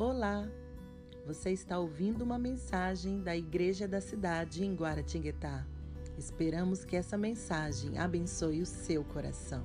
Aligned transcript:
Olá! 0.00 0.46
Você 1.26 1.50
está 1.50 1.76
ouvindo 1.76 2.22
uma 2.22 2.38
mensagem 2.38 3.20
da 3.20 3.36
Igreja 3.36 3.88
da 3.88 4.00
Cidade 4.00 4.64
em 4.64 4.72
Guaratinguetá. 4.72 5.66
Esperamos 6.16 6.84
que 6.84 6.94
essa 6.94 7.18
mensagem 7.18 7.98
abençoe 7.98 8.62
o 8.62 8.64
seu 8.64 9.04
coração. 9.04 9.64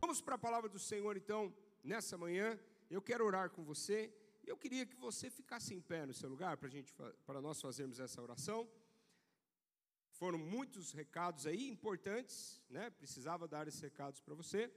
Vamos 0.00 0.22
para 0.22 0.36
a 0.36 0.38
palavra 0.38 0.70
do 0.70 0.78
Senhor 0.78 1.14
então, 1.14 1.52
nessa 1.84 2.16
manhã. 2.16 2.58
Eu 2.90 3.02
quero 3.02 3.26
orar 3.26 3.50
com 3.50 3.62
você. 3.62 4.10
Eu 4.46 4.56
queria 4.56 4.86
que 4.86 4.96
você 4.96 5.28
ficasse 5.28 5.74
em 5.74 5.80
pé 5.82 6.06
no 6.06 6.14
seu 6.14 6.30
lugar 6.30 6.56
para 6.56 6.70
gente, 6.70 6.90
para 7.26 7.42
nós 7.42 7.60
fazermos 7.60 8.00
essa 8.00 8.22
oração. 8.22 8.66
Foram 10.12 10.38
muitos 10.38 10.90
recados 10.92 11.46
aí 11.46 11.68
importantes, 11.68 12.62
né? 12.70 12.88
Precisava 12.88 13.46
dar 13.46 13.68
esses 13.68 13.82
recados 13.82 14.20
para 14.22 14.34
você. 14.34 14.72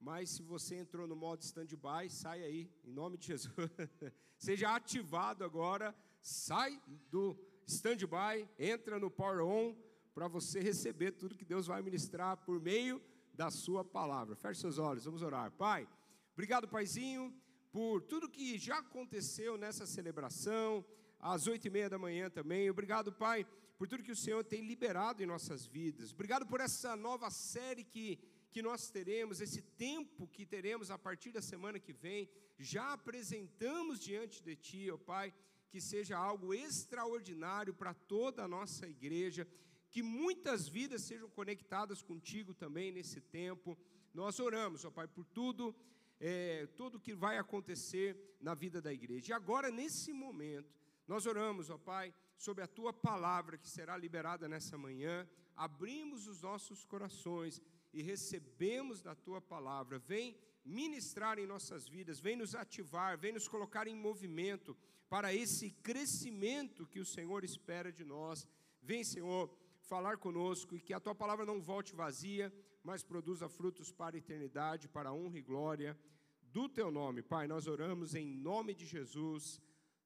Mas 0.00 0.30
se 0.30 0.42
você 0.42 0.76
entrou 0.76 1.06
no 1.06 1.16
modo 1.16 1.42
stand-by, 1.42 2.08
sai 2.08 2.42
aí, 2.42 2.70
em 2.84 2.92
nome 2.92 3.16
de 3.16 3.28
Jesus. 3.28 3.52
Seja 4.38 4.74
ativado 4.74 5.44
agora, 5.44 5.94
sai 6.20 6.80
do 7.10 7.36
stand-by, 7.66 8.48
entra 8.58 8.98
no 8.98 9.10
Power 9.10 9.44
On 9.44 9.76
para 10.14 10.28
você 10.28 10.60
receber 10.60 11.12
tudo 11.12 11.36
que 11.36 11.44
Deus 11.44 11.66
vai 11.66 11.82
ministrar 11.82 12.36
por 12.38 12.60
meio 12.60 13.00
da 13.34 13.50
sua 13.50 13.84
palavra. 13.84 14.34
Feche 14.34 14.60
seus 14.60 14.78
olhos, 14.78 15.04
vamos 15.04 15.22
orar. 15.22 15.50
Pai, 15.52 15.88
obrigado, 16.32 16.66
Paizinho, 16.66 17.32
por 17.70 18.02
tudo 18.02 18.28
que 18.28 18.58
já 18.58 18.78
aconteceu 18.78 19.56
nessa 19.56 19.86
celebração, 19.86 20.84
às 21.20 21.46
oito 21.46 21.66
e 21.66 21.70
meia 21.70 21.88
da 21.88 21.98
manhã 21.98 22.28
também. 22.30 22.68
Obrigado, 22.68 23.12
Pai, 23.12 23.46
por 23.76 23.86
tudo 23.86 24.02
que 24.02 24.10
o 24.10 24.16
Senhor 24.16 24.42
tem 24.42 24.66
liberado 24.66 25.22
em 25.22 25.26
nossas 25.26 25.66
vidas. 25.66 26.12
Obrigado 26.12 26.46
por 26.46 26.60
essa 26.60 26.96
nova 26.96 27.30
série 27.30 27.84
que, 27.84 28.18
que 28.50 28.62
nós 28.62 28.90
teremos, 28.90 29.40
esse 29.40 29.62
tempo 29.62 30.26
que 30.26 30.46
teremos 30.46 30.90
a 30.90 30.98
partir 30.98 31.30
da 31.30 31.42
semana 31.42 31.78
que 31.78 31.92
vem. 31.92 32.28
Já 32.58 32.92
apresentamos 32.92 34.00
diante 34.00 34.42
de 34.42 34.56
Ti, 34.56 34.90
ó 34.90 34.94
oh 34.94 34.98
Pai, 34.98 35.32
que 35.70 35.80
seja 35.80 36.16
algo 36.16 36.54
extraordinário 36.54 37.74
para 37.74 37.92
toda 37.92 38.44
a 38.44 38.48
nossa 38.48 38.88
igreja, 38.88 39.46
que 39.90 40.02
muitas 40.02 40.68
vidas 40.68 41.02
sejam 41.02 41.28
conectadas 41.30 42.02
contigo 42.02 42.54
também 42.54 42.90
nesse 42.90 43.20
tempo. 43.20 43.78
Nós 44.14 44.40
oramos, 44.40 44.84
ó 44.84 44.90
Pai, 44.90 45.06
por 45.06 45.24
tudo. 45.24 45.74
É, 46.20 46.66
tudo 46.74 46.98
que 46.98 47.14
vai 47.14 47.38
acontecer 47.38 48.36
na 48.40 48.52
vida 48.52 48.82
da 48.82 48.92
igreja. 48.92 49.30
E 49.30 49.32
agora, 49.32 49.70
nesse 49.70 50.12
momento, 50.12 50.74
nós 51.06 51.26
oramos, 51.26 51.70
ó 51.70 51.78
Pai, 51.78 52.12
sobre 52.36 52.64
a 52.64 52.66
tua 52.66 52.92
palavra 52.92 53.56
que 53.56 53.68
será 53.68 53.96
liberada 53.96 54.48
nessa 54.48 54.76
manhã, 54.76 55.28
abrimos 55.54 56.26
os 56.26 56.42
nossos 56.42 56.84
corações 56.84 57.62
e 57.98 58.02
recebemos 58.02 59.02
da 59.02 59.14
tua 59.14 59.40
palavra. 59.40 59.98
Vem 59.98 60.36
ministrar 60.64 61.38
em 61.38 61.46
nossas 61.46 61.88
vidas, 61.88 62.20
vem 62.20 62.36
nos 62.36 62.54
ativar, 62.54 63.18
vem 63.18 63.32
nos 63.32 63.48
colocar 63.48 63.86
em 63.88 63.94
movimento 63.94 64.76
para 65.08 65.34
esse 65.34 65.70
crescimento 65.88 66.86
que 66.86 67.00
o 67.00 67.06
Senhor 67.06 67.42
espera 67.44 67.90
de 67.90 68.04
nós. 68.04 68.46
Vem, 68.82 69.02
Senhor, 69.02 69.50
falar 69.80 70.18
conosco 70.18 70.76
e 70.76 70.80
que 70.80 70.94
a 70.94 71.00
tua 71.00 71.14
palavra 71.14 71.44
não 71.44 71.60
volte 71.60 71.94
vazia, 71.94 72.52
mas 72.84 73.02
produza 73.02 73.48
frutos 73.48 73.90
para 73.90 74.16
a 74.16 74.18
eternidade, 74.18 74.88
para 74.88 75.08
a 75.08 75.14
honra 75.14 75.38
e 75.38 75.42
glória 75.42 75.98
do 76.42 76.68
teu 76.68 76.90
nome. 76.90 77.22
Pai, 77.22 77.46
nós 77.46 77.66
oramos 77.66 78.14
em 78.14 78.26
nome 78.26 78.74
de 78.74 78.86
Jesus. 78.86 79.60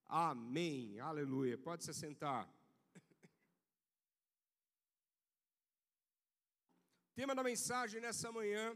Amém. 0.06 0.99
Aleluia. 1.01 1.59
Pode 1.59 1.84
se 1.84 1.93
sentar. 1.93 2.49
Tema 7.15 7.35
da 7.35 7.43
mensagem 7.43 8.01
nessa 8.01 8.33
manhã, 8.33 8.75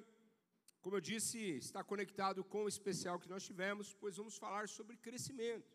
como 0.82 0.96
eu 0.96 1.00
disse, 1.00 1.38
está 1.56 1.82
conectado 1.82 2.44
com 2.44 2.64
o 2.64 2.68
especial 2.68 3.18
que 3.18 3.30
nós 3.30 3.44
tivemos, 3.44 3.94
pois 3.94 4.16
vamos 4.16 4.36
falar 4.36 4.68
sobre 4.68 4.98
crescimento. 4.98 5.72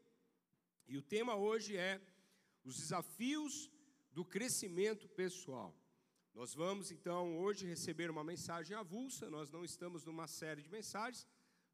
E 0.88 0.96
o 0.96 1.02
tema 1.02 1.36
hoje 1.36 1.76
é 1.76 2.00
os 2.64 2.76
desafios 2.76 3.72
do 4.12 4.24
crescimento 4.24 5.10
pessoal. 5.10 5.76
Nós 6.36 6.54
vamos 6.54 6.92
então 6.92 7.36
hoje 7.40 7.66
receber 7.66 8.12
uma 8.12 8.24
mensagem 8.24 8.78
avulsa, 8.78 9.28
nós 9.30 9.50
não 9.50 9.66
estamos 9.66 10.06
numa 10.06 10.28
série 10.28 10.62
de 10.62 10.70
mensagens, 10.70 11.28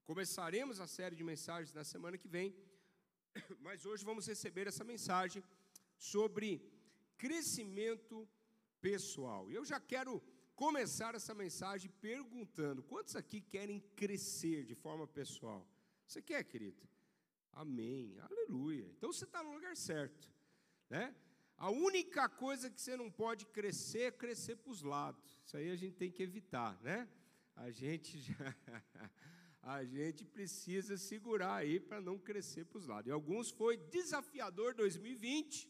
começaremos 0.05 0.79
a 0.79 0.87
série 0.87 1.17
de 1.17 1.23
mensagens 1.23 1.73
na 1.73 1.83
semana 1.83 2.17
que 2.17 2.29
vem 2.29 2.55
mas 3.59 3.85
hoje 3.85 4.05
vamos 4.05 4.25
receber 4.25 4.67
essa 4.67 4.83
mensagem 4.83 5.43
sobre 5.97 6.61
crescimento 7.17 8.27
pessoal. 8.79 9.51
Eu 9.51 9.65
já 9.65 9.79
quero 9.79 10.23
começar 10.57 11.13
essa 11.15 11.33
mensagem 11.33 11.89
perguntando: 12.01 12.83
quantos 12.83 13.15
aqui 13.15 13.39
querem 13.39 13.79
crescer 13.95 14.65
de 14.65 14.75
forma 14.75 15.07
pessoal? 15.07 15.65
Você 16.05 16.21
quer, 16.21 16.43
querido? 16.43 16.81
Amém, 17.53 18.17
aleluia. 18.19 18.87
Então 18.97 19.13
você 19.13 19.23
está 19.23 19.41
no 19.41 19.53
lugar 19.53 19.77
certo, 19.77 20.27
né? 20.89 21.15
A 21.57 21.71
única 21.71 22.27
coisa 22.27 22.69
que 22.69 22.79
você 22.79 22.95
não 22.95 23.09
pode 23.09 23.45
crescer 23.47 24.01
é 24.01 24.11
crescer 24.11 24.57
para 24.57 24.71
os 24.71 24.81
lados. 24.81 25.39
Isso 25.45 25.57
aí 25.57 25.71
a 25.71 25.75
gente 25.75 25.95
tem 25.95 26.11
que 26.11 26.21
evitar, 26.21 26.79
né? 26.81 27.07
A 27.55 27.71
gente 27.71 28.19
já 28.19 28.55
a 29.61 29.83
gente 29.83 30.23
precisa 30.23 30.97
segurar 30.97 31.55
aí 31.55 31.79
para 31.79 31.99
não 31.99 32.17
crescer 32.17 32.65
para 32.65 32.77
os 32.77 32.87
lados. 32.87 33.07
E 33.07 33.11
alguns 33.11 33.49
foi 33.51 33.77
desafiador 33.77 34.73
2020, 34.73 35.69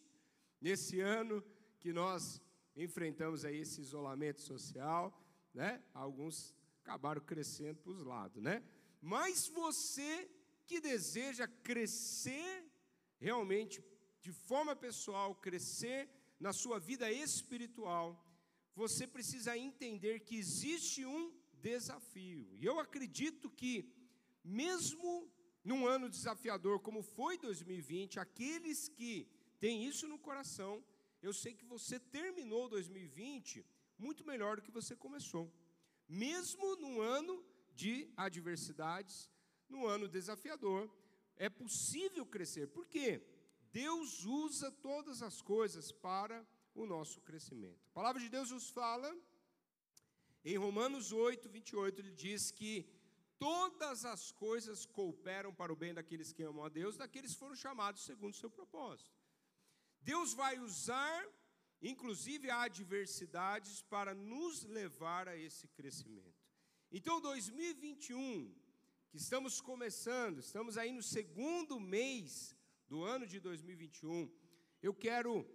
nesse 0.61 0.99
ano 0.99 1.43
que 1.79 1.91
nós 1.91 2.41
enfrentamos 2.77 3.43
aí 3.43 3.59
esse 3.59 3.81
isolamento 3.81 4.41
social, 4.41 5.19
né? 5.53 5.81
Alguns 5.93 6.55
acabaram 6.83 7.21
crescendo 7.21 7.79
para 7.79 7.91
os 7.91 8.03
lados, 8.03 8.41
né? 8.41 8.63
Mas 9.01 9.47
você 9.47 10.29
que 10.65 10.79
deseja 10.79 11.47
crescer 11.47 12.65
realmente 13.19 13.83
de 14.21 14.31
forma 14.31 14.75
pessoal, 14.75 15.33
crescer 15.35 16.09
na 16.39 16.53
sua 16.53 16.79
vida 16.79 17.11
espiritual, 17.11 18.23
você 18.75 19.07
precisa 19.07 19.57
entender 19.57 20.19
que 20.19 20.35
existe 20.35 21.05
um 21.05 21.33
desafio. 21.53 22.47
E 22.53 22.65
eu 22.65 22.79
acredito 22.79 23.49
que, 23.49 23.91
mesmo 24.43 25.31
num 25.63 25.87
ano 25.87 26.09
desafiador 26.09 26.79
como 26.79 27.01
foi 27.01 27.37
2020, 27.37 28.19
aqueles 28.19 28.87
que 28.87 29.27
têm 29.59 29.85
isso 29.85 30.07
no 30.07 30.19
coração, 30.19 30.83
eu 31.27 31.33
sei 31.33 31.53
que 31.53 31.65
você 31.65 31.99
terminou 31.99 32.69
2020 32.69 33.65
muito 33.97 34.25
melhor 34.25 34.55
do 34.55 34.61
que 34.61 34.77
você 34.79 34.95
começou. 34.95 35.51
Mesmo 36.07 36.75
num 36.77 37.01
ano 37.01 37.43
de 37.73 37.93
adversidades, 38.15 39.29
num 39.67 39.85
ano 39.85 40.07
desafiador, 40.07 40.89
é 41.35 41.49
possível 41.49 42.25
crescer. 42.25 42.67
Por 42.67 42.85
quê? 42.87 43.21
Deus 43.71 44.23
usa 44.23 44.71
todas 44.71 45.21
as 45.21 45.41
coisas 45.41 45.91
para 45.91 46.47
o 46.73 46.85
nosso 46.85 47.19
crescimento. 47.21 47.85
A 47.89 47.93
palavra 47.93 48.21
de 48.21 48.29
Deus 48.29 48.51
nos 48.51 48.69
fala 48.69 49.09
em 50.45 50.57
Romanos 50.57 51.11
8, 51.11 51.49
28, 51.49 51.99
ele 51.99 52.11
diz 52.11 52.51
que 52.51 52.89
todas 53.37 54.05
as 54.05 54.31
coisas 54.31 54.85
cooperam 54.85 55.53
para 55.53 55.73
o 55.73 55.75
bem 55.75 55.93
daqueles 55.93 56.31
que 56.31 56.43
amam 56.43 56.63
a 56.63 56.69
Deus, 56.69 56.95
daqueles 56.95 57.33
que 57.33 57.39
foram 57.39 57.55
chamados 57.55 58.05
segundo 58.05 58.33
o 58.33 58.37
seu 58.37 58.49
propósito. 58.49 59.16
Deus 60.11 60.33
vai 60.33 60.57
usar, 60.57 61.27
inclusive, 61.81 62.49
adversidades 62.49 63.81
para 63.93 64.15
nos 64.15 64.63
levar 64.63 65.27
a 65.27 65.35
esse 65.35 65.67
crescimento. 65.67 66.41
Então, 66.89 67.19
2021, 67.19 68.55
que 69.09 69.17
estamos 69.17 69.59
começando, 69.59 70.39
estamos 70.39 70.77
aí 70.77 70.93
no 70.93 71.03
segundo 71.03 71.77
mês 71.77 72.55
do 72.87 73.03
ano 73.03 73.27
de 73.27 73.41
2021, 73.41 74.31
eu 74.81 74.93
quero 74.93 75.45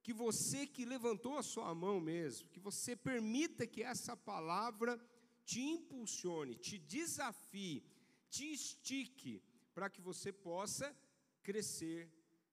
que 0.00 0.12
você 0.12 0.64
que 0.64 0.84
levantou 0.84 1.36
a 1.36 1.42
sua 1.42 1.74
mão 1.74 2.00
mesmo, 2.00 2.48
que 2.50 2.60
você 2.60 2.94
permita 2.94 3.66
que 3.66 3.82
essa 3.82 4.16
palavra 4.16 4.96
te 5.44 5.60
impulsione, 5.60 6.54
te 6.54 6.78
desafie, 6.78 7.82
te 8.30 8.44
estique, 8.52 9.42
para 9.74 9.90
que 9.90 10.00
você 10.00 10.32
possa 10.32 10.96
crescer 11.42 12.08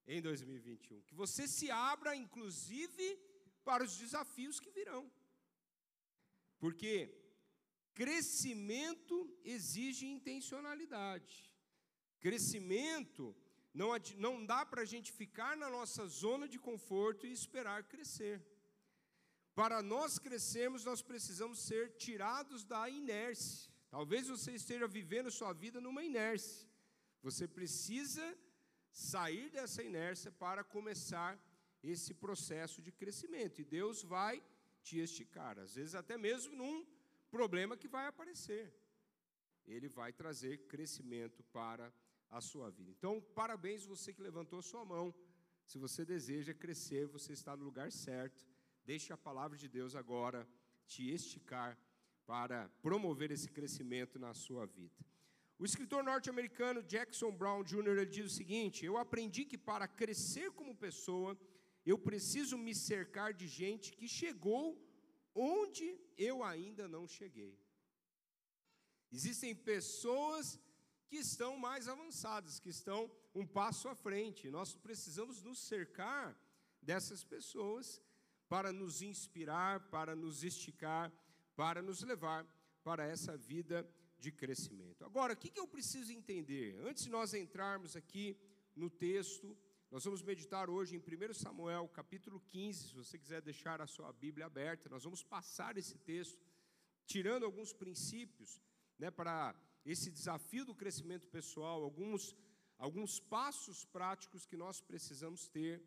em 0.07 0.21
2021. 0.21 1.01
Que 1.01 1.15
você 1.15 1.47
se 1.47 1.69
abra, 1.71 2.15
inclusive, 2.15 3.19
para 3.63 3.83
os 3.83 3.97
desafios 3.97 4.59
que 4.59 4.69
virão. 4.71 5.11
Porque 6.59 7.13
crescimento 7.93 9.15
exige 9.43 10.05
intencionalidade. 10.05 11.51
Crescimento 12.19 13.35
não, 13.73 13.89
não 14.17 14.45
dá 14.45 14.65
para 14.65 14.81
a 14.81 14.85
gente 14.85 15.11
ficar 15.11 15.57
na 15.57 15.69
nossa 15.69 16.07
zona 16.07 16.47
de 16.47 16.57
conforto 16.57 17.27
e 17.27 17.31
esperar 17.31 17.83
crescer. 17.83 18.41
Para 19.53 19.81
nós 19.81 20.17
crescermos, 20.17 20.83
nós 20.83 21.01
precisamos 21.01 21.59
ser 21.59 21.95
tirados 21.95 22.63
da 22.63 22.89
inércia. 22.89 23.71
Talvez 23.89 24.27
você 24.27 24.51
esteja 24.53 24.87
vivendo 24.87 25.31
sua 25.31 25.53
vida 25.53 25.79
numa 25.79 26.03
inércia. 26.03 26.67
Você 27.21 27.47
precisa 27.47 28.37
sair 28.95 29.49
dessa 29.49 29.83
inércia 29.83 30.31
para 30.31 30.63
começar 30.63 31.37
esse 31.83 32.13
processo 32.13 32.81
de 32.81 32.91
crescimento. 32.93 33.59
E 33.59 33.65
Deus 33.65 34.01
vai 34.01 34.41
te 34.81 34.97
esticar, 34.99 35.59
às 35.59 35.75
vezes 35.75 35.95
até 35.95 36.17
mesmo 36.17 36.55
num 36.55 36.85
problema 37.29 37.75
que 37.75 37.89
vai 37.89 38.07
aparecer. 38.07 38.73
ele 39.67 39.89
vai 39.89 40.13
trazer 40.13 40.67
crescimento 40.67 41.43
para 41.45 41.91
a 42.29 42.39
sua 42.39 42.69
vida. 42.69 42.91
Então, 42.91 43.19
parabéns 43.33 43.83
você 43.83 44.13
que 44.13 44.21
levantou 44.21 44.61
sua 44.61 44.85
mão. 44.85 45.13
Se 45.65 45.77
você 45.79 46.05
deseja 46.05 46.53
crescer, 46.53 47.07
você 47.07 47.33
está 47.33 47.57
no 47.57 47.65
lugar 47.65 47.91
certo. 47.91 48.45
Deixe 48.85 49.11
a 49.11 49.17
palavra 49.17 49.57
de 49.57 49.67
Deus 49.67 49.95
agora 49.95 50.47
te 50.85 51.09
esticar 51.11 51.77
para 52.25 52.69
promover 52.81 53.31
esse 53.31 53.49
crescimento 53.49 54.19
na 54.19 54.33
sua 54.35 54.65
vida. 54.67 54.95
O 55.57 55.65
escritor 55.65 56.03
norte-americano 56.03 56.83
Jackson 56.83 57.31
Brown 57.31 57.63
Jr. 57.63 57.97
Ele 57.97 58.05
diz 58.05 58.25
o 58.25 58.35
seguinte: 58.35 58.85
Eu 58.85 58.97
aprendi 58.97 59.45
que 59.45 59.57
para 59.57 59.87
crescer 59.87 60.51
como 60.51 60.75
pessoa, 60.75 61.37
eu 61.85 61.97
preciso 61.97 62.57
me 62.57 62.75
cercar 62.75 63.33
de 63.33 63.47
gente 63.47 63.93
que 63.93 64.07
chegou 64.07 64.65
onde 65.33 65.97
eu 66.17 66.43
ainda 66.43 66.87
não 66.87 67.07
cheguei. 67.07 67.57
Existem 69.11 69.55
pessoas 69.55 70.59
que 71.07 71.17
estão 71.17 71.57
mais 71.57 71.87
avançadas, 71.87 72.59
que 72.59 72.69
estão 72.69 73.09
um 73.33 73.45
passo 73.45 73.87
à 73.87 73.95
frente. 73.95 74.49
Nós 74.49 74.75
precisamos 74.75 75.41
nos 75.41 75.59
cercar 75.59 76.37
dessas 76.81 77.23
pessoas 77.23 78.01
para 78.49 78.73
nos 78.73 79.01
inspirar, 79.01 79.89
para 79.89 80.15
nos 80.15 80.43
esticar, 80.43 81.11
para 81.55 81.81
nos 81.81 82.01
levar 82.01 82.45
para 82.83 83.05
essa 83.05 83.37
vida 83.37 83.87
de 84.25 84.31
crescimento. 84.31 85.05
Agora, 85.05 85.33
o 85.33 85.37
que 85.37 85.51
eu 85.59 85.67
preciso 85.67 86.11
entender? 86.11 86.79
Antes 86.89 87.03
de 87.03 87.11
nós 87.11 87.35
entrarmos 87.35 87.95
aqui 87.95 88.35
no 88.75 88.89
texto, 88.89 89.55
nós 89.91 90.03
vamos 90.03 90.23
meditar 90.23 90.67
hoje 90.67 90.95
em 90.95 90.99
1 90.99 91.33
Samuel, 91.35 91.87
capítulo 91.89 92.39
15. 92.47 92.87
Se 92.87 92.95
você 92.95 93.19
quiser 93.19 93.41
deixar 93.43 93.79
a 93.81 93.85
sua 93.85 94.11
Bíblia 94.11 94.47
aberta, 94.47 94.89
nós 94.89 95.03
vamos 95.03 95.21
passar 95.23 95.77
esse 95.77 95.99
texto, 95.99 96.43
tirando 97.05 97.45
alguns 97.45 97.71
princípios 97.71 98.59
né, 98.97 99.11
para 99.11 99.55
esse 99.85 100.09
desafio 100.09 100.65
do 100.65 100.73
crescimento 100.73 101.27
pessoal, 101.27 101.83
alguns, 101.83 102.35
alguns 102.79 103.19
passos 103.19 103.85
práticos 103.85 104.47
que 104.47 104.57
nós 104.57 104.81
precisamos 104.81 105.47
ter 105.47 105.83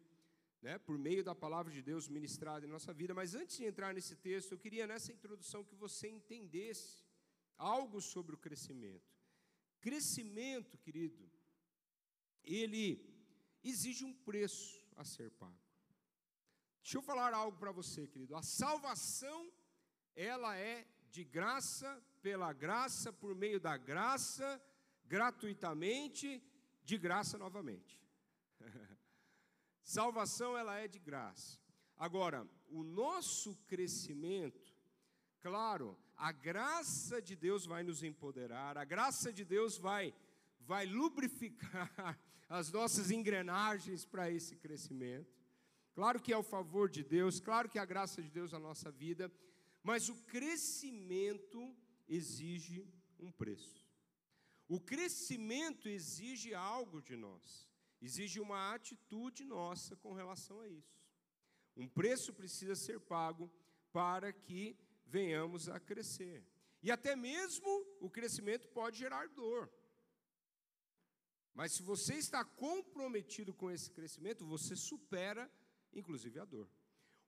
né, 0.63 0.79
por 0.79 0.97
meio 0.97 1.25
da 1.25 1.35
palavra 1.35 1.73
de 1.73 1.83
Deus 1.83 2.09
ministrada 2.09 2.65
em 2.65 2.69
nossa 2.69 2.93
vida. 2.93 3.13
Mas 3.13 3.35
antes 3.35 3.57
de 3.57 3.65
entrar 3.65 3.93
nesse 3.93 4.15
texto, 4.15 4.53
eu 4.53 4.59
queria 4.59 4.87
nessa 4.87 5.11
introdução 5.11 5.65
que 5.65 5.75
você 5.75 6.09
entendesse 6.09 7.08
algo 7.59 8.01
sobre 8.01 8.35
o 8.35 8.39
crescimento. 8.39 9.13
Crescimento, 9.81 10.79
querido, 10.79 11.31
ele 12.43 13.05
exige 13.63 14.05
um 14.05 14.15
preço 14.15 14.87
a 14.97 15.05
ser 15.05 15.31
pago. 15.33 15.59
Deixa 16.83 16.99
eu 16.99 17.03
falar 17.03 17.35
algo 17.35 17.59
para 17.59 17.71
você, 17.71 18.07
querido. 18.07 18.35
A 18.35 18.43
salvação, 18.43 19.53
ela 20.17 20.57
é 20.57 20.87
de 21.11 21.25
graça, 21.25 22.03
pela 22.23 22.53
graça, 22.53 23.13
por 23.13 23.35
meio 23.35 23.61
da 23.61 23.77
graça, 23.77 24.61
gratuitamente, 25.05 26.43
de 26.83 26.97
graça 26.97 27.37
novamente. 27.37 28.01
Salvação 29.83 30.57
ela 30.57 30.79
é 30.79 30.89
de 30.89 30.99
graça. 30.99 31.59
Agora, 31.97 32.49
o 32.69 32.83
nosso 32.83 33.57
crescimento, 33.67 34.75
claro, 35.41 35.99
a 36.19 36.33
graça 36.33 37.23
de 37.23 37.35
Deus 37.35 37.65
vai 37.65 37.83
nos 37.83 38.03
empoderar, 38.03 38.77
a 38.77 38.85
graça 38.85 39.33
de 39.33 39.45
Deus 39.45 39.79
vai 39.79 40.15
vai 40.61 40.85
lubrificar 40.85 42.19
as 42.49 42.71
nossas 42.71 43.11
engrenagens 43.11 44.05
para 44.05 44.31
esse 44.31 44.57
crescimento. 44.57 45.39
Claro 45.95 46.21
que 46.21 46.33
é 46.33 46.37
o 46.37 46.43
favor 46.43 46.91
de 46.91 47.03
Deus, 47.03 47.41
claro 47.41 47.69
que 47.69 47.79
é 47.79 47.81
a 47.81 47.87
graça 47.87 48.23
de 48.23 48.29
Deus 48.29 48.53
na 48.53 48.59
nossa 48.59 48.91
vida, 48.91 49.33
mas 49.83 50.09
o 50.11 50.17
crescimento 50.25 51.75
exige 52.07 52.87
um 53.19 53.33
preço. 53.33 53.87
O 54.69 54.79
crescimento 54.79 55.89
exige 55.89 56.55
algo 56.55 57.01
de 57.01 57.17
nós 57.17 57.69
exige 58.01 58.41
uma 58.41 58.75
atitude 58.75 59.45
nossa 59.45 59.97
com 59.97 60.13
relação 60.13 60.61
a 60.61 60.69
isso. 60.69 60.99
Um 61.77 61.89
preço 61.89 62.33
precisa 62.33 62.75
ser 62.75 63.01
pago 63.01 63.51
para 63.93 64.33
que 64.33 64.77
venhamos 65.09 65.69
a 65.69 65.81
crescer. 65.81 66.45
E 66.83 66.91
até 66.91 67.17
mesmo 67.17 67.69
o 68.01 68.09
crescimento 68.09 68.69
pode 68.69 68.99
gerar 68.99 69.29
dor. 69.29 69.71
Mas 71.55 71.75
se 71.75 71.83
você 71.83 72.15
está 72.15 72.45
comprometido 72.45 73.53
com 73.53 73.71
esse 73.71 73.91
crescimento, 73.91 74.47
você 74.47 74.77
supera, 74.77 75.51
inclusive, 75.93 76.39
a 76.39 76.45
dor. 76.45 76.71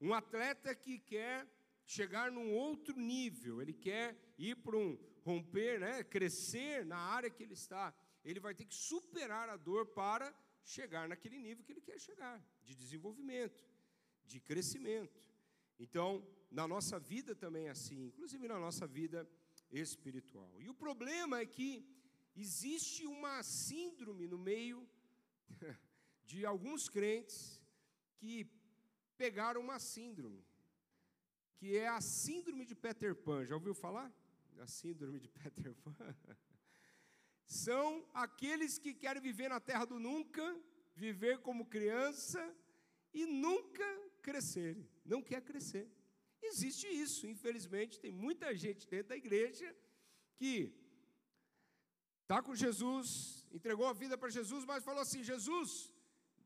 Um 0.01 0.15
atleta 0.15 0.75
que 0.75 1.01
quer 1.01 1.49
chegar 1.85 2.31
num 2.31 2.53
outro 2.55 2.97
nível, 2.97 3.61
ele 3.61 3.73
quer 3.73 4.17
ir 4.39 4.55
para 4.57 4.77
um 4.77 4.97
romper, 5.25 5.81
né, 5.81 6.05
crescer 6.05 6.87
na 6.87 6.97
área 6.97 7.29
que 7.29 7.43
ele 7.43 7.55
está, 7.55 7.93
ele 8.25 8.39
vai 8.39 8.55
ter 8.55 8.65
que 8.65 8.75
superar 8.75 9.49
a 9.49 9.57
dor 9.57 9.87
para 9.87 10.33
chegar 10.63 11.09
naquele 11.09 11.39
nível 11.39 11.65
que 11.65 11.73
ele 11.73 11.81
quer 11.81 11.99
chegar, 11.99 12.41
de 12.63 12.75
desenvolvimento, 12.77 13.65
de 14.25 14.39
crescimento. 14.39 15.29
Então, 15.79 16.25
na 16.51 16.67
nossa 16.67 16.99
vida 16.99 17.35
também 17.35 17.67
é 17.67 17.71
assim, 17.71 18.07
inclusive 18.07 18.49
na 18.49 18.59
nossa 18.59 18.87
vida 18.87 19.29
espiritual. 19.71 20.53
E 20.61 20.69
o 20.69 20.75
problema 20.75 21.41
é 21.41 21.47
que 21.47 21.87
existe 22.37 23.07
uma 23.07 23.43
síndrome 23.43 24.27
no 24.27 24.39
meio 24.39 24.89
de 26.25 26.45
alguns 26.45 26.89
crentes 26.89 27.63
que 28.17 28.51
pegaram 29.17 29.61
uma 29.61 29.79
síndrome, 29.79 30.45
que 31.57 31.77
é 31.77 31.89
a 31.89 32.01
síndrome 32.01 32.65
de 32.65 32.75
Peter 32.75 33.15
Pan. 33.15 33.45
Já 33.45 33.55
ouviu 33.55 33.75
falar? 33.75 34.13
A 34.59 34.67
síndrome 34.67 35.21
de 35.21 35.29
Peter 35.39 35.75
Pan. 35.77 35.95
são 37.47 38.09
aqueles 38.13 38.79
que 38.79 38.93
querem 38.93 39.23
viver 39.23 39.49
na 39.49 39.61
terra 39.61 39.85
do 39.85 39.99
nunca, 39.99 40.45
viver 40.95 41.39
como 41.41 41.67
criança 41.67 42.43
e 43.15 43.25
nunca 43.25 43.85
crescer, 44.21 44.77
não 45.05 45.23
quer 45.23 45.43
crescer. 45.43 45.89
Existe 46.43 46.87
isso, 46.87 47.27
infelizmente, 47.27 48.01
tem 48.01 48.13
muita 48.13 48.55
gente 48.55 48.89
dentro 48.89 49.09
da 49.09 49.17
igreja 49.17 49.75
que 50.35 50.73
está 52.23 52.43
com 52.43 52.55
Jesus, 52.55 53.47
entregou 53.53 53.87
a 53.87 53.93
vida 53.93 54.17
para 54.17 54.31
Jesus, 54.31 54.65
mas 54.65 54.85
falou 54.85 55.03
assim: 55.03 55.23
Jesus, 55.23 55.93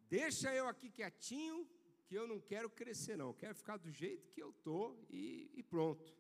deixa 0.09 0.55
eu 0.55 0.67
aqui 0.67 0.91
quietinho, 0.91 1.69
que 2.07 2.15
eu 2.15 2.27
não 2.27 2.41
quero 2.41 2.69
crescer, 2.69 3.17
não, 3.17 3.29
eu 3.29 3.35
quero 3.35 3.55
ficar 3.55 3.77
do 3.77 3.91
jeito 3.91 4.31
que 4.31 4.43
eu 4.43 4.51
estou 4.51 4.99
e, 5.09 5.51
e 5.55 5.63
pronto. 5.63 6.13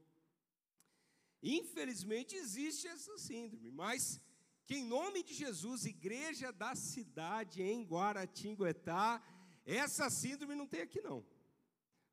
Infelizmente 1.42 2.34
existe 2.36 2.86
essa 2.86 3.18
síndrome, 3.18 3.70
mas 3.70 4.20
que 4.64 4.76
em 4.76 4.84
nome 4.84 5.22
de 5.22 5.34
Jesus, 5.34 5.84
igreja 5.84 6.50
da 6.50 6.74
cidade 6.74 7.62
em 7.62 7.84
Guaratinguetá, 7.84 9.22
essa 9.66 10.08
síndrome 10.08 10.54
não 10.54 10.66
tem 10.66 10.80
aqui 10.80 11.02
não. 11.02 11.24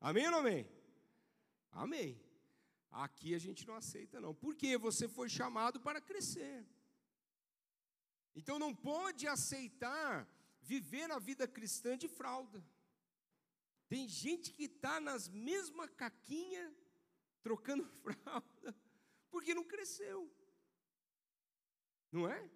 Amém 0.00 0.26
ou 0.26 0.32
não 0.32 0.38
amém? 0.40 0.68
Amém. 1.72 2.20
Aqui 2.90 3.34
a 3.34 3.38
gente 3.38 3.66
não 3.66 3.74
aceita 3.74 4.20
não. 4.20 4.34
Porque 4.34 4.76
você 4.76 5.08
foi 5.08 5.28
chamado 5.28 5.80
para 5.80 6.00
crescer. 6.00 6.66
Então 8.34 8.58
não 8.58 8.74
pode 8.74 9.26
aceitar 9.26 10.28
viver 10.60 11.10
a 11.10 11.18
vida 11.18 11.48
cristã 11.48 11.96
de 11.96 12.08
fralda. 12.08 12.64
Tem 13.88 14.08
gente 14.08 14.52
que 14.52 14.64
está 14.64 15.00
nas 15.00 15.28
mesmas 15.28 15.90
caquinhas, 15.90 16.72
trocando 17.42 17.84
fralda, 18.02 18.74
porque 19.30 19.54
não 19.54 19.64
cresceu. 19.64 20.30
Não 22.10 22.28
é? 22.28 22.50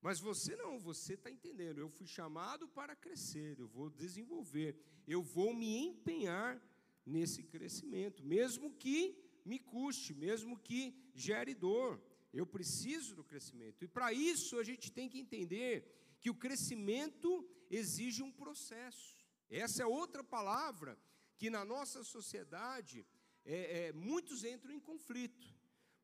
Mas 0.00 0.20
você 0.20 0.54
não, 0.56 0.78
você 0.78 1.14
está 1.14 1.30
entendendo. 1.30 1.78
Eu 1.78 1.88
fui 1.88 2.06
chamado 2.06 2.68
para 2.68 2.94
crescer, 2.94 3.58
eu 3.58 3.66
vou 3.66 3.90
desenvolver, 3.90 4.76
eu 5.06 5.22
vou 5.22 5.52
me 5.52 5.76
empenhar 5.76 6.60
nesse 7.08 7.42
crescimento, 7.42 8.24
mesmo 8.24 8.72
que 8.72 9.16
me 9.44 9.58
custe, 9.58 10.14
mesmo 10.14 10.58
que 10.58 10.94
gere 11.14 11.54
dor. 11.54 12.00
Eu 12.32 12.46
preciso 12.46 13.14
do 13.14 13.24
crescimento. 13.24 13.84
E 13.84 13.88
para 13.88 14.12
isso 14.12 14.58
a 14.58 14.64
gente 14.64 14.92
tem 14.92 15.08
que 15.08 15.18
entender 15.18 16.16
que 16.20 16.30
o 16.30 16.34
crescimento 16.34 17.48
exige 17.70 18.22
um 18.22 18.30
processo. 18.30 19.16
Essa 19.48 19.82
é 19.82 19.86
outra 19.86 20.22
palavra 20.22 20.98
que 21.36 21.48
na 21.48 21.64
nossa 21.64 22.02
sociedade 22.04 23.06
é, 23.44 23.86
é, 23.86 23.92
muitos 23.92 24.44
entram 24.44 24.72
em 24.72 24.80
conflito. 24.80 25.54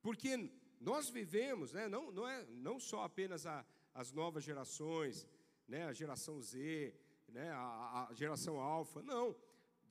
Porque 0.00 0.50
nós 0.80 1.10
vivemos, 1.10 1.72
né, 1.72 1.88
não, 1.88 2.10
não, 2.10 2.26
é, 2.26 2.46
não 2.46 2.78
só 2.78 3.02
apenas 3.02 3.44
a, 3.46 3.66
as 3.92 4.12
novas 4.12 4.44
gerações, 4.44 5.26
né, 5.66 5.84
a 5.84 5.92
geração 5.92 6.40
Z, 6.40 6.94
né, 7.28 7.50
a, 7.50 8.08
a 8.08 8.14
geração 8.14 8.58
alfa, 8.60 9.02
não. 9.02 9.36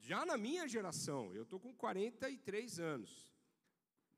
Já 0.03 0.25
na 0.25 0.37
minha 0.37 0.67
geração, 0.67 1.33
eu 1.33 1.43
estou 1.43 1.57
com 1.57 1.73
43 1.73 2.77
anos. 2.77 3.33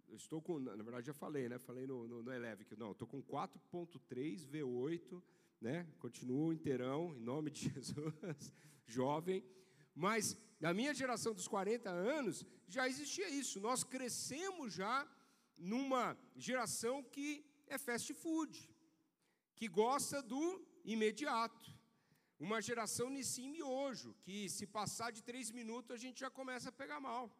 Eu 0.07 0.15
estou 0.15 0.41
com, 0.41 0.57
na 0.57 0.81
verdade 0.81 1.05
já 1.05 1.13
falei, 1.13 1.47
né? 1.47 1.59
Falei 1.59 1.85
no, 1.85 2.07
no, 2.07 2.23
no 2.23 2.33
Eleve 2.33 2.65
que 2.65 2.75
não, 2.75 2.91
estou 2.91 3.07
com 3.07 3.21
4.3 3.21 4.47
V8, 4.47 5.21
né? 5.61 5.87
Continuo 5.99 6.51
inteirão, 6.51 7.15
em 7.15 7.21
nome 7.21 7.51
de 7.51 7.69
Jesus, 7.69 8.51
jovem. 8.87 9.45
Mas 9.93 10.35
na 10.59 10.73
minha 10.73 10.91
geração 10.91 11.35
dos 11.35 11.47
40 11.47 11.87
anos 11.87 12.43
já 12.67 12.87
existia 12.89 13.29
isso. 13.29 13.59
Nós 13.59 13.83
crescemos 13.83 14.73
já 14.73 15.07
numa 15.55 16.17
geração 16.35 17.03
que 17.03 17.45
é 17.67 17.77
fast 17.77 18.11
food, 18.15 18.67
que 19.55 19.67
gosta 19.67 20.19
do 20.23 20.65
imediato. 20.83 21.74
Uma 22.37 22.61
geração 22.61 23.09
nesse 23.09 23.41
miojo, 23.47 24.13
que 24.21 24.49
se 24.49 24.67
passar 24.67 25.11
de 25.11 25.23
três 25.23 25.51
minutos 25.51 25.91
a 25.91 25.97
gente 25.97 26.19
já 26.19 26.29
começa 26.29 26.69
a 26.69 26.71
pegar 26.71 26.99
mal, 26.99 27.33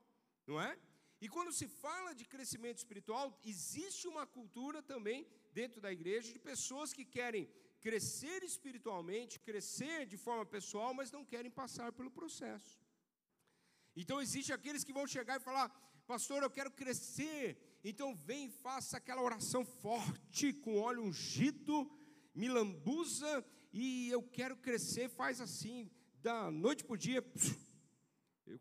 não 0.47 0.61
é? 0.61 0.77
E 1.19 1.27
quando 1.27 1.51
se 1.51 1.67
fala 1.67 2.13
de 2.13 2.25
crescimento 2.25 2.77
espiritual, 2.77 3.37
existe 3.43 4.07
uma 4.07 4.25
cultura 4.25 4.81
também 4.81 5.27
dentro 5.53 5.81
da 5.81 5.91
igreja 5.91 6.31
de 6.31 6.39
pessoas 6.39 6.93
que 6.93 7.03
querem 7.03 7.49
crescer 7.81 8.43
espiritualmente, 8.43 9.39
crescer 9.39 10.05
de 10.05 10.17
forma 10.17 10.45
pessoal, 10.45 10.93
mas 10.93 11.11
não 11.11 11.25
querem 11.25 11.51
passar 11.51 11.91
pelo 11.91 12.11
processo. 12.11 12.79
Então 13.95 14.21
existe 14.21 14.51
aqueles 14.53 14.83
que 14.83 14.93
vão 14.93 15.07
chegar 15.07 15.37
e 15.37 15.43
falar: 15.43 15.69
"Pastor, 16.07 16.41
eu 16.41 16.49
quero 16.49 16.71
crescer". 16.71 17.79
Então 17.83 18.15
vem 18.15 18.45
e 18.45 18.49
faça 18.49 18.97
aquela 18.97 19.21
oração 19.21 19.63
forte 19.65 20.51
com 20.53 20.79
óleo 20.79 21.03
ungido, 21.03 21.75
me 22.33 22.47
lambuza 22.47 23.45
e 23.77 24.09
eu 24.09 24.23
quero 24.23 24.55
crescer, 24.55 25.09
faz 25.09 25.41
assim, 25.41 25.91
da 26.21 26.49
noite 26.49 26.85
para 26.85 26.93
o 26.93 26.97
dia, 26.97 27.21
eu 28.47 28.57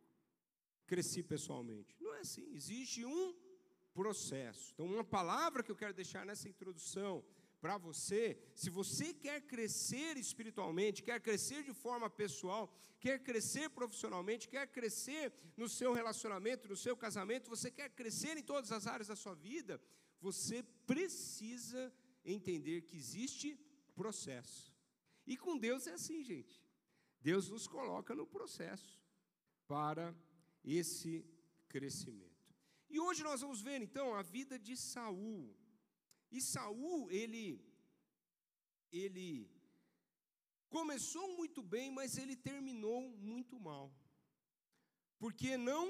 cresci 0.88 1.22
pessoalmente. 1.22 1.94
Não 2.00 2.12
é 2.16 2.20
assim, 2.20 2.52
existe 2.52 3.04
um 3.04 3.32
processo. 3.92 4.72
Então, 4.74 4.86
uma 4.86 5.04
palavra 5.04 5.62
que 5.62 5.70
eu 5.70 5.76
quero 5.76 5.94
deixar 5.94 6.26
nessa 6.26 6.48
introdução 6.48 7.24
para 7.60 7.78
você, 7.78 8.36
se 8.56 8.68
você 8.68 9.14
quer 9.14 9.40
crescer 9.42 10.16
espiritualmente, 10.16 11.04
quer 11.04 11.20
crescer 11.20 11.62
de 11.62 11.72
forma 11.72 12.10
pessoal, 12.10 12.68
quer 12.98 13.22
crescer 13.22 13.70
profissionalmente, 13.70 14.48
quer 14.48 14.66
crescer 14.66 15.32
no 15.56 15.68
seu 15.68 15.92
relacionamento, 15.92 16.68
no 16.68 16.76
seu 16.76 16.96
casamento, 16.96 17.48
você 17.48 17.70
quer 17.70 17.88
crescer 17.90 18.36
em 18.36 18.42
todas 18.42 18.72
as 18.72 18.88
áreas 18.88 19.06
da 19.06 19.14
sua 19.14 19.34
vida, 19.36 19.80
você 20.20 20.64
precisa 20.84 21.92
entender 22.24 22.82
que 22.82 22.96
existe 22.96 23.56
processo. 23.94 24.73
E 25.26 25.36
com 25.36 25.56
Deus 25.56 25.86
é 25.86 25.92
assim, 25.92 26.22
gente. 26.22 26.62
Deus 27.20 27.48
nos 27.48 27.66
coloca 27.66 28.14
no 28.14 28.26
processo 28.26 29.00
para 29.66 30.14
esse 30.62 31.24
crescimento. 31.68 32.54
E 32.88 33.00
hoje 33.00 33.22
nós 33.22 33.40
vamos 33.40 33.60
ver 33.62 33.80
então 33.82 34.14
a 34.14 34.22
vida 34.22 34.58
de 34.58 34.76
Saul. 34.76 35.56
E 36.30 36.40
Saul, 36.40 37.10
ele 37.10 37.44
ele 38.92 39.50
começou 40.68 41.26
muito 41.36 41.60
bem, 41.62 41.90
mas 41.90 42.16
ele 42.16 42.36
terminou 42.36 43.00
muito 43.32 43.58
mal. 43.58 43.92
Porque 45.18 45.56
não 45.56 45.86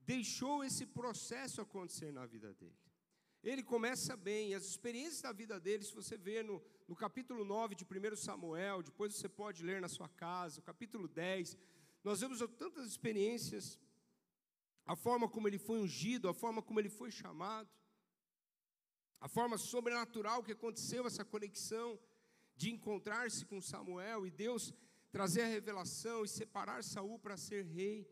deixou 0.00 0.64
esse 0.64 0.86
processo 0.86 1.60
acontecer 1.60 2.10
na 2.12 2.24
vida 2.24 2.54
dele. 2.54 2.87
Ele 3.42 3.62
começa 3.62 4.16
bem, 4.16 4.54
as 4.54 4.64
experiências 4.64 5.22
da 5.22 5.32
vida 5.32 5.60
dele, 5.60 5.84
se 5.84 5.94
você 5.94 6.16
vê 6.16 6.42
no, 6.42 6.62
no 6.88 6.96
capítulo 6.96 7.44
9 7.44 7.74
de 7.74 7.84
1 7.84 8.16
Samuel, 8.16 8.82
depois 8.82 9.14
você 9.14 9.28
pode 9.28 9.62
ler 9.62 9.80
na 9.80 9.88
sua 9.88 10.08
casa, 10.08 10.60
o 10.60 10.62
capítulo 10.62 11.06
10, 11.06 11.56
nós 12.02 12.20
vemos 12.20 12.38
tantas 12.56 12.86
experiências, 12.86 13.78
a 14.84 14.96
forma 14.96 15.28
como 15.28 15.46
ele 15.46 15.58
foi 15.58 15.78
ungido, 15.78 16.28
a 16.28 16.34
forma 16.34 16.60
como 16.62 16.80
ele 16.80 16.88
foi 16.88 17.10
chamado, 17.10 17.68
a 19.20 19.28
forma 19.28 19.56
sobrenatural 19.56 20.42
que 20.42 20.52
aconteceu 20.52 21.06
essa 21.06 21.24
conexão 21.24 21.98
de 22.56 22.70
encontrar-se 22.70 23.44
com 23.44 23.60
Samuel 23.60 24.26
e 24.26 24.30
Deus 24.30 24.74
trazer 25.10 25.42
a 25.42 25.46
revelação 25.46 26.24
e 26.24 26.28
separar 26.28 26.82
Saul 26.82 27.18
para 27.18 27.36
ser 27.36 27.64
rei, 27.64 28.08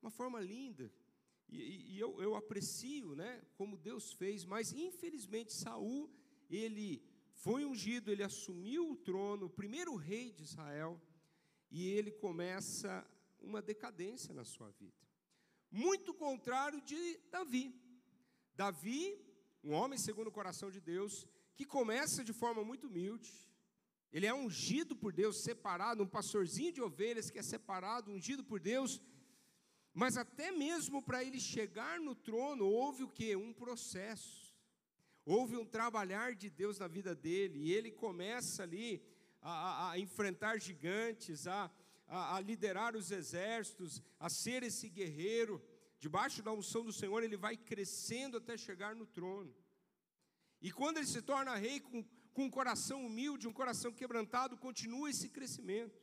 uma 0.00 0.10
forma 0.10 0.40
linda. 0.40 0.90
E, 1.50 1.94
e 1.94 1.98
eu, 1.98 2.22
eu, 2.22 2.34
aprecio, 2.36 3.14
né, 3.16 3.42
como 3.56 3.76
Deus 3.76 4.12
fez, 4.12 4.44
mas 4.44 4.72
infelizmente 4.72 5.52
Saul 5.52 6.08
ele 6.48 7.02
foi 7.32 7.64
ungido, 7.64 8.10
ele 8.10 8.22
assumiu 8.22 8.90
o 8.90 8.96
trono, 8.96 9.46
o 9.46 9.50
primeiro 9.50 9.94
rei 9.96 10.32
de 10.32 10.44
Israel, 10.44 11.00
e 11.70 11.88
ele 11.88 12.10
começa 12.10 13.04
uma 13.40 13.60
decadência 13.60 14.32
na 14.34 14.44
sua 14.44 14.70
vida. 14.70 15.00
Muito 15.70 16.12
contrário 16.12 16.80
de 16.82 17.18
Davi. 17.30 17.74
Davi, 18.54 19.18
um 19.64 19.72
homem 19.72 19.98
segundo 19.98 20.28
o 20.28 20.32
coração 20.32 20.70
de 20.70 20.80
Deus, 20.80 21.26
que 21.56 21.64
começa 21.64 22.22
de 22.22 22.32
forma 22.32 22.62
muito 22.64 22.86
humilde, 22.88 23.32
ele 24.12 24.26
é 24.26 24.34
ungido 24.34 24.96
por 24.96 25.12
Deus, 25.12 25.42
separado, 25.42 26.02
um 26.02 26.06
pastorzinho 26.06 26.72
de 26.72 26.82
ovelhas 26.82 27.30
que 27.30 27.38
é 27.38 27.42
separado, 27.42 28.10
ungido 28.10 28.42
por 28.42 28.58
Deus, 28.58 29.00
mas 29.92 30.16
até 30.16 30.50
mesmo 30.52 31.02
para 31.02 31.24
ele 31.24 31.40
chegar 31.40 32.00
no 32.00 32.14
trono, 32.14 32.66
houve 32.66 33.02
o 33.04 33.08
que? 33.08 33.34
Um 33.34 33.52
processo. 33.52 34.54
Houve 35.24 35.56
um 35.56 35.64
trabalhar 35.64 36.34
de 36.34 36.48
Deus 36.48 36.78
na 36.78 36.88
vida 36.88 37.14
dele, 37.14 37.58
e 37.58 37.72
ele 37.72 37.90
começa 37.90 38.62
ali 38.62 39.02
a, 39.42 39.50
a, 39.50 39.90
a 39.92 39.98
enfrentar 39.98 40.58
gigantes, 40.58 41.46
a, 41.46 41.70
a, 42.06 42.40
liderar 42.40 42.96
os 42.96 43.10
exércitos, 43.10 44.02
a 44.18 44.28
ser 44.28 44.62
esse 44.62 44.88
guerreiro. 44.88 45.62
Debaixo 45.98 46.42
da 46.42 46.52
unção 46.52 46.84
do 46.84 46.92
Senhor, 46.92 47.22
ele 47.22 47.36
vai 47.36 47.56
crescendo 47.56 48.38
até 48.38 48.56
chegar 48.56 48.94
no 48.96 49.06
trono. 49.06 49.54
E 50.60 50.70
quando 50.72 50.96
ele 50.98 51.06
se 51.06 51.20
torna 51.20 51.54
rei 51.56 51.80
com, 51.80 52.02
com 52.32 52.44
um 52.44 52.50
coração 52.50 53.04
humilde, 53.04 53.48
um 53.48 53.52
coração 53.52 53.92
quebrantado, 53.92 54.56
continua 54.56 55.10
esse 55.10 55.28
crescimento. 55.28 56.00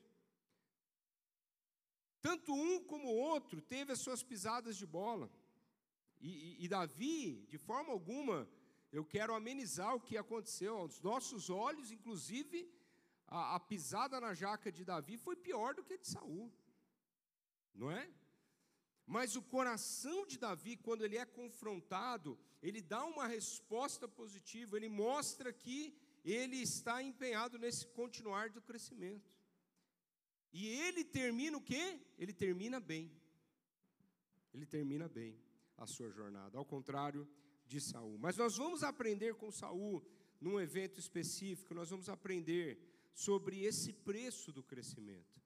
Tanto 2.22 2.54
um 2.54 2.84
como 2.84 3.08
o 3.08 3.16
outro 3.16 3.62
teve 3.62 3.92
as 3.92 4.00
suas 4.00 4.24
pisadas 4.24 4.76
de 4.78 4.86
bola. 4.86 5.32
E, 6.20 6.30
e, 6.30 6.66
e, 6.66 6.68
Davi, 6.68 7.46
de 7.48 7.58
forma 7.58 7.92
alguma, 7.92 8.50
eu 8.92 9.06
quero 9.06 9.36
amenizar 9.36 9.96
o 9.96 10.02
que 10.02 10.18
aconteceu 10.18 10.78
aos 10.78 11.02
nossos 11.02 11.50
olhos, 11.50 11.92
inclusive 11.92 12.70
a, 13.28 13.56
a 13.56 13.60
pisada 13.60 14.20
na 14.20 14.34
jaca 14.34 14.72
de 14.72 14.84
Davi 14.84 15.18
foi 15.18 15.36
pior 15.36 15.76
do 15.76 15.84
que 15.84 15.94
a 15.94 15.98
de 15.98 16.08
Saul, 16.08 16.52
não 17.74 17.92
é? 17.92 18.10
Mas 19.06 19.36
o 19.36 19.42
coração 19.42 20.26
de 20.26 20.38
Davi, 20.38 20.76
quando 20.76 21.04
ele 21.04 21.18
é 21.18 21.26
confrontado, 21.26 22.38
ele 22.62 22.82
dá 22.82 23.06
uma 23.06 23.28
resposta 23.28 24.08
positiva, 24.08 24.76
ele 24.76 24.90
mostra 24.90 25.54
que 25.54 25.96
ele 26.26 26.58
está 26.58 27.02
empenhado 27.02 27.58
nesse 27.58 27.88
continuar 27.88 28.50
do 28.50 28.62
crescimento. 28.62 29.37
E 30.52 30.68
ele 30.68 31.04
termina 31.04 31.58
o 31.58 31.62
quê? 31.62 32.00
Ele 32.18 32.34
termina 32.34 32.80
bem. 32.80 33.12
Ele 34.54 34.66
termina 34.66 35.08
bem 35.08 35.38
a 35.78 35.86
sua 35.86 36.10
jornada, 36.10 36.58
ao 36.58 36.66
contrário 36.66 37.28
de 37.68 37.80
Saul. 37.80 38.18
Mas 38.18 38.38
nós 38.38 38.58
vamos 38.58 38.84
aprender 38.84 39.36
com 39.36 39.52
Saul 39.52 40.04
num 40.40 40.60
evento 40.60 41.00
específico, 41.00 41.74
nós 41.74 41.90
vamos 41.90 42.10
aprender 42.10 42.80
sobre 43.14 43.64
esse 43.64 43.92
preço 43.92 44.52
do 44.52 44.64
crescimento. 44.64 45.42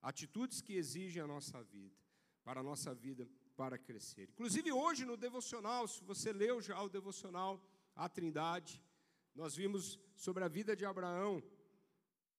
Atitudes 0.00 0.60
que 0.60 0.74
exigem 0.74 1.22
a 1.22 1.26
nossa 1.26 1.62
vida, 1.62 1.94
para 2.42 2.60
a 2.60 2.62
nossa 2.62 2.94
vida 2.94 3.28
para 3.56 3.76
crescer. 3.76 4.30
Inclusive 4.30 4.72
hoje 4.72 5.04
no 5.04 5.16
devocional, 5.16 5.86
se 5.86 6.02
você 6.02 6.32
leu 6.32 6.62
já 6.62 6.80
o 6.82 6.88
devocional 6.88 7.62
A 7.94 8.08
Trindade, 8.08 8.82
nós 9.34 9.54
vimos 9.54 9.98
sobre 10.14 10.42
a 10.42 10.48
vida 10.48 10.74
de 10.74 10.84
Abraão 10.84 11.42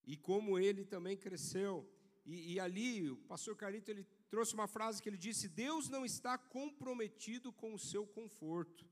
e 0.05 0.17
como 0.17 0.57
ele 0.57 0.85
também 0.85 1.17
cresceu. 1.17 1.89
E, 2.25 2.53
e, 2.53 2.59
ali 2.59 3.09
o 3.09 3.17
pastor 3.17 3.55
Carito 3.55 3.89
ele 3.89 4.05
trouxe 4.29 4.53
uma 4.53 4.67
frase 4.67 5.01
que 5.01 5.09
ele 5.09 5.17
disse: 5.17 5.47
Deus 5.47 5.89
não 5.89 6.05
está 6.05 6.37
comprometido 6.37 7.51
com 7.51 7.73
o 7.73 7.79
seu 7.79 8.05
conforto, 8.05 8.85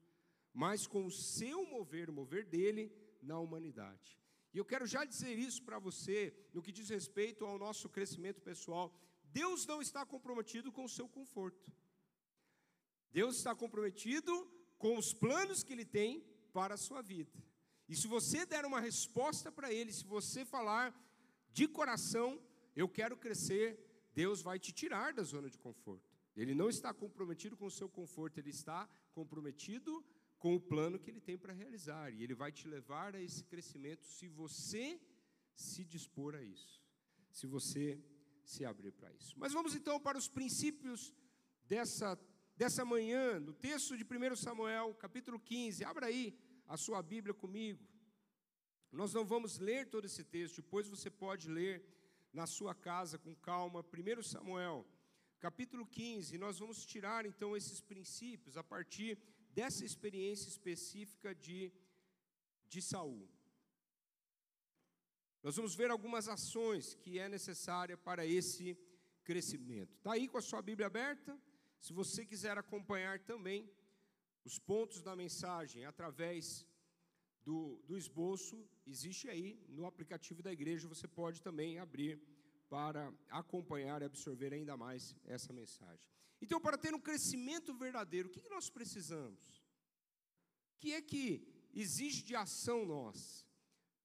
mas 0.53 0.87
com 0.87 1.05
o 1.05 1.11
seu 1.11 1.65
mover, 1.65 2.09
o 2.09 2.13
mover 2.13 2.45
dele 2.45 2.91
na 3.21 3.39
humanidade. 3.39 4.17
E 4.53 4.57
eu 4.57 4.65
quero 4.65 4.87
já 4.87 5.05
dizer 5.05 5.37
isso 5.37 5.63
para 5.63 5.77
você, 5.77 6.33
no 6.53 6.61
que 6.61 6.71
diz 6.71 6.89
respeito 6.89 7.45
ao 7.45 7.59
nosso 7.59 7.87
crescimento 7.87 8.41
pessoal. 8.41 8.93
Deus 9.31 9.65
não 9.67 9.79
está 9.79 10.03
comprometido 10.05 10.71
com 10.71 10.85
o 10.85 10.89
seu 10.89 11.07
conforto. 11.07 11.71
Deus 13.11 13.37
está 13.37 13.55
comprometido 13.55 14.31
com 14.77 14.97
os 14.97 15.13
planos 15.13 15.63
que 15.63 15.73
Ele 15.73 15.85
tem 15.85 16.23
para 16.51 16.73
a 16.73 16.77
sua 16.77 17.01
vida. 17.01 17.31
E 17.89 17.95
se 17.95 18.07
você 18.07 18.45
der 18.45 18.65
uma 18.65 18.79
resposta 18.79 19.51
para 19.51 19.73
Ele, 19.73 19.91
se 19.91 20.05
você 20.05 20.45
falar 20.45 20.87
de 21.51 21.67
coração, 21.67 22.39
eu 22.75 22.87
quero 22.87 23.17
crescer, 23.17 23.67
Deus 24.13 24.43
vai 24.43 24.59
te 24.59 24.71
tirar 24.71 25.11
da 25.11 25.23
zona 25.23 25.49
de 25.49 25.57
conforto. 25.57 26.07
Ele 26.35 26.53
não 26.53 26.69
está 26.69 26.93
comprometido 26.93 27.57
com 27.57 27.65
o 27.65 27.71
seu 27.71 27.89
conforto, 27.89 28.37
ele 28.37 28.51
está 28.51 28.87
comprometido 29.11 30.05
com 30.37 30.55
o 30.55 30.61
plano 30.61 30.99
que 30.99 31.09
ele 31.09 31.19
tem 31.19 31.37
para 31.37 31.51
realizar. 31.51 32.13
E 32.13 32.23
ele 32.23 32.35
vai 32.35 32.51
te 32.51 32.67
levar 32.67 33.15
a 33.15 33.21
esse 33.21 33.43
crescimento 33.43 34.05
se 34.05 34.27
você 34.27 35.01
se 35.55 35.83
dispor 35.83 36.35
a 36.35 36.43
isso, 36.43 36.81
se 37.31 37.47
você 37.47 37.99
se 38.45 38.63
abrir 38.65 38.91
para 38.91 39.11
isso. 39.11 39.33
Mas 39.37 39.51
vamos 39.51 39.73
então 39.75 39.99
para 39.99 40.17
os 40.17 40.29
princípios 40.29 41.13
dessa, 41.67 42.17
dessa 42.55 42.85
manhã, 42.85 43.39
no 43.39 43.53
texto 43.53 43.97
de 43.97 44.03
1 44.03 44.35
Samuel, 44.35 44.93
capítulo 44.93 45.39
15. 45.39 45.83
Abra 45.83 46.05
aí 46.05 46.37
a 46.69 46.77
sua 46.77 47.01
Bíblia 47.13 47.33
comigo. 47.33 47.83
Nós 48.91 49.13
não 49.13 49.25
vamos 49.25 49.57
ler 49.57 49.89
todo 49.89 50.05
esse 50.05 50.23
texto, 50.23 50.61
depois 50.61 50.87
você 50.87 51.09
pode 51.09 51.49
ler 51.49 51.75
na 52.31 52.45
sua 52.47 52.73
casa 52.73 53.17
com 53.17 53.35
calma. 53.35 53.81
1 53.81 54.23
Samuel, 54.23 54.87
capítulo 55.39 55.85
15, 55.85 56.37
nós 56.37 56.59
vamos 56.59 56.85
tirar 56.85 57.25
então 57.25 57.57
esses 57.57 57.81
princípios 57.81 58.55
a 58.55 58.63
partir 58.63 59.19
dessa 59.51 59.83
experiência 59.83 60.47
específica 60.47 61.35
de 61.35 61.73
de 62.69 62.81
Saul. 62.81 63.27
Nós 65.41 65.55
vamos 65.55 65.73
ver 65.73 65.89
algumas 65.89 66.27
ações 66.27 66.93
que 66.93 67.17
é 67.17 67.27
necessária 67.27 67.97
para 67.97 68.25
esse 68.25 68.77
crescimento. 69.23 69.95
Está 69.95 70.13
aí 70.13 70.27
com 70.27 70.37
a 70.37 70.41
sua 70.41 70.61
Bíblia 70.61 70.87
aberta? 70.87 71.37
Se 71.79 71.91
você 71.93 72.25
quiser 72.25 72.57
acompanhar 72.57 73.19
também 73.19 73.69
os 74.49 74.57
pontos 74.57 74.99
da 75.07 75.15
mensagem 75.15 75.85
através 75.85 76.65
do, 77.47 77.79
do 77.87 77.95
esboço, 77.95 78.57
existe 78.93 79.29
aí 79.29 79.63
no 79.69 79.85
aplicativo 79.85 80.41
da 80.41 80.51
igreja, 80.51 80.87
você 80.87 81.07
pode 81.07 81.39
também 81.47 81.77
abrir 81.77 82.19
para 82.67 83.13
acompanhar 83.29 84.01
e 84.01 84.05
absorver 84.05 84.51
ainda 84.51 84.75
mais 84.75 85.15
essa 85.25 85.53
mensagem. 85.53 86.03
Então, 86.41 86.59
para 86.59 86.79
ter 86.79 86.95
um 86.95 87.05
crescimento 87.09 87.75
verdadeiro, 87.75 88.27
o 88.27 88.31
que, 88.31 88.41
que 88.41 88.55
nós 88.57 88.69
precisamos? 88.71 89.41
O 90.73 90.79
que 90.79 90.93
é 90.93 91.01
que 91.01 91.25
exige 91.71 92.23
de 92.23 92.35
ação 92.35 92.85
nós? 92.85 93.45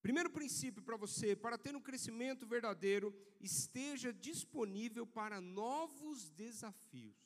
Primeiro 0.03 0.31
princípio 0.31 0.83
para 0.83 0.99
você, 0.99 1.35
para 1.35 1.57
ter 1.57 1.75
um 1.75 1.81
crescimento 1.81 2.47
verdadeiro, 2.47 3.15
esteja 3.41 4.13
disponível 4.13 5.07
para 5.07 5.41
novos 5.41 6.29
desafios. 6.29 7.25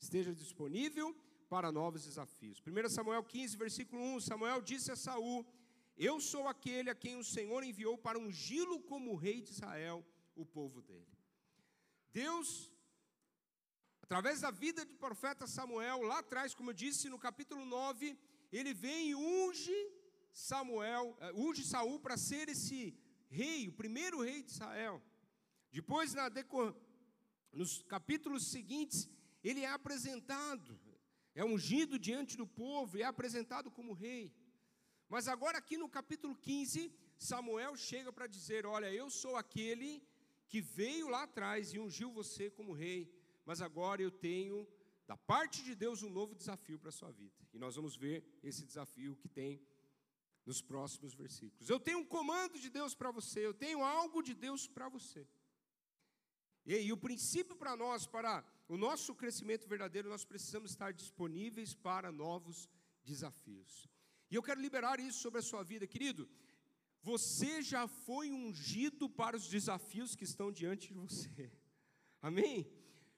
Esteja 0.00 0.32
disponível 0.32 1.08
para 1.50 1.72
novos 1.72 2.04
desafios. 2.04 2.62
1 2.64 2.88
Samuel 2.88 3.24
15, 3.24 3.56
versículo 3.56 4.00
1, 4.14 4.20
Samuel 4.20 4.62
disse 4.62 4.92
a 4.92 4.96
Saul: 4.96 5.44
Eu 5.96 6.20
sou 6.20 6.46
aquele 6.46 6.88
a 6.88 6.94
quem 6.94 7.16
o 7.16 7.24
Senhor 7.24 7.64
enviou 7.64 7.98
para 7.98 8.20
ungí-lo 8.20 8.78
como 8.90 9.16
rei 9.16 9.42
de 9.42 9.50
Israel, 9.50 10.06
o 10.36 10.46
povo 10.46 10.80
dele. 10.80 11.12
Deus, 12.12 12.72
através 14.00 14.40
da 14.42 14.52
vida 14.52 14.84
do 14.84 14.94
profeta 14.94 15.44
Samuel, 15.48 16.02
lá 16.02 16.20
atrás, 16.20 16.54
como 16.54 16.70
eu 16.70 16.74
disse 16.74 17.08
no 17.08 17.18
capítulo 17.18 17.64
9, 17.64 18.16
ele 18.52 18.72
vem 18.72 19.10
e 19.10 19.14
unge 19.16 19.78
Samuel, 20.32 21.18
uh, 21.20 21.40
unge 21.46 21.64
Saul 21.64 21.98
para 21.98 22.16
ser 22.16 22.48
esse 22.48 22.96
rei, 23.28 23.66
o 23.66 23.72
primeiro 23.72 24.22
rei 24.22 24.44
de 24.44 24.52
Israel. 24.52 25.02
Depois, 25.72 26.14
na 26.14 26.30
nos 27.52 27.82
capítulos 27.82 28.46
seguintes, 28.46 29.08
ele 29.42 29.62
é 29.62 29.68
apresentado, 29.68 30.78
é 31.34 31.44
ungido 31.44 31.98
diante 31.98 32.36
do 32.36 32.46
povo 32.46 32.96
e 32.96 33.02
é 33.02 33.04
apresentado 33.04 33.70
como 33.70 33.92
rei. 33.92 34.34
Mas 35.08 35.28
agora, 35.28 35.58
aqui 35.58 35.76
no 35.76 35.88
capítulo 35.88 36.36
15, 36.36 36.92
Samuel 37.18 37.76
chega 37.76 38.12
para 38.12 38.26
dizer: 38.26 38.66
Olha, 38.66 38.92
eu 38.92 39.10
sou 39.10 39.36
aquele 39.36 40.02
que 40.48 40.60
veio 40.60 41.08
lá 41.08 41.24
atrás 41.24 41.72
e 41.72 41.78
ungiu 41.78 42.10
você 42.10 42.50
como 42.50 42.72
rei, 42.72 43.12
mas 43.44 43.60
agora 43.60 44.02
eu 44.02 44.10
tenho, 44.10 44.66
da 45.06 45.16
parte 45.16 45.62
de 45.62 45.74
Deus, 45.74 46.02
um 46.02 46.10
novo 46.10 46.34
desafio 46.34 46.78
para 46.78 46.88
a 46.88 46.92
sua 46.92 47.10
vida. 47.10 47.34
E 47.52 47.58
nós 47.58 47.76
vamos 47.76 47.96
ver 47.96 48.24
esse 48.42 48.64
desafio 48.64 49.16
que 49.16 49.28
tem 49.28 49.60
nos 50.44 50.60
próximos 50.60 51.14
versículos. 51.14 51.68
Eu 51.68 51.78
tenho 51.78 51.98
um 51.98 52.04
comando 52.04 52.58
de 52.58 52.70
Deus 52.70 52.94
para 52.94 53.10
você, 53.10 53.46
eu 53.46 53.54
tenho 53.54 53.82
algo 53.82 54.22
de 54.22 54.34
Deus 54.34 54.66
para 54.66 54.88
você. 54.88 55.26
E, 56.64 56.76
e 56.76 56.92
o 56.92 56.96
princípio 56.96 57.56
para 57.56 57.76
nós, 57.76 58.06
para 58.06 58.44
o 58.70 58.76
nosso 58.76 59.16
crescimento 59.20 59.66
verdadeiro, 59.66 60.08
nós 60.08 60.24
precisamos 60.24 60.70
estar 60.70 60.92
disponíveis 60.92 61.74
para 61.74 62.12
novos 62.12 62.70
desafios. 63.04 63.88
E 64.30 64.36
eu 64.36 64.42
quero 64.44 64.60
liberar 64.60 65.00
isso 65.00 65.18
sobre 65.18 65.40
a 65.40 65.42
sua 65.42 65.64
vida, 65.64 65.88
querido. 65.88 66.28
Você 67.02 67.62
já 67.62 67.88
foi 67.88 68.30
ungido 68.30 69.08
para 69.08 69.36
os 69.36 69.48
desafios 69.48 70.14
que 70.14 70.22
estão 70.22 70.52
diante 70.52 70.86
de 70.86 70.94
você. 70.94 71.50
Amém? 72.22 72.70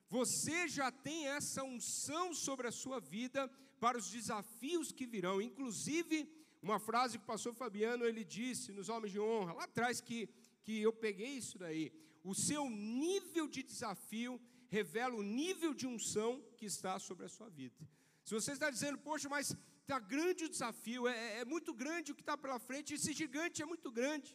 Você 0.08 0.68
já 0.68 0.90
tem 0.90 1.26
essa 1.26 1.62
unção 1.62 2.32
sobre 2.32 2.66
a 2.66 2.72
sua 2.72 2.98
vida 2.98 3.46
para 3.78 3.98
os 3.98 4.10
desafios 4.10 4.90
que 4.90 5.06
virão, 5.06 5.42
inclusive 5.42 6.16
uma 6.62 6.78
frase 6.78 7.18
que 7.18 7.24
o 7.24 7.26
pastor 7.34 7.52
Fabiano 7.52 8.06
ele 8.06 8.24
disse 8.24 8.72
nos 8.72 8.88
Homens 8.88 9.12
de 9.12 9.20
Honra, 9.20 9.52
lá 9.52 9.64
atrás 9.64 10.00
que, 10.00 10.30
que 10.62 10.80
eu 10.80 10.94
peguei 10.94 11.32
isso 11.32 11.58
daí. 11.58 11.92
O 12.24 12.34
seu 12.34 12.70
nível 12.70 13.46
de 13.46 13.62
desafio 13.62 14.40
revela 14.76 15.14
o 15.22 15.28
nível 15.40 15.72
de 15.80 15.86
unção 15.94 16.30
que 16.58 16.66
está 16.72 16.92
sobre 16.98 17.26
a 17.26 17.32
sua 17.36 17.48
vida. 17.60 17.80
Se 18.24 18.32
você 18.38 18.52
está 18.52 18.68
dizendo, 18.70 18.98
poxa, 19.08 19.28
mas 19.28 19.54
está 19.82 19.98
grande 19.98 20.46
o 20.46 20.52
desafio, 20.54 21.06
é, 21.06 21.40
é 21.40 21.44
muito 21.44 21.74
grande 21.82 22.12
o 22.12 22.14
que 22.14 22.22
está 22.22 22.36
pela 22.44 22.58
frente, 22.58 22.94
esse 22.94 23.12
gigante 23.12 23.60
é 23.60 23.66
muito 23.66 23.90
grande. 23.98 24.30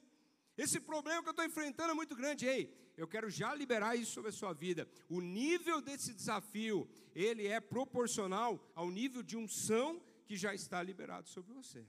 Esse 0.56 0.80
problema 0.80 1.24
que 1.24 1.30
eu 1.30 1.38
estou 1.38 1.46
enfrentando 1.46 1.92
é 1.92 1.96
muito 2.02 2.16
grande. 2.16 2.46
Ei, 2.46 2.64
eu 2.96 3.08
quero 3.08 3.30
já 3.40 3.50
liberar 3.56 3.96
isso 3.96 4.12
sobre 4.12 4.30
a 4.30 4.38
sua 4.42 4.54
vida. 4.54 4.88
O 5.10 5.22
nível 5.22 5.82
desse 5.82 6.14
desafio, 6.14 6.88
ele 7.16 7.48
é 7.48 7.60
proporcional 7.60 8.52
ao 8.76 8.92
nível 8.92 9.24
de 9.24 9.36
unção 9.36 10.00
que 10.28 10.36
já 10.36 10.54
está 10.54 10.84
liberado 10.84 11.28
sobre 11.30 11.52
você. 11.54 11.88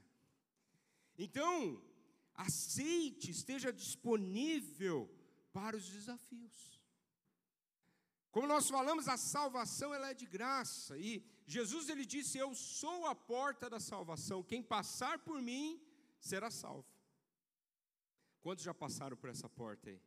Então, 1.19 1.83
aceite, 2.35 3.31
esteja 3.31 3.71
disponível 3.73 5.11
para 5.53 5.77
os 5.77 5.87
desafios. 5.89 6.78
Como 8.39 8.47
nós 8.47 8.71
falamos, 8.71 9.09
a 9.09 9.17
salvação 9.17 9.93
ela 9.93 10.11
é 10.11 10.15
de 10.15 10.25
graça 10.25 10.97
e 10.97 11.25
Jesus 11.45 11.89
ele 11.89 12.05
disse: 12.07 12.39
"Eu 12.39 12.55
sou 12.55 13.05
a 13.07 13.13
porta 13.13 13.69
da 13.69 13.81
salvação. 13.81 14.45
Quem 14.45 14.63
passar 14.63 15.19
por 15.19 15.43
mim 15.43 15.83
será 16.21 16.49
salvo." 16.49 16.87
Quantos 18.41 18.63
já 18.63 18.73
passaram 18.73 19.17
por 19.17 19.29
essa 19.29 19.49
porta 19.49 19.91
aí? 19.91 20.01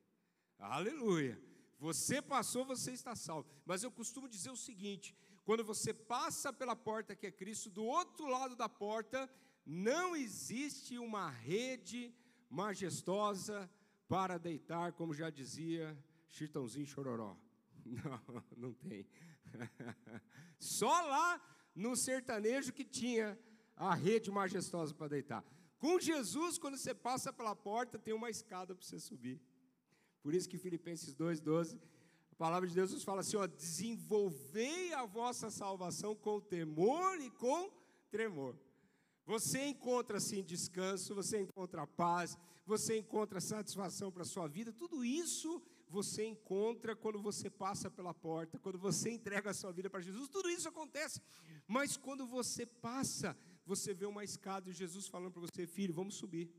Aleluia. 0.57 1.35
Você 1.77 2.21
passou, 2.21 2.63
você 2.63 2.93
está 2.93 3.17
salvo. 3.17 3.49
Mas 3.65 3.83
eu 3.83 3.91
costumo 3.91 4.29
dizer 4.29 4.51
o 4.51 4.63
seguinte: 4.69 5.13
quando 5.43 5.65
você 5.65 5.93
passa 5.93 6.53
pela 6.53 6.73
porta 6.73 7.13
que 7.13 7.27
é 7.27 7.31
Cristo, 7.33 7.69
do 7.69 7.83
outro 7.83 8.27
lado 8.27 8.55
da 8.55 8.69
porta 8.69 9.29
não 9.65 10.15
existe 10.15 10.97
uma 10.97 11.29
rede 11.29 12.15
majestosa 12.49 13.69
para 14.07 14.37
deitar, 14.37 14.93
como 14.93 15.13
já 15.13 15.29
dizia 15.29 16.01
Chitãozinho 16.29 16.87
Chororó. 16.87 17.35
Não, 17.85 18.43
não 18.55 18.73
tem. 18.73 19.05
Só 20.59 20.87
lá 20.87 21.41
no 21.75 21.95
sertanejo 21.95 22.73
que 22.73 22.83
tinha 22.83 23.37
a 23.75 23.93
rede 23.95 24.29
majestosa 24.31 24.93
para 24.93 25.07
deitar. 25.07 25.43
Com 25.79 25.99
Jesus, 25.99 26.57
quando 26.57 26.77
você 26.77 26.93
passa 26.93 27.33
pela 27.33 27.55
porta, 27.55 27.97
tem 27.97 28.13
uma 28.13 28.29
escada 28.29 28.75
para 28.75 28.85
você 28.85 28.99
subir. 28.99 29.41
Por 30.21 30.33
isso 30.33 30.47
que 30.47 30.57
Filipenses 30.57 31.15
2,12, 31.15 31.79
a 32.31 32.35
palavra 32.35 32.67
de 32.69 32.75
Deus 32.75 32.93
nos 32.93 33.03
fala 33.03 33.21
assim: 33.21 33.37
ó, 33.37 33.47
desenvolvei 33.47 34.93
a 34.93 35.05
vossa 35.05 35.49
salvação 35.49 36.15
com 36.15 36.39
temor 36.39 37.19
e 37.19 37.31
com 37.31 37.71
tremor. 38.11 38.55
Você 39.25 39.65
encontra 39.65 40.17
assim 40.17 40.43
descanso, 40.43 41.15
você 41.15 41.41
encontra 41.41 41.87
paz, 41.87 42.37
você 42.65 42.97
encontra 42.97 43.39
satisfação 43.39 44.11
para 44.11 44.23
a 44.23 44.25
sua 44.25 44.47
vida, 44.47 44.71
tudo 44.71 45.03
isso 45.03 45.61
você 45.91 46.25
encontra 46.25 46.95
quando 46.95 47.19
você 47.21 47.49
passa 47.49 47.91
pela 47.91 48.13
porta, 48.13 48.57
quando 48.57 48.79
você 48.79 49.11
entrega 49.11 49.49
a 49.49 49.53
sua 49.53 49.73
vida 49.73 49.89
para 49.89 49.99
Jesus, 49.99 50.29
tudo 50.29 50.49
isso 50.49 50.69
acontece. 50.69 51.21
Mas 51.67 51.97
quando 51.97 52.25
você 52.25 52.65
passa, 52.65 53.37
você 53.65 53.93
vê 53.93 54.05
uma 54.05 54.23
escada 54.23 54.69
e 54.69 54.73
Jesus 54.73 55.07
falando 55.07 55.33
para 55.33 55.41
você, 55.41 55.67
filho, 55.67 55.93
vamos 55.93 56.15
subir. 56.15 56.49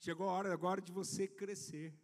Chegou 0.00 0.28
a 0.28 0.32
hora 0.32 0.52
agora 0.52 0.80
de 0.82 0.90
você 0.90 1.28
crescer. 1.28 1.94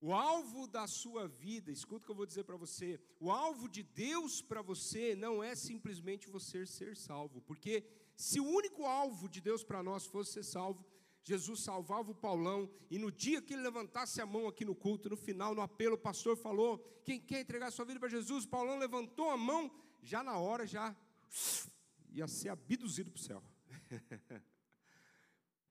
O 0.00 0.14
alvo 0.14 0.66
da 0.66 0.86
sua 0.86 1.26
vida, 1.28 1.70
escuta 1.70 2.04
o 2.04 2.06
que 2.06 2.12
eu 2.12 2.20
vou 2.22 2.26
dizer 2.26 2.44
para 2.44 2.56
você, 2.56 3.00
o 3.20 3.30
alvo 3.30 3.68
de 3.68 3.82
Deus 3.82 4.40
para 4.40 4.62
você 4.62 5.14
não 5.16 5.42
é 5.42 5.54
simplesmente 5.56 6.28
você 6.28 6.64
ser 6.64 6.96
salvo, 6.96 7.42
porque 7.42 7.84
se 8.16 8.38
o 8.40 8.46
único 8.46 8.86
alvo 8.86 9.28
de 9.28 9.40
Deus 9.40 9.64
para 9.64 9.82
nós 9.82 10.06
fosse 10.06 10.34
ser 10.34 10.44
salvo, 10.44 10.86
Jesus 11.24 11.60
salvava 11.60 12.10
o 12.10 12.14
Paulão, 12.14 12.70
e 12.90 12.98
no 12.98 13.12
dia 13.12 13.42
que 13.42 13.52
ele 13.52 13.62
levantasse 13.62 14.20
a 14.20 14.26
mão 14.26 14.48
aqui 14.48 14.64
no 14.64 14.74
culto, 14.74 15.10
no 15.10 15.16
final, 15.16 15.54
no 15.54 15.60
apelo, 15.60 15.94
o 15.94 15.98
pastor 15.98 16.36
falou: 16.36 16.78
Quem 17.04 17.20
quer 17.20 17.40
entregar 17.40 17.70
sua 17.70 17.84
vida 17.84 18.00
para 18.00 18.08
Jesus? 18.08 18.44
O 18.44 18.48
Paulão 18.48 18.78
levantou 18.78 19.30
a 19.30 19.36
mão, 19.36 19.70
já 20.02 20.22
na 20.22 20.38
hora, 20.38 20.66
já 20.66 20.96
ia 22.10 22.26
ser 22.26 22.48
abduzido 22.48 23.10
para 23.10 23.20
o 23.20 23.22
céu. 23.22 23.42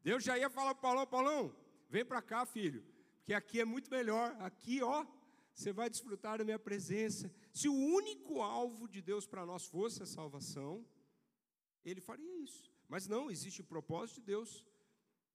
Deus 0.03 0.23
já 0.23 0.37
ia 0.37 0.49
falar 0.49 0.75
para 0.75 0.81
Paulão: 0.81 1.07
Paulão, 1.07 1.55
vem 1.89 2.05
para 2.05 2.21
cá, 2.21 2.45
filho, 2.45 2.83
porque 3.17 3.33
aqui 3.33 3.59
é 3.59 3.65
muito 3.65 3.89
melhor. 3.89 4.35
Aqui, 4.39 4.81
ó, 4.81 5.05
você 5.53 5.73
vai 5.73 5.89
desfrutar 5.89 6.37
da 6.37 6.43
minha 6.43 6.59
presença. 6.59 7.33
Se 7.51 7.67
o 7.67 7.73
único 7.73 8.41
alvo 8.41 8.87
de 8.87 9.01
Deus 9.01 9.25
para 9.25 9.45
nós 9.45 9.65
fosse 9.65 10.03
a 10.03 10.05
salvação, 10.05 10.85
ele 11.83 11.99
faria 11.99 12.43
isso. 12.43 12.71
Mas 12.87 13.07
não, 13.07 13.29
existe 13.29 13.61
o 13.61 13.63
propósito 13.63 14.19
de 14.19 14.27
Deus 14.27 14.63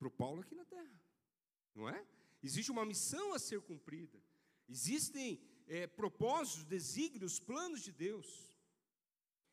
para 0.02 0.08
o 0.08 0.18
Paulo 0.22 0.40
aqui 0.40 0.54
na 0.54 0.64
terra, 0.64 1.00
não 1.74 1.88
é? 1.88 2.04
Existe 2.42 2.72
uma 2.72 2.84
missão 2.84 3.32
a 3.34 3.38
ser 3.38 3.60
cumprida, 3.60 4.18
existem 4.68 5.40
é, 5.68 5.86
propósitos, 5.86 6.64
desígnios, 6.64 7.38
planos 7.38 7.82
de 7.82 7.92
Deus. 7.92 8.28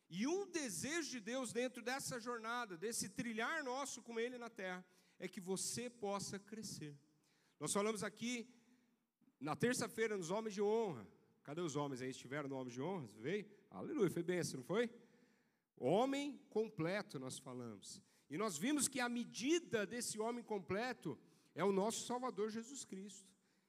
E 0.08 0.26
um 0.26 0.50
desejo 0.50 1.08
de 1.08 1.20
Deus 1.20 1.52
dentro 1.52 1.82
dessa 1.82 2.18
jornada, 2.18 2.76
desse 2.76 3.08
trilhar 3.08 3.62
nosso 3.62 4.02
com 4.02 4.18
Ele 4.18 4.36
na 4.38 4.50
terra, 4.50 4.84
é 5.20 5.28
que 5.28 5.40
você 5.40 5.88
possa 5.88 6.36
crescer. 6.36 6.98
Nós 7.60 7.72
falamos 7.72 8.02
aqui 8.02 8.52
na 9.38 9.54
terça-feira 9.54 10.16
nos 10.16 10.32
Homens 10.32 10.54
de 10.54 10.62
Honra. 10.62 11.06
Cadê 11.44 11.60
os 11.60 11.76
homens 11.76 12.02
aí? 12.02 12.10
Estiveram 12.10 12.48
no 12.48 12.56
Homens 12.56 12.74
de 12.74 12.82
Honra? 12.82 13.08
Veio? 13.18 13.48
Aleluia, 13.70 14.10
foi 14.10 14.24
benção, 14.24 14.58
não 14.58 14.64
foi? 14.64 14.90
Homem 15.76 16.36
completo, 16.50 17.20
nós 17.20 17.38
falamos. 17.38 18.02
E 18.30 18.38
nós 18.38 18.56
vimos 18.56 18.88
que 18.88 19.00
a 19.00 19.08
medida 19.08 19.86
desse 19.86 20.18
homem 20.20 20.42
completo 20.42 21.18
é 21.54 21.64
o 21.64 21.72
nosso 21.72 22.06
Salvador 22.06 22.50
Jesus 22.50 22.84
Cristo. 22.84 23.28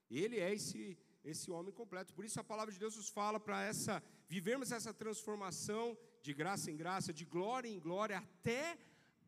Ele 0.10 0.40
é 0.40 0.54
esse 0.54 0.98
esse 1.24 1.52
homem 1.52 1.74
completo. 1.74 2.14
Por 2.14 2.26
isso 2.26 2.40
a 2.40 2.44
palavra 2.44 2.74
de 2.74 2.80
Deus 2.80 2.96
nos 2.96 3.10
fala 3.10 3.40
para 3.40 3.64
essa 3.64 4.04
vivermos 4.28 4.72
essa 4.72 4.94
transformação 4.94 5.98
de 6.22 6.34
graça 6.34 6.72
em 6.72 6.78
graça, 6.78 7.14
de 7.14 7.26
glória 7.26 7.70
em 7.70 7.80
glória 7.80 8.18
até 8.18 8.78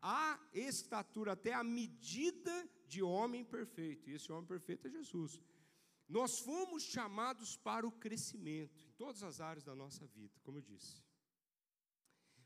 a 0.02 0.38
estatura, 0.52 1.32
até 1.32 1.52
a 1.52 1.64
medida 1.64 2.68
de 2.86 3.02
homem 3.02 3.44
perfeito. 3.44 4.10
E 4.10 4.14
esse 4.14 4.30
homem 4.32 4.46
perfeito 4.46 4.86
é 4.86 4.90
Jesus. 4.90 5.40
Nós 6.08 6.38
fomos 6.38 6.82
chamados 6.82 7.56
para 7.56 7.86
o 7.86 7.92
crescimento 7.92 8.84
em 8.84 8.92
todas 8.92 9.22
as 9.22 9.40
áreas 9.40 9.64
da 9.64 9.74
nossa 9.74 10.06
vida, 10.06 10.34
como 10.42 10.58
eu 10.58 10.62
disse. 10.62 11.02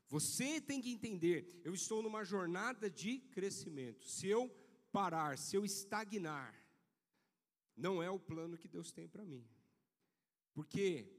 Você 0.09 0.61
tem 0.61 0.81
que 0.81 0.91
entender, 0.91 1.61
eu 1.65 1.75
estou 1.75 2.03
numa 2.03 2.25
jornada 2.25 2.91
de 2.91 3.19
crescimento. 3.19 4.07
Se 4.07 4.27
eu 4.27 4.51
parar, 4.91 5.37
se 5.37 5.55
eu 5.55 5.65
estagnar, 5.65 6.55
não 7.77 8.03
é 8.03 8.11
o 8.11 8.19
plano 8.19 8.57
que 8.57 8.67
Deus 8.67 8.91
tem 8.91 9.07
para 9.07 9.25
mim. 9.25 9.47
Porque 10.55 11.13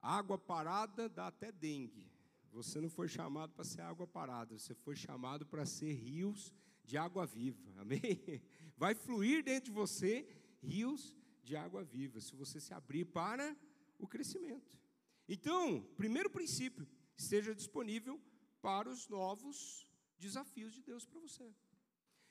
água 0.00 0.38
parada 0.38 1.08
dá 1.08 1.28
até 1.28 1.52
dengue. 1.52 2.10
Você 2.52 2.80
não 2.80 2.88
foi 2.88 3.06
chamado 3.06 3.52
para 3.52 3.64
ser 3.64 3.82
água 3.82 4.06
parada, 4.06 4.58
você 4.58 4.74
foi 4.74 4.96
chamado 4.96 5.44
para 5.44 5.66
ser 5.66 5.92
rios 5.92 6.54
de 6.82 6.96
água 6.96 7.26
viva. 7.26 7.70
Amém? 7.78 8.42
Vai 8.76 8.94
fluir 8.94 9.44
dentro 9.44 9.66
de 9.66 9.72
você 9.72 10.26
rios 10.62 11.14
de 11.44 11.54
água 11.54 11.84
viva, 11.84 12.20
se 12.20 12.34
você 12.34 12.58
se 12.58 12.72
abrir 12.72 13.04
para 13.04 13.54
o 13.98 14.08
crescimento. 14.08 14.76
Então, 15.28 15.82
primeiro 15.96 16.30
princípio, 16.30 16.88
esteja 17.16 17.54
disponível 17.54 18.20
para 18.60 18.88
os 18.88 19.08
novos 19.08 19.86
desafios 20.18 20.72
de 20.74 20.82
Deus 20.82 21.04
para 21.06 21.20
você. 21.20 21.54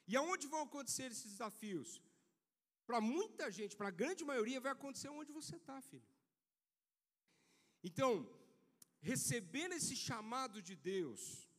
E 0.07 0.15
aonde 0.15 0.47
vão 0.47 0.61
acontecer 0.63 1.11
esses 1.11 1.31
desafios? 1.31 2.01
Para 2.85 3.01
muita 3.01 3.51
gente, 3.51 3.75
para 3.75 3.87
a 3.87 3.97
grande 4.01 4.23
maioria, 4.23 4.61
vai 4.61 4.71
acontecer 4.71 5.09
onde 5.09 5.31
você 5.31 5.55
está, 5.55 5.81
filho. 5.81 6.07
Então, 7.83 8.11
receber 9.01 9.71
esse 9.71 9.95
chamado 9.95 10.61
de 10.61 10.75
Deus, 10.75 11.49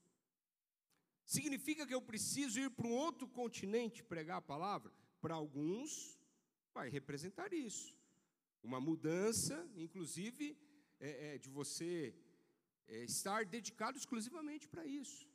significa 1.25 1.87
que 1.87 1.95
eu 1.95 2.03
preciso 2.03 2.61
ir 2.61 2.71
para 2.71 2.87
um 2.87 2.95
outro 2.95 3.29
continente 3.29 4.05
pregar 4.05 4.39
a 4.39 4.43
palavra? 4.43 4.93
Para 5.21 5.35
alguns, 5.35 6.17
vai 6.73 6.89
representar 6.89 7.53
isso. 7.53 7.97
Uma 8.63 8.81
mudança, 8.81 9.69
inclusive, 9.77 10.57
é, 11.01 11.35
é, 11.35 11.39
de 11.39 11.51
você 11.51 12.15
é, 12.89 13.05
estar 13.05 13.45
dedicado 13.45 13.99
exclusivamente 13.99 14.69
para 14.69 14.85
isso. 14.87 15.27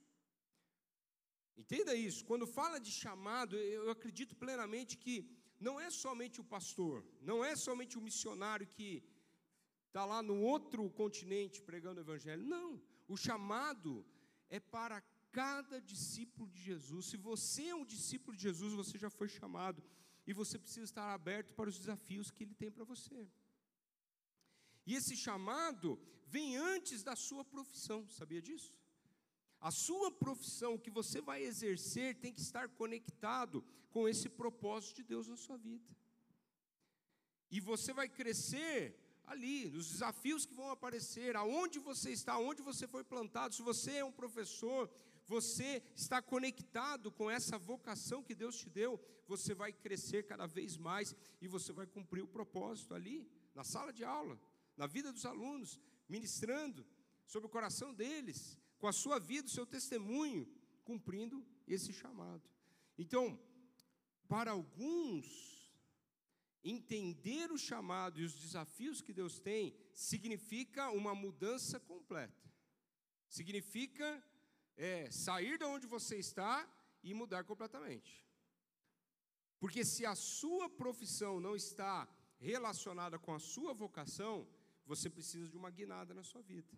Entenda 1.57 1.93
isso. 1.95 2.25
Quando 2.25 2.47
fala 2.47 2.79
de 2.79 2.91
chamado, 2.91 3.55
eu 3.55 3.89
acredito 3.89 4.35
plenamente 4.35 4.97
que 4.97 5.15
não 5.59 5.79
é 5.79 5.89
somente 5.89 6.41
o 6.41 6.49
pastor, 6.55 7.05
não 7.21 7.43
é 7.45 7.55
somente 7.55 7.97
o 7.97 8.01
missionário 8.01 8.65
que 8.75 9.03
está 9.87 10.03
lá 10.05 10.21
no 10.23 10.37
outro 10.53 10.89
continente 10.89 11.61
pregando 11.61 11.99
o 11.99 12.03
evangelho. 12.03 12.43
Não. 12.43 12.81
O 13.07 13.17
chamado 13.17 14.05
é 14.49 14.59
para 14.59 15.01
cada 15.31 15.79
discípulo 15.79 16.49
de 16.49 16.61
Jesus. 16.61 17.07
Se 17.07 17.17
você 17.17 17.67
é 17.67 17.75
um 17.75 17.85
discípulo 17.85 18.35
de 18.35 18.43
Jesus, 18.43 18.73
você 18.73 18.97
já 18.97 19.09
foi 19.09 19.27
chamado. 19.27 19.83
E 20.25 20.33
você 20.33 20.57
precisa 20.57 20.85
estar 20.85 21.13
aberto 21.13 21.53
para 21.53 21.69
os 21.69 21.77
desafios 21.77 22.31
que 22.31 22.43
ele 22.43 22.53
tem 22.53 22.71
para 22.71 22.83
você. 22.83 23.27
E 24.85 24.95
esse 24.95 25.15
chamado 25.15 25.99
vem 26.25 26.57
antes 26.57 27.03
da 27.03 27.15
sua 27.15 27.43
profissão, 27.43 28.07
sabia 28.09 28.41
disso? 28.41 28.73
A 29.59 29.69
sua 29.69 30.11
profissão 30.11 30.77
que 30.77 30.89
você 30.89 31.21
vai 31.21 31.43
exercer 31.43 32.15
tem 32.15 32.33
que 32.33 32.41
estar 32.41 32.67
conectado 32.69 33.63
com 33.91 34.07
esse 34.07 34.27
propósito 34.27 34.95
de 34.97 35.03
Deus 35.03 35.27
na 35.27 35.37
sua 35.37 35.57
vida. 35.57 35.85
E 37.51 37.59
você 37.59 37.93
vai 37.93 38.09
crescer 38.09 38.97
ali, 39.25 39.69
nos 39.69 39.87
desafios 39.91 40.45
que 40.45 40.53
vão 40.53 40.71
aparecer, 40.71 41.35
aonde 41.35 41.77
você 41.79 42.11
está, 42.11 42.33
aonde 42.33 42.61
você 42.63 42.87
foi 42.87 43.03
plantado. 43.03 43.53
Se 43.53 43.61
você 43.61 43.97
é 43.97 44.05
um 44.05 44.11
professor, 44.11 44.89
você 45.25 45.83
está 45.95 46.21
conectado 46.21 47.11
com 47.11 47.29
essa 47.29 47.57
vocação 47.57 48.23
que 48.23 48.33
Deus 48.33 48.57
te 48.57 48.69
deu, 48.69 48.99
você 49.27 49.53
vai 49.53 49.71
crescer 49.71 50.23
cada 50.23 50.47
vez 50.47 50.75
mais 50.75 51.15
e 51.39 51.47
você 51.47 51.71
vai 51.71 51.85
cumprir 51.85 52.23
o 52.23 52.27
propósito 52.27 52.95
ali, 52.95 53.29
na 53.53 53.63
sala 53.63 53.93
de 53.93 54.03
aula 54.03 54.39
na 54.81 54.87
vida 54.87 55.13
dos 55.13 55.27
alunos, 55.27 55.79
ministrando 56.09 56.83
sobre 57.27 57.45
o 57.45 57.55
coração 57.55 57.93
deles, 57.93 58.59
com 58.79 58.87
a 58.87 58.91
sua 58.91 59.19
vida, 59.19 59.45
o 59.45 59.55
seu 59.57 59.63
testemunho, 59.63 60.43
cumprindo 60.83 61.45
esse 61.67 61.93
chamado. 61.93 62.49
Então, 62.97 63.39
para 64.27 64.49
alguns, 64.49 65.27
entender 66.63 67.51
o 67.51 67.59
chamado 67.59 68.19
e 68.19 68.23
os 68.23 68.33
desafios 68.33 69.03
que 69.03 69.13
Deus 69.13 69.37
tem 69.39 69.75
significa 69.93 70.89
uma 70.89 71.13
mudança 71.13 71.79
completa. 71.79 72.51
Significa 73.29 74.07
é, 74.75 75.11
sair 75.11 75.59
de 75.59 75.65
onde 75.65 75.85
você 75.85 76.17
está 76.17 76.67
e 77.03 77.13
mudar 77.13 77.43
completamente. 77.43 78.25
Porque 79.59 79.85
se 79.85 80.07
a 80.07 80.15
sua 80.15 80.67
profissão 80.67 81.39
não 81.39 81.55
está 81.55 82.09
relacionada 82.39 83.19
com 83.19 83.31
a 83.35 83.39
sua 83.39 83.75
vocação, 83.75 84.47
você 84.93 85.09
precisa 85.09 85.47
de 85.47 85.57
uma 85.61 85.71
guinada 85.79 86.13
na 86.13 86.23
sua 86.31 86.41
vida. 86.41 86.73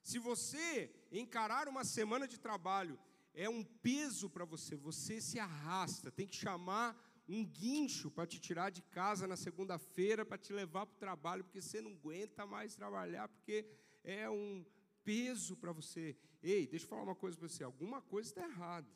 Se 0.00 0.18
você 0.18 0.70
encarar 1.10 1.66
uma 1.68 1.84
semana 1.84 2.26
de 2.32 2.38
trabalho, 2.38 2.96
é 3.34 3.48
um 3.48 3.64
peso 3.88 4.30
para 4.30 4.44
você, 4.44 4.76
você 4.76 5.20
se 5.20 5.38
arrasta, 5.38 6.12
tem 6.18 6.26
que 6.26 6.36
chamar 6.36 6.88
um 7.28 7.44
guincho 7.44 8.08
para 8.10 8.26
te 8.32 8.38
tirar 8.38 8.70
de 8.70 8.82
casa 8.82 9.26
na 9.26 9.36
segunda-feira, 9.36 10.24
para 10.24 10.38
te 10.38 10.52
levar 10.52 10.86
para 10.86 10.94
o 10.94 11.04
trabalho, 11.06 11.44
porque 11.44 11.60
você 11.60 11.80
não 11.80 11.90
aguenta 11.90 12.46
mais 12.46 12.76
trabalhar, 12.76 13.28
porque 13.28 13.66
é 14.04 14.30
um 14.30 14.64
peso 15.02 15.56
para 15.56 15.72
você. 15.72 16.16
Ei, 16.40 16.68
deixa 16.68 16.84
eu 16.84 16.88
falar 16.88 17.02
uma 17.02 17.16
coisa 17.16 17.36
para 17.36 17.48
você: 17.48 17.64
alguma 17.64 18.00
coisa 18.00 18.30
está 18.30 18.44
errada. 18.44 18.94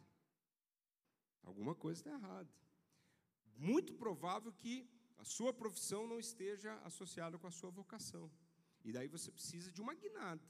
Alguma 1.42 1.74
coisa 1.74 2.00
está 2.00 2.12
errada. 2.12 2.48
Muito 3.56 3.94
provável 3.94 4.52
que 4.52 4.88
a 5.20 5.24
sua 5.24 5.52
profissão 5.52 6.06
não 6.06 6.18
esteja 6.18 6.74
associada 6.90 7.38
com 7.38 7.46
a 7.46 7.50
sua 7.50 7.70
vocação. 7.70 8.30
E 8.82 8.90
daí 8.90 9.06
você 9.06 9.30
precisa 9.30 9.70
de 9.70 9.80
uma 9.84 9.94
guinada. 9.94 10.48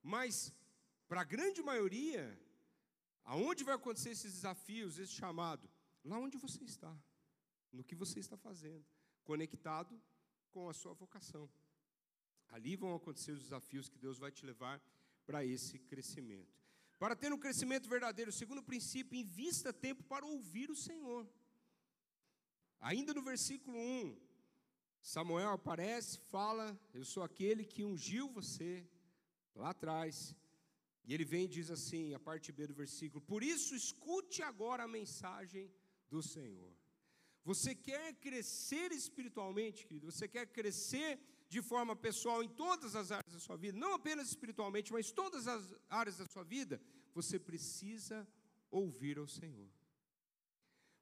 Mas, 0.00 0.54
para 1.08 1.22
a 1.22 1.30
grande 1.34 1.60
maioria, 1.60 2.22
aonde 3.24 3.64
vai 3.64 3.74
acontecer 3.74 4.10
esses 4.10 4.32
desafios, 4.32 4.98
esse 4.98 5.12
chamado? 5.12 5.68
Lá 6.04 6.16
onde 6.18 6.38
você 6.38 6.62
está, 6.62 6.96
no 7.72 7.82
que 7.82 7.96
você 7.96 8.20
está 8.20 8.36
fazendo, 8.36 8.86
conectado 9.24 10.00
com 10.52 10.68
a 10.68 10.72
sua 10.72 10.94
vocação. 10.94 11.50
Ali 12.50 12.76
vão 12.76 12.94
acontecer 12.94 13.32
os 13.32 13.42
desafios 13.42 13.88
que 13.88 13.98
Deus 13.98 14.18
vai 14.18 14.30
te 14.30 14.46
levar 14.46 14.80
para 15.26 15.44
esse 15.44 15.80
crescimento. 15.80 16.56
Para 16.96 17.16
ter 17.16 17.32
um 17.32 17.38
crescimento 17.38 17.88
verdadeiro, 17.88 18.30
segundo 18.30 18.62
princípio, 18.62 19.18
invista 19.18 19.72
tempo 19.72 20.04
para 20.04 20.24
ouvir 20.24 20.70
o 20.70 20.76
Senhor. 20.76 21.28
Ainda 22.80 23.12
no 23.12 23.22
versículo 23.22 23.76
1, 23.76 24.16
Samuel 25.00 25.50
aparece, 25.50 26.18
fala: 26.30 26.78
Eu 26.92 27.04
sou 27.04 27.22
aquele 27.22 27.64
que 27.64 27.84
ungiu 27.84 28.28
você, 28.28 28.86
lá 29.54 29.70
atrás. 29.70 30.34
E 31.04 31.14
ele 31.14 31.24
vem 31.24 31.46
e 31.46 31.48
diz 31.48 31.70
assim, 31.70 32.12
a 32.12 32.20
parte 32.20 32.52
B 32.52 32.66
do 32.66 32.74
versículo: 32.74 33.20
Por 33.20 33.42
isso, 33.42 33.74
escute 33.74 34.42
agora 34.42 34.84
a 34.84 34.88
mensagem 34.88 35.72
do 36.10 36.22
Senhor. 36.22 36.72
Você 37.44 37.74
quer 37.74 38.14
crescer 38.14 38.92
espiritualmente, 38.92 39.86
querido? 39.86 40.10
Você 40.10 40.28
quer 40.28 40.46
crescer 40.46 41.18
de 41.48 41.62
forma 41.62 41.96
pessoal 41.96 42.42
em 42.42 42.48
todas 42.48 42.94
as 42.94 43.10
áreas 43.10 43.32
da 43.32 43.40
sua 43.40 43.56
vida, 43.56 43.78
não 43.78 43.94
apenas 43.94 44.28
espiritualmente, 44.28 44.92
mas 44.92 45.10
todas 45.10 45.48
as 45.48 45.74
áreas 45.88 46.18
da 46.18 46.26
sua 46.26 46.44
vida? 46.44 46.78
Você 47.14 47.38
precisa 47.38 48.28
ouvir 48.70 49.18
ao 49.18 49.26
Senhor. 49.26 49.70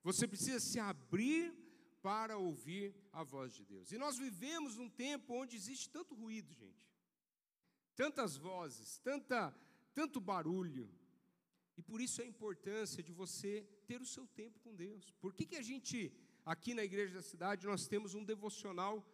Você 0.05 0.29
precisa 0.29 0.61
se 0.61 0.79
abrir 0.79 1.53
para 2.07 2.39
ouvir 2.39 2.95
a 3.13 3.25
voz 3.25 3.53
de 3.53 3.65
Deus. 3.65 3.91
E 3.91 3.99
nós 3.99 4.17
vivemos 4.17 4.77
num 4.77 4.89
tempo 4.89 5.35
onde 5.35 5.57
existe 5.57 5.91
tanto 5.91 6.15
ruído, 6.15 6.55
gente. 6.55 6.87
Tantas 7.97 8.37
vozes, 8.37 8.99
tanta, 8.99 9.53
tanto 9.93 10.21
barulho. 10.21 10.89
E 11.77 11.83
por 11.83 12.01
isso 12.01 12.23
a 12.23 12.25
importância 12.25 13.03
de 13.03 13.13
você 13.13 13.69
ter 13.89 14.01
o 14.01 14.07
seu 14.07 14.25
tempo 14.25 14.61
com 14.61 14.73
Deus. 14.73 15.11
Por 15.21 15.35
que, 15.35 15.45
que 15.47 15.57
a 15.57 15.63
gente, 15.63 16.13
aqui 16.45 16.75
na 16.75 16.85
igreja 16.85 17.13
da 17.13 17.23
cidade, 17.23 17.67
nós 17.67 17.89
temos 17.89 18.15
um 18.15 18.23
devocional 18.23 19.05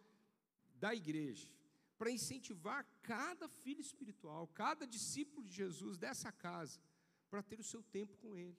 da 0.75 0.93
igreja? 0.93 1.49
Para 1.97 2.11
incentivar 2.11 2.85
cada 3.01 3.49
filho 3.49 3.81
espiritual, 3.81 4.47
cada 4.49 4.85
discípulo 4.85 5.43
de 5.47 5.51
Jesus 5.51 5.97
dessa 5.97 6.31
casa, 6.31 6.79
para 7.27 7.41
ter 7.41 7.59
o 7.59 7.63
seu 7.63 7.81
tempo 7.81 8.15
com 8.17 8.37
Ele, 8.37 8.55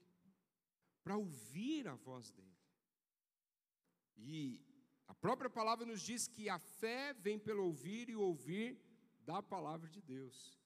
para 1.05 1.16
ouvir 1.16 1.87
a 1.87 1.94
voz 1.94 2.33
dEle. 2.33 2.54
E 4.16 4.61
a 5.07 5.14
própria 5.14 5.50
palavra 5.50 5.87
nos 5.87 6.00
diz 6.00 6.27
que 6.27 6.48
a 6.48 6.59
fé 6.59 7.12
vem 7.14 7.38
pelo 7.38 7.64
ouvir 7.64 8.09
e 8.09 8.16
ouvir 8.16 8.81
da 9.24 9.42
palavra 9.42 9.88
de 9.88 10.00
Deus. 10.00 10.59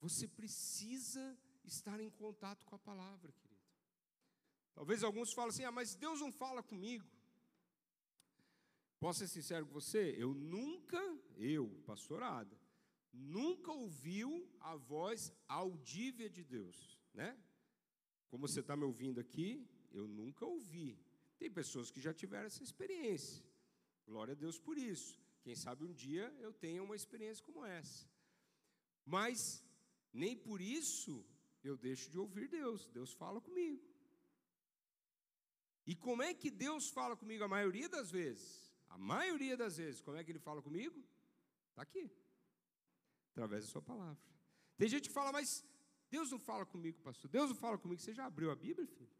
Você 0.00 0.28
precisa 0.28 1.38
estar 1.64 2.00
em 2.00 2.10
contato 2.10 2.64
com 2.66 2.74
a 2.74 2.78
palavra, 2.78 3.32
querido. 3.32 3.54
Talvez 4.74 5.02
alguns 5.02 5.32
falem 5.32 5.50
assim: 5.50 5.64
ah, 5.64 5.72
mas 5.72 5.94
Deus 5.94 6.20
não 6.20 6.32
fala 6.32 6.62
comigo. 6.62 7.08
Posso 8.98 9.20
ser 9.20 9.28
sincero 9.28 9.66
com 9.66 9.72
você? 9.72 10.14
Eu 10.16 10.32
nunca, 10.34 11.00
eu, 11.36 11.68
pastorada, 11.86 12.58
nunca 13.12 13.70
ouviu 13.70 14.48
a 14.60 14.76
voz 14.76 15.32
audível 15.46 16.28
de 16.28 16.42
Deus, 16.42 16.98
né? 17.12 17.38
Como 18.28 18.48
você 18.48 18.60
está 18.60 18.74
me 18.76 18.84
ouvindo 18.84 19.20
aqui, 19.20 19.68
eu 19.92 20.08
nunca 20.08 20.44
ouvi. 20.44 20.98
Tem 21.38 21.50
pessoas 21.50 21.90
que 21.90 22.00
já 22.00 22.12
tiveram 22.12 22.46
essa 22.46 22.62
experiência. 22.62 23.44
Glória 24.06 24.32
a 24.32 24.36
Deus 24.36 24.58
por 24.58 24.76
isso. 24.78 25.20
Quem 25.42 25.54
sabe 25.54 25.84
um 25.84 25.92
dia 25.92 26.34
eu 26.38 26.52
tenha 26.52 26.82
uma 26.82 26.96
experiência 26.96 27.44
como 27.44 27.64
essa. 27.64 28.08
Mas 29.04 29.38
nem 30.12 30.36
por 30.36 30.60
isso 30.60 31.24
eu 31.62 31.76
deixo 31.76 32.10
de 32.10 32.18
ouvir 32.18 32.48
Deus. 32.48 32.86
Deus 32.88 33.12
fala 33.12 33.40
comigo. 33.40 33.82
E 35.86 35.94
como 35.94 36.22
é 36.22 36.32
que 36.32 36.50
Deus 36.50 36.88
fala 36.88 37.16
comigo 37.16 37.44
a 37.44 37.48
maioria 37.48 37.88
das 37.88 38.10
vezes? 38.10 38.72
A 38.88 38.96
maioria 38.96 39.56
das 39.56 39.76
vezes, 39.76 40.00
como 40.00 40.16
é 40.16 40.24
que 40.24 40.30
Ele 40.30 40.38
fala 40.38 40.62
comigo? 40.62 41.04
Está 41.70 41.82
aqui, 41.82 42.10
através 43.32 43.64
da 43.64 43.70
Sua 43.70 43.82
palavra. 43.82 44.22
Tem 44.76 44.88
gente 44.88 45.08
que 45.08 45.14
fala, 45.14 45.32
mas 45.32 45.64
Deus 46.10 46.30
não 46.30 46.38
fala 46.38 46.64
comigo, 46.64 47.00
pastor. 47.00 47.28
Deus 47.30 47.50
não 47.50 47.56
fala 47.56 47.76
comigo. 47.76 48.00
Você 48.00 48.14
já 48.14 48.26
abriu 48.26 48.50
a 48.50 48.56
Bíblia, 48.56 48.86
filho? 48.86 49.10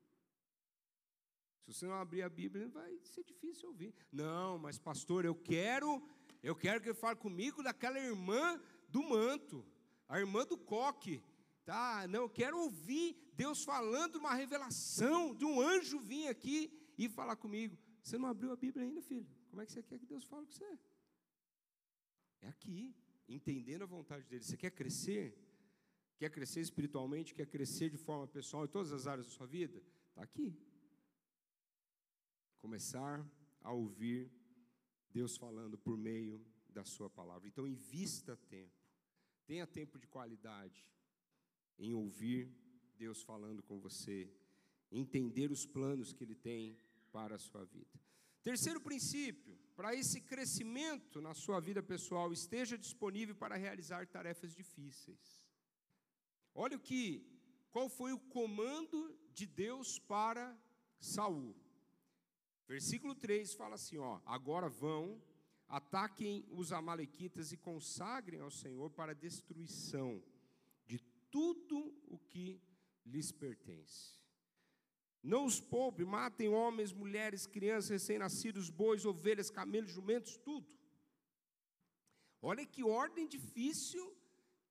Se 1.65 1.73
você 1.73 1.87
não 1.87 1.95
abrir 1.95 2.23
a 2.23 2.29
Bíblia, 2.29 2.69
vai 2.69 2.99
ser 3.05 3.25
difícil 3.25 3.69
ouvir. 3.71 3.95
Não, 4.13 4.59
mas 4.59 4.79
pastor, 4.79 5.25
eu 5.25 5.35
quero, 5.35 6.07
eu 6.43 6.55
quero 6.55 6.81
que 6.81 6.89
ele 6.89 6.95
fale 6.95 7.17
comigo 7.17 7.63
daquela 7.63 7.99
irmã 7.99 8.61
do 8.89 9.03
manto, 9.03 9.65
a 10.07 10.21
irmã 10.21 10.45
do 10.45 10.59
coque. 10.59 11.23
Tá? 11.65 12.07
Não, 12.07 12.25
eu 12.25 12.29
quero 12.29 12.59
ouvir 12.59 13.17
Deus 13.33 13.65
falando 13.65 14.17
uma 14.17 14.35
revelação 14.35 15.35
de 15.35 15.47
um 15.47 15.59
anjo 15.59 15.99
vir 15.99 16.29
aqui 16.29 16.71
e 16.99 17.09
falar 17.09 17.37
comigo. 17.37 17.79
Você 18.03 18.19
não 18.19 18.29
abriu 18.29 18.53
a 18.53 18.57
Bíblia 18.57 18.85
ainda, 18.85 19.01
filho? 19.01 19.27
Como 19.49 19.63
é 19.63 19.65
que 19.65 19.73
você 19.73 19.83
quer 19.83 19.99
que 19.99 20.05
Deus 20.05 20.25
fale 20.25 20.45
com 20.45 20.53
você? 20.53 20.79
É 22.43 22.49
aqui, 22.49 22.95
entendendo 23.27 23.85
a 23.85 23.87
vontade 23.87 24.27
dele. 24.27 24.45
Você 24.45 24.59
quer 24.59 24.71
crescer? 24.71 25.35
Quer 26.19 26.29
crescer 26.29 26.61
espiritualmente? 26.61 27.35
Quer 27.35 27.47
crescer 27.47 27.89
de 27.89 27.97
forma 27.97 28.27
pessoal 28.27 28.67
em 28.67 28.69
todas 28.69 28.93
as 28.93 29.07
áreas 29.07 29.27
da 29.27 29.33
sua 29.33 29.47
vida? 29.47 29.83
Está 30.11 30.23
aqui. 30.23 30.55
Começar 32.65 33.23
a 33.61 33.75
ouvir 33.75 34.33
Deus 35.11 35.37
falando 35.37 35.77
por 35.77 35.99
meio 35.99 36.43
da 36.71 36.83
sua 36.83 37.11
palavra. 37.11 37.47
Então, 37.47 37.67
invista 37.67 38.39
tempo. 38.49 38.81
Tenha 39.45 39.67
tempo 39.67 39.99
de 39.99 40.07
qualidade 40.07 40.91
em 41.79 41.93
ouvir 41.93 42.51
Deus 42.97 43.23
falando 43.23 43.63
com 43.63 43.79
você, 43.79 44.33
entender 44.91 45.53
os 45.53 45.67
planos 45.67 46.15
que 46.15 46.25
Ele 46.25 46.35
tem 46.35 46.79
para 47.13 47.35
a 47.35 47.39
sua 47.39 47.67
vida. 47.67 48.01
Terceiro 48.43 48.81
princípio, 48.81 49.59
para 49.77 49.95
esse 49.95 50.23
crescimento 50.23 51.21
na 51.21 51.35
sua 51.35 51.61
vida 51.61 51.83
pessoal, 51.83 52.33
esteja 52.33 52.79
disponível 52.79 53.35
para 53.35 53.57
realizar 53.57 54.07
tarefas 54.07 54.55
difíceis. 54.55 55.47
Olha 56.55 56.79
o 56.79 56.81
que, 56.81 57.31
qual 57.71 57.91
foi 57.91 58.15
o 58.15 58.19
comando 58.19 59.15
de 59.35 59.45
Deus 59.45 59.99
para 59.99 60.59
Saul. 60.99 61.64
Versículo 62.67 63.15
3 63.15 63.55
fala 63.55 63.75
assim, 63.75 63.99
ó: 63.99 64.21
"Agora 64.25 64.69
vão, 64.69 65.21
ataquem 65.69 66.47
os 66.51 66.73
amalequitas 66.73 67.53
e 67.53 67.57
consagrem 67.57 68.41
ao 68.41 68.51
Senhor 68.51 68.91
para 68.91 69.15
destruição 69.15 70.23
de 70.87 70.99
tudo 71.31 71.95
o 72.07 72.19
que 72.19 72.61
lhes 73.05 73.33
pertence. 73.33 74.15
Não 75.23 75.47
os 75.47 75.61
poupe, 75.61 76.05
matem 76.05 76.49
homens, 76.49 76.93
mulheres, 76.93 77.47
crianças, 77.47 77.91
recém-nascidos, 77.91 78.69
bois, 78.69 79.05
ovelhas, 79.05 79.51
camelos, 79.51 79.91
jumentos, 79.91 80.37
tudo. 80.37 80.67
Olha 82.43 82.67
que 82.67 82.85
ordem 82.85 83.27
difícil 83.27 84.15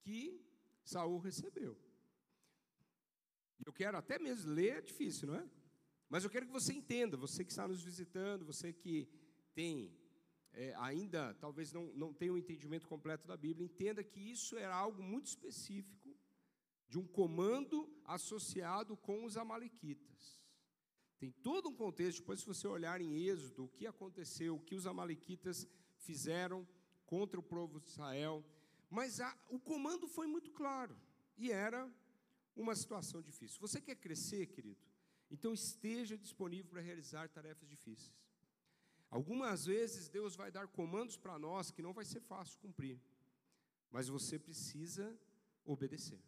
que 0.02 0.40
Saul 0.86 1.18
recebeu. 1.18 1.76
Eu 3.66 3.74
quero 3.74 3.98
até 3.98 4.20
mesmo 4.20 4.52
ler, 4.52 4.78
é 4.78 4.82
difícil, 4.82 5.28
não 5.30 5.36
é? 5.36 5.50
Mas 6.14 6.24
eu 6.24 6.30
quero 6.30 6.46
que 6.46 6.52
você 6.52 6.72
entenda, 6.72 7.18
você 7.18 7.44
que 7.44 7.50
está 7.50 7.68
nos 7.68 7.82
visitando, 7.82 8.46
você 8.46 8.72
que 8.72 9.10
tem 9.56 9.92
é, 10.54 10.76
ainda, 10.76 11.34
talvez 11.40 11.74
não, 11.74 11.92
não 11.96 12.14
tenha 12.14 12.32
o 12.32 12.36
um 12.36 12.38
entendimento 12.38 12.88
completo 12.88 13.28
da 13.28 13.36
Bíblia, 13.36 13.66
entenda 13.66 14.04
que 14.04 14.20
isso 14.20 14.56
era 14.56 14.76
algo 14.76 15.02
muito 15.02 15.26
específico 15.26 16.16
de 16.88 17.00
um 17.00 17.08
comando 17.08 17.92
associado 18.06 18.96
com 18.96 19.26
os 19.26 19.38
amalequitas. 19.38 20.40
Tem 21.18 21.32
todo 21.32 21.70
um 21.70 21.74
contexto, 21.74 22.20
depois 22.20 22.42
se 22.42 22.46
você 22.46 22.68
olhar 22.68 23.02
em 23.02 23.26
Êxodo, 23.26 23.64
o 23.64 23.70
que 23.70 23.88
aconteceu, 23.88 24.58
o 24.58 24.60
que 24.60 24.76
os 24.76 24.86
amalequitas 24.86 25.68
fizeram 25.98 26.68
contra 27.08 27.40
o 27.40 27.44
povo 27.44 27.80
de 27.80 27.90
Israel, 27.90 28.46
mas 28.88 29.20
a, 29.20 29.36
o 29.50 29.60
comando 29.60 30.08
foi 30.08 30.28
muito 30.28 30.52
claro, 30.52 30.96
e 31.36 31.52
era 31.52 31.92
uma 32.56 32.76
situação 32.76 33.20
difícil. 33.20 33.60
Você 33.60 33.82
quer 33.82 33.96
crescer, 33.96 34.46
querido? 34.46 34.93
Então 35.34 35.52
esteja 35.52 36.16
disponível 36.16 36.70
para 36.70 36.80
realizar 36.80 37.28
tarefas 37.28 37.68
difíceis. 37.68 38.16
Algumas 39.10 39.66
vezes 39.66 40.08
Deus 40.08 40.36
vai 40.36 40.52
dar 40.52 40.68
comandos 40.68 41.18
para 41.18 41.40
nós 41.40 41.72
que 41.72 41.82
não 41.82 41.92
vai 41.92 42.06
ser 42.06 42.22
fácil 42.22 42.60
cumprir, 42.60 43.02
mas 43.90 44.08
você 44.08 44.38
precisa 44.38 45.06
obedecer. 45.66 46.22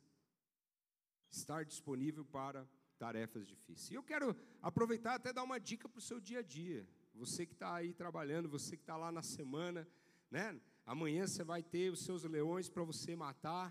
Estar 1.29 1.63
disponível 1.65 2.25
para 2.25 2.67
tarefas 2.97 3.45
difíceis. 3.45 3.91
E 3.91 3.93
eu 3.93 4.01
quero 4.01 4.35
aproveitar 4.59 5.13
até 5.13 5.31
dar 5.31 5.43
uma 5.43 5.59
dica 5.59 5.87
para 5.87 5.99
o 5.99 6.07
seu 6.09 6.19
dia 6.19 6.39
a 6.39 6.43
dia. 6.43 6.87
Você 7.13 7.45
que 7.45 7.53
está 7.53 7.75
aí 7.75 7.93
trabalhando, 7.93 8.49
você 8.49 8.75
que 8.75 8.83
está 8.83 8.97
lá 8.97 9.11
na 9.11 9.21
semana, 9.21 9.87
né? 10.31 10.59
Amanhã 10.83 11.27
você 11.27 11.43
vai 11.43 11.61
ter 11.61 11.91
os 11.91 12.03
seus 12.03 12.23
leões 12.23 12.69
para 12.69 12.83
você 12.83 13.15
matar. 13.15 13.67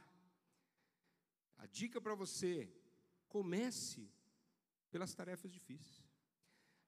A 1.58 1.66
dica 1.66 2.00
para 2.00 2.14
você: 2.14 2.72
comece 3.28 4.08
pelas 4.94 5.12
tarefas 5.12 5.50
difíceis. 5.50 5.96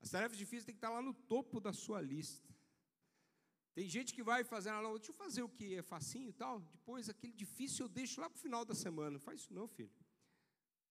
As 0.00 0.10
tarefas 0.14 0.38
difíceis 0.38 0.64
têm 0.66 0.76
que 0.76 0.78
estar 0.82 0.90
lá 0.96 1.02
no 1.02 1.12
topo 1.12 1.60
da 1.66 1.72
sua 1.72 2.00
lista. 2.00 2.48
Tem 3.74 3.88
gente 3.94 4.14
que 4.14 4.22
vai 4.22 4.44
fazer, 4.44 4.70
ah, 4.70 4.80
deixa 4.96 5.10
eu 5.10 5.14
fazer 5.24 5.42
o 5.42 5.48
que 5.48 5.74
é 5.74 5.82
facinho 5.82 6.28
e 6.28 6.32
tal, 6.32 6.60
depois 6.76 7.08
aquele 7.08 7.32
difícil 7.32 7.86
eu 7.86 7.88
deixo 7.88 8.20
lá 8.20 8.30
para 8.30 8.38
o 8.38 8.40
final 8.40 8.64
da 8.64 8.76
semana. 8.76 9.10
Não 9.10 9.20
faz 9.28 9.40
isso 9.40 9.52
não, 9.52 9.66
filho. 9.66 9.90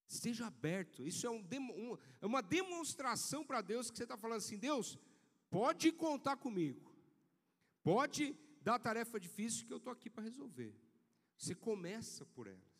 Esteja 0.05 0.47
aberto. 0.47 1.07
Isso 1.07 1.25
é, 1.25 1.29
um, 1.29 1.41
um, 1.83 1.97
é 2.21 2.25
uma 2.25 2.41
demonstração 2.41 3.45
para 3.45 3.61
Deus 3.61 3.89
que 3.89 3.97
você 3.97 4.03
está 4.03 4.17
falando 4.17 4.39
assim: 4.39 4.57
Deus, 4.57 4.99
pode 5.49 5.93
contar 5.93 6.35
comigo. 6.35 6.93
Pode 7.81 8.37
dar 8.61 8.77
tarefa 8.77 9.17
difícil 9.19 9.65
que 9.65 9.73
eu 9.73 9.77
estou 9.77 9.93
aqui 9.93 10.09
para 10.09 10.23
resolver. 10.23 10.75
Você 11.37 11.55
começa 11.55 12.25
por 12.25 12.45
elas. 12.45 12.75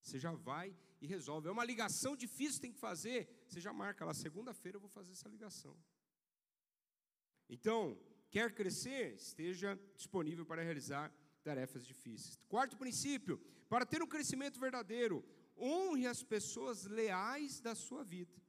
Você 0.00 0.18
já 0.18 0.32
vai 0.32 0.74
e 1.00 1.06
resolve. 1.06 1.48
É 1.48 1.52
uma 1.52 1.64
ligação 1.64 2.16
difícil 2.16 2.54
que 2.54 2.62
tem 2.62 2.72
que 2.72 2.78
fazer. 2.78 3.28
Você 3.50 3.60
já 3.60 3.72
marca 3.72 4.04
lá, 4.04 4.14
segunda-feira 4.14 4.76
eu 4.76 4.80
vou 4.80 4.88
fazer 4.88 5.10
essa 5.10 5.28
ligação. 5.28 5.76
Então, 7.48 7.98
quer 8.30 8.54
crescer? 8.54 9.16
Esteja 9.16 9.76
disponível 9.96 10.46
para 10.46 10.62
realizar 10.62 11.12
tarefas 11.42 11.84
difíceis. 11.84 12.38
Quarto 12.48 12.76
princípio: 12.76 13.38
para 13.68 13.84
ter 13.84 14.00
um 14.04 14.06
crescimento 14.06 14.60
verdadeiro, 14.60 15.24
honre 15.58 16.06
as 16.06 16.22
pessoas 16.22 16.84
leais 16.84 17.60
da 17.60 17.74
sua 17.74 18.04
vida. 18.04 18.40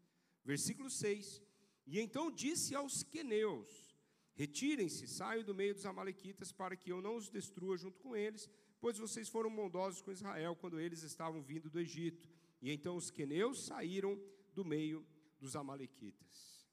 Versículo 0.45 0.87
6. 0.87 1.41
E 1.87 1.99
então 1.99 2.29
disse 2.29 2.75
aos 2.75 3.01
queneus: 3.01 3.97
Retirem-se, 4.35 5.07
saiam 5.07 5.43
do 5.43 5.55
meio 5.55 5.73
dos 5.73 5.87
amalequitas, 5.87 6.51
para 6.51 6.75
que 6.75 6.91
eu 6.91 7.01
não 7.01 7.15
os 7.15 7.27
destrua 7.27 7.75
junto 7.75 7.99
com 7.99 8.15
eles, 8.15 8.47
pois 8.79 8.99
vocês 8.99 9.27
foram 9.27 9.49
bondosos 9.55 9.99
com 9.99 10.11
Israel 10.11 10.55
quando 10.55 10.79
eles 10.79 11.01
estavam 11.01 11.41
vindo 11.41 11.71
do 11.71 11.79
Egito. 11.79 12.29
E 12.61 12.71
então 12.71 12.95
os 12.95 13.09
queneus 13.09 13.65
saíram 13.65 14.21
do 14.53 14.63
meio 14.63 15.05
dos 15.39 15.55
amalequitas. 15.55 16.67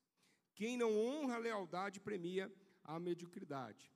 Quem 0.55 0.77
não 0.77 0.99
honra 0.99 1.37
a 1.37 1.39
lealdade 1.39 2.01
premia 2.01 2.53
a 2.85 2.99
mediocridade. 2.99 3.93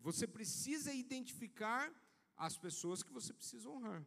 Você 0.00 0.26
precisa 0.26 0.92
identificar 0.92 1.92
as 2.36 2.56
pessoas 2.56 3.02
que 3.02 3.12
você 3.12 3.32
precisa 3.32 3.68
honrar. 3.68 4.04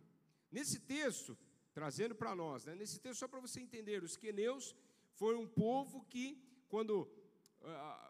Nesse 0.52 0.80
texto, 0.80 1.38
trazendo 1.74 2.16
para 2.16 2.36
nós, 2.36 2.66
né, 2.66 2.76
nesse 2.76 3.00
texto, 3.00 3.20
só 3.20 3.28
para 3.28 3.40
você 3.40 3.60
entender, 3.60 4.04
os 4.04 4.18
queneus 4.18 4.76
foi 5.14 5.36
um 5.36 5.48
povo 5.48 6.04
que, 6.06 6.42
quando 6.68 7.02
uh, 7.62 8.10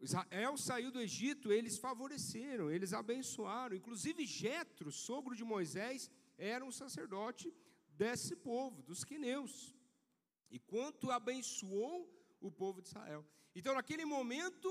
Israel 0.00 0.56
saiu 0.56 0.90
do 0.90 1.00
Egito, 1.00 1.52
eles 1.52 1.78
favoreceram, 1.78 2.70
eles 2.70 2.92
abençoaram. 2.92 3.76
Inclusive, 3.76 4.26
Jetro, 4.26 4.90
sogro 4.90 5.34
de 5.34 5.44
Moisés, 5.44 6.10
era 6.36 6.64
um 6.64 6.72
sacerdote 6.72 7.52
desse 7.88 8.36
povo, 8.36 8.82
dos 8.82 9.04
queneus. 9.04 9.75
E 10.56 10.58
quanto 10.58 11.10
abençoou 11.10 11.96
o 12.40 12.50
povo 12.50 12.80
de 12.80 12.88
Israel. 12.88 13.22
Então, 13.54 13.74
naquele 13.74 14.06
momento, 14.06 14.68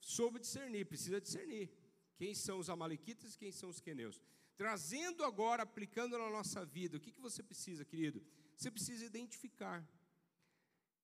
soube 0.00 0.40
discernir, 0.40 0.84
precisa 0.84 1.20
discernir 1.20 1.70
quem 2.16 2.34
são 2.34 2.58
os 2.58 2.68
amalequitas 2.68 3.34
e 3.34 3.38
quem 3.38 3.52
são 3.52 3.68
os 3.68 3.80
queneus. 3.80 4.20
Trazendo 4.56 5.24
agora, 5.24 5.62
aplicando 5.62 6.18
na 6.18 6.28
nossa 6.28 6.64
vida, 6.64 6.96
o 6.96 7.00
que, 7.00 7.12
que 7.12 7.20
você 7.20 7.40
precisa, 7.40 7.84
querido? 7.84 8.20
Você 8.56 8.68
precisa 8.68 9.04
identificar 9.04 9.78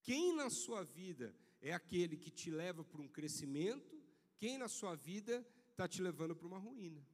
quem 0.03 0.35
na 0.35 0.51
sua 0.51 0.83
vida 0.83 1.33
é 1.61 1.73
aquele 1.73 2.17
que 2.17 2.33
te 2.41 2.51
leva 2.51 2.83
para 2.83 3.01
um 3.01 3.09
crescimento, 3.09 4.03
quem 4.37 4.59
na 4.59 4.69
sua 4.69 4.97
vida 4.97 5.47
está 5.71 5.87
te 5.87 6.03
levando 6.03 6.35
para 6.35 6.49
uma 6.49 6.59
ruína. 6.59 7.07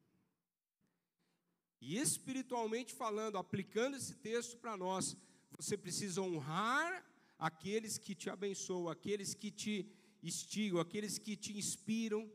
E 1.83 1.99
espiritualmente 1.99 2.95
falando, 2.95 3.37
aplicando 3.37 3.95
esse 3.95 4.15
texto 4.15 4.57
para 4.57 4.75
nós, 4.75 5.15
você 5.57 5.77
precisa 5.77 6.21
honrar 6.21 7.05
aqueles 7.39 7.99
que 7.99 8.15
te 8.15 8.29
abençoam, 8.31 8.89
aqueles 8.89 9.35
que 9.35 9.51
te 9.51 9.89
instigam, 10.23 10.81
aqueles 10.81 11.19
que 11.19 11.37
te 11.37 11.57
inspiram. 11.57 12.31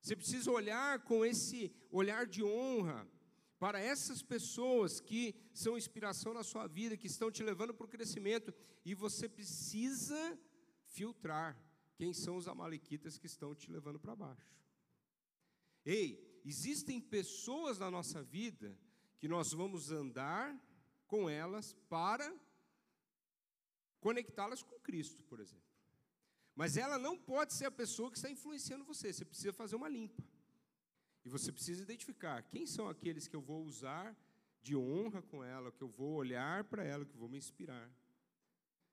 Você 0.00 0.14
precisa 0.14 0.50
olhar 0.50 1.00
com 1.04 1.24
esse 1.24 1.72
olhar 1.90 2.26
de 2.26 2.42
honra 2.42 3.06
para 3.58 3.80
essas 3.80 4.22
pessoas 4.22 5.00
que 5.00 5.34
são 5.52 5.76
inspiração 5.76 6.32
na 6.32 6.44
sua 6.44 6.66
vida, 6.66 6.96
que 6.96 7.08
estão 7.08 7.30
te 7.30 7.42
levando 7.42 7.74
para 7.74 7.86
o 7.86 7.88
crescimento, 7.88 8.54
e 8.84 8.94
você 8.94 9.28
precisa 9.28 10.38
filtrar 10.84 11.60
quem 11.96 12.12
são 12.12 12.36
os 12.36 12.46
amalequitas 12.46 13.18
que 13.18 13.26
estão 13.26 13.54
te 13.54 13.70
levando 13.70 13.98
para 13.98 14.14
baixo. 14.14 14.54
Ei, 15.84 16.40
existem 16.44 17.00
pessoas 17.00 17.78
na 17.78 17.90
nossa 17.90 18.22
vida 18.22 18.78
que 19.18 19.26
nós 19.26 19.52
vamos 19.52 19.90
andar 19.90 20.56
com 21.08 21.28
elas 21.28 21.74
para 21.88 22.32
conectá-las 23.98 24.62
com 24.62 24.78
Cristo, 24.78 25.24
por 25.24 25.40
exemplo. 25.40 25.66
Mas 26.54 26.76
ela 26.76 26.98
não 26.98 27.16
pode 27.16 27.52
ser 27.54 27.66
a 27.66 27.70
pessoa 27.70 28.10
que 28.10 28.18
está 28.18 28.30
influenciando 28.30 28.84
você, 28.84 29.12
você 29.12 29.24
precisa 29.24 29.52
fazer 29.52 29.76
uma 29.76 29.88
limpa. 29.88 30.22
E 31.24 31.28
você 31.28 31.50
precisa 31.52 31.82
identificar 31.82 32.42
quem 32.42 32.66
são 32.66 32.88
aqueles 32.88 33.26
que 33.26 33.36
eu 33.36 33.40
vou 33.40 33.64
usar 33.64 34.16
de 34.62 34.76
honra 34.76 35.22
com 35.22 35.42
ela, 35.42 35.72
que 35.72 35.82
eu 35.82 35.88
vou 35.88 36.14
olhar 36.14 36.64
para 36.64 36.84
ela, 36.84 37.04
que 37.04 37.12
eu 37.12 37.18
vou 37.18 37.28
me 37.28 37.38
inspirar. 37.38 37.90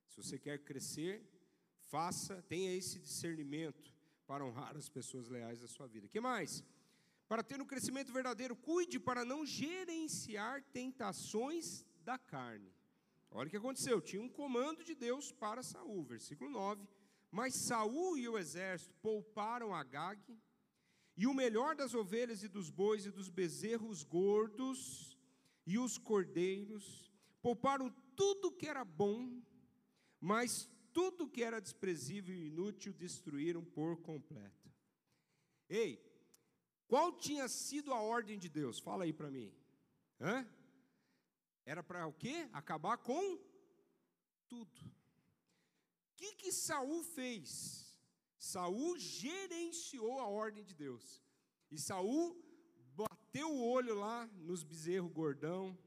Se 0.10 0.17
você 0.17 0.38
quer 0.38 0.60
crescer, 0.60 1.28
faça, 1.86 2.41
tenha 2.43 2.73
esse 2.75 2.99
discernimento 2.99 3.93
para 4.28 4.45
honrar 4.45 4.75
as 4.78 4.89
pessoas 4.89 5.28
leais 5.28 5.60
da 5.62 5.67
sua 5.67 5.88
vida. 5.88 6.08
Que 6.08 6.19
mais? 6.19 6.63
Para 7.28 7.43
ter 7.43 7.60
um 7.62 7.65
crescimento 7.65 8.13
verdadeiro, 8.13 8.56
cuide 8.56 8.99
para 8.99 9.25
não 9.25 9.45
gerenciar 9.45 10.62
tentações 10.71 11.86
da 12.06 12.18
carne. 12.18 12.72
Olha 13.32 13.48
o 13.48 13.50
que 13.50 13.58
aconteceu, 13.58 14.00
tinha 14.00 14.22
um 14.22 14.30
comando 14.30 14.84
de 14.84 14.96
Deus 14.96 15.32
para 15.32 15.63
Saul, 15.63 16.06
versículo 16.06 16.50
9. 16.50 16.88
Mas 17.32 17.56
Saul 17.56 18.18
e 18.18 18.30
o 18.30 18.38
exército 18.38 18.94
pouparam 19.02 19.74
Agag 19.74 20.22
e 21.18 21.28
o 21.28 21.34
melhor 21.34 21.76
das 21.76 21.94
ovelhas 21.94 22.44
e 22.44 22.48
dos 22.48 22.70
bois 22.70 23.06
e 23.06 23.12
dos 23.12 23.30
bezerros 23.30 24.04
gordos 24.04 25.18
e 25.65 25.78
os 25.80 25.98
cordeiros, 25.98 27.12
pouparam 27.41 27.89
tudo 28.15 28.52
que 28.52 28.68
era 28.68 28.86
bom, 28.86 29.41
mas 30.20 30.70
tudo 30.94 31.28
que 31.28 31.44
era 31.44 31.60
desprezível 31.60 32.36
e 32.36 32.48
inútil 32.48 32.94
destruíram 32.94 33.63
por 33.63 33.98
completo. 34.02 34.72
Ei, 35.68 36.00
qual 36.88 37.12
tinha 37.18 37.48
sido 37.48 37.91
a 37.91 38.00
ordem 38.00 38.38
de 38.38 38.48
Deus? 38.48 38.80
Fala 38.80 39.06
aí 39.06 39.12
para 39.12 39.32
mim. 39.32 39.52
Hã? 40.22 40.48
Era 41.65 41.82
para 41.82 42.06
o 42.08 42.13
quê? 42.13 42.47
Acabar 42.54 42.97
com 42.97 43.39
tudo. 44.47 44.82
O 44.82 46.15
que 46.15 46.36
que 46.36 46.51
Saul 46.51 47.04
fez? 47.04 47.99
Saul 48.38 48.97
gerenciou 48.97 50.19
a 50.19 50.28
ordem 50.28 50.63
de 50.63 50.75
Deus. 50.75 51.23
E 51.71 51.80
Saul 51.80 52.39
bateu 52.95 53.49
o 53.49 53.67
olho 53.67 53.95
lá 53.95 54.28
nos 54.38 54.63
bezerros 54.63 55.12
gordão. 55.12 55.78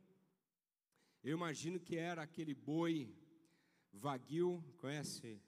Eu 1.22 1.36
imagino 1.36 1.78
que 1.78 1.96
era 1.96 2.22
aquele 2.22 2.54
boi 2.54 3.14
Wagyu, 3.92 4.62
conhece 4.78 5.40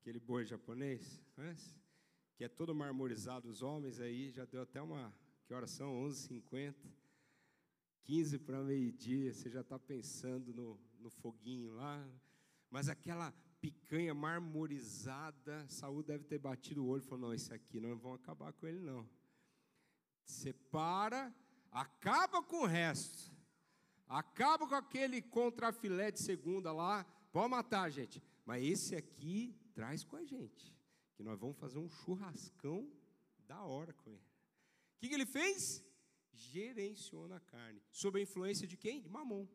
aquele 0.00 0.18
boi 0.18 0.44
japonês? 0.44 1.22
Conhece? 1.34 1.78
Que 2.36 2.44
é 2.44 2.48
todo 2.48 2.74
marmorizado, 2.74 3.48
os 3.48 3.62
homens 3.62 4.00
aí, 4.00 4.30
já 4.30 4.44
deu 4.44 4.62
até 4.62 4.80
uma, 4.80 5.14
que 5.46 5.54
horas 5.54 5.70
são? 5.70 6.02
11h50, 6.04 6.74
15 8.06 8.38
para 8.38 8.62
meio-dia, 8.62 9.32
você 9.32 9.50
já 9.50 9.60
está 9.60 9.78
pensando 9.78 10.54
no, 10.54 10.80
no 10.98 11.10
foguinho 11.10 11.74
lá, 11.74 12.08
mas 12.70 12.88
aquela 12.88 13.32
picanha 13.60 14.14
marmorizada, 14.14 15.66
Saúl 15.68 16.02
deve 16.02 16.24
ter 16.24 16.38
batido 16.38 16.84
o 16.84 16.88
olho 16.88 17.02
e 17.02 17.04
falou, 17.04 17.26
não, 17.26 17.34
esse 17.34 17.52
aqui 17.52 17.78
não 17.78 17.96
vão 17.96 18.14
acabar 18.14 18.52
com 18.52 18.66
ele 18.66 18.80
não. 18.80 19.08
Separa, 20.24 21.34
acaba 21.70 22.42
com 22.42 22.62
o 22.62 22.66
resto, 22.66 23.30
acaba 24.08 24.66
com 24.66 24.74
aquele 24.74 25.20
contrafilé 25.20 26.10
de 26.10 26.20
segunda 26.20 26.72
lá, 26.72 27.04
Pode 27.36 27.50
matar, 27.50 27.90
gente. 27.90 28.22
Mas 28.46 28.64
esse 28.64 28.96
aqui 28.96 29.54
traz 29.74 30.02
com 30.02 30.16
a 30.16 30.24
gente. 30.24 30.74
Que 31.14 31.22
nós 31.22 31.38
vamos 31.38 31.58
fazer 31.58 31.78
um 31.78 31.86
churrascão 31.86 32.90
da 33.46 33.60
hora 33.62 33.92
com 33.92 34.08
ele. 34.08 34.24
O 34.94 34.98
que, 35.00 35.08
que 35.10 35.14
ele 35.14 35.26
fez? 35.26 35.84
Gerenciou 36.36 37.26
na 37.28 37.40
carne. 37.40 37.82
Sob 37.90 38.18
a 38.18 38.22
influência 38.22 38.66
de 38.66 38.76
quem? 38.76 39.00
De 39.00 39.08
mamon. 39.08 39.46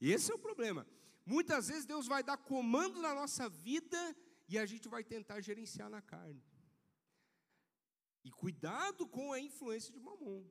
E 0.00 0.10
esse 0.10 0.30
é 0.32 0.34
o 0.34 0.38
problema. 0.38 0.86
Muitas 1.24 1.68
vezes 1.68 1.84
Deus 1.84 2.06
vai 2.06 2.22
dar 2.22 2.36
comando 2.36 3.00
na 3.00 3.14
nossa 3.14 3.48
vida 3.48 4.00
e 4.48 4.58
a 4.58 4.66
gente 4.66 4.88
vai 4.88 5.04
tentar 5.04 5.40
gerenciar 5.40 5.90
na 5.90 6.02
carne. 6.02 6.42
E 8.24 8.30
cuidado 8.30 9.06
com 9.06 9.32
a 9.32 9.40
influência 9.40 9.92
de 9.92 10.00
mamon. 10.00 10.44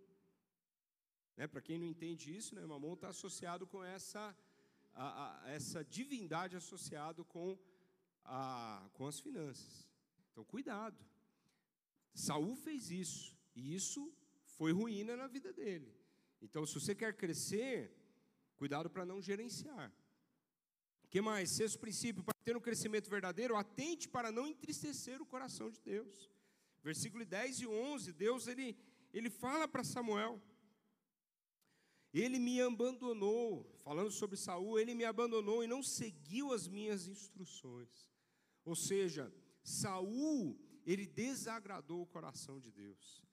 Né, 1.35 1.47
Para 1.47 1.61
quem 1.61 1.77
não 1.77 1.85
entende 1.85 2.35
isso, 2.35 2.55
né, 2.55 2.65
mamon 2.65 2.93
está 2.93 3.09
associado 3.09 3.65
com 3.65 3.83
essa 3.83 4.35
a, 4.93 5.43
a, 5.45 5.49
essa 5.49 5.83
divindade 5.83 6.55
associado 6.55 7.23
com, 7.25 7.57
a, 8.23 8.89
com 8.93 9.05
as 9.07 9.19
finanças. 9.19 9.87
Então, 10.31 10.43
cuidado. 10.43 10.97
Saul 12.13 12.55
fez 12.55 12.91
isso, 12.91 13.37
e 13.55 13.73
isso 13.73 14.13
foi 14.59 14.73
ruína 14.73 15.15
na 15.15 15.27
vida 15.35 15.53
dele. 15.53 15.89
Então, 16.41 16.65
se 16.65 16.73
você 16.77 16.93
quer 16.93 17.13
crescer, 17.15 17.95
cuidado 18.57 18.89
para 18.89 19.05
não 19.05 19.21
gerenciar. 19.21 19.89
O 21.05 21.07
que 21.07 21.21
mais? 21.21 21.51
Sexto 21.51 21.79
princípio, 21.79 22.21
para 22.21 22.37
ter 22.43 22.57
um 22.57 22.65
crescimento 22.67 23.09
verdadeiro, 23.09 23.55
atente 23.55 24.09
para 24.09 24.33
não 24.33 24.45
entristecer 24.45 25.21
o 25.21 25.25
coração 25.25 25.71
de 25.71 25.79
Deus. 25.79 26.29
Versículo 26.83 27.25
10 27.25 27.61
e 27.61 27.67
11, 27.67 28.11
Deus 28.11 28.47
ele, 28.47 28.77
ele 29.13 29.29
fala 29.29 29.65
para 29.65 29.81
Samuel, 29.81 30.41
ele 32.13 32.37
me 32.37 32.61
abandonou, 32.61 33.65
falando 33.77 34.11
sobre 34.11 34.35
Saul, 34.35 34.77
ele 34.77 34.93
me 34.93 35.05
abandonou 35.05 35.63
e 35.63 35.67
não 35.67 35.81
seguiu 35.81 36.51
as 36.51 36.67
minhas 36.67 37.07
instruções. 37.07 38.09
Ou 38.65 38.75
seja, 38.75 39.33
Saul, 39.63 40.59
ele 40.85 41.07
desagradou 41.07 42.01
o 42.01 42.07
coração 42.07 42.59
de 42.59 42.71
Deus. 42.71 43.28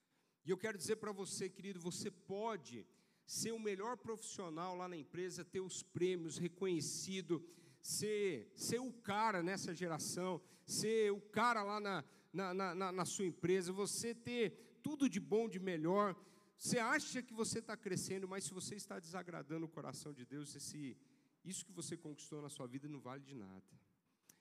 E 0.47 0.49
eu 0.49 0.57
quero 0.57 0.77
dizer 0.77 0.95
para 0.95 1.11
você, 1.11 1.49
querido, 1.49 1.77
você 1.77 2.09
pode 2.09 2.87
ser 3.25 3.51
o 3.51 3.59
melhor 3.59 3.97
profissional 3.97 4.77
lá 4.77 4.87
na 4.87 4.95
empresa, 4.95 5.43
ter 5.43 5.59
os 5.59 5.83
prêmios 5.83 6.37
reconhecido, 6.37 7.45
ser, 7.81 8.49
ser 8.55 8.79
o 8.79 8.93
cara 8.93 9.43
nessa 9.43 9.75
geração, 9.75 10.41
ser 10.65 11.11
o 11.11 11.19
cara 11.19 11.63
lá 11.63 11.81
na, 11.81 12.05
na, 12.31 12.53
na, 12.53 12.91
na 12.93 13.03
sua 13.03 13.25
empresa, 13.25 13.73
você 13.73 14.15
ter 14.15 14.79
tudo 14.81 15.09
de 15.09 15.19
bom, 15.19 15.49
de 15.49 15.59
melhor, 15.59 16.15
você 16.57 16.79
acha 16.79 17.21
que 17.21 17.33
você 17.33 17.59
está 17.59 17.75
crescendo, 17.75 18.25
mas 18.25 18.45
se 18.45 18.53
você 18.53 18.75
está 18.75 19.01
desagradando 19.01 19.65
o 19.65 19.69
coração 19.69 20.13
de 20.13 20.25
Deus, 20.25 20.55
esse, 20.55 20.95
isso 21.43 21.65
que 21.65 21.73
você 21.73 21.97
conquistou 21.97 22.41
na 22.41 22.47
sua 22.47 22.67
vida 22.67 22.87
não 22.87 23.01
vale 23.01 23.21
de 23.21 23.35
nada. 23.35 23.67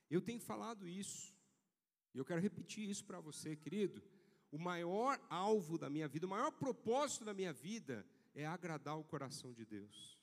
Eu 0.09 0.23
tenho 0.23 0.39
falado 0.39 0.87
isso, 0.87 1.35
e 2.15 2.19
eu 2.19 2.25
quero 2.25 2.41
repetir 2.41 2.89
isso 2.89 3.05
para 3.05 3.19
você, 3.19 3.57
querido. 3.57 4.01
O 4.57 4.59
maior 4.59 5.21
alvo 5.29 5.77
da 5.77 5.91
minha 5.91 6.09
vida, 6.09 6.27
o 6.27 6.31
maior 6.31 6.51
propósito 6.51 7.27
da 7.27 7.35
minha 7.35 7.53
vida 7.53 8.07
é 8.35 8.47
agradar 8.47 8.99
o 8.99 9.05
coração 9.05 9.53
de 9.53 9.67
Deus. 9.67 10.19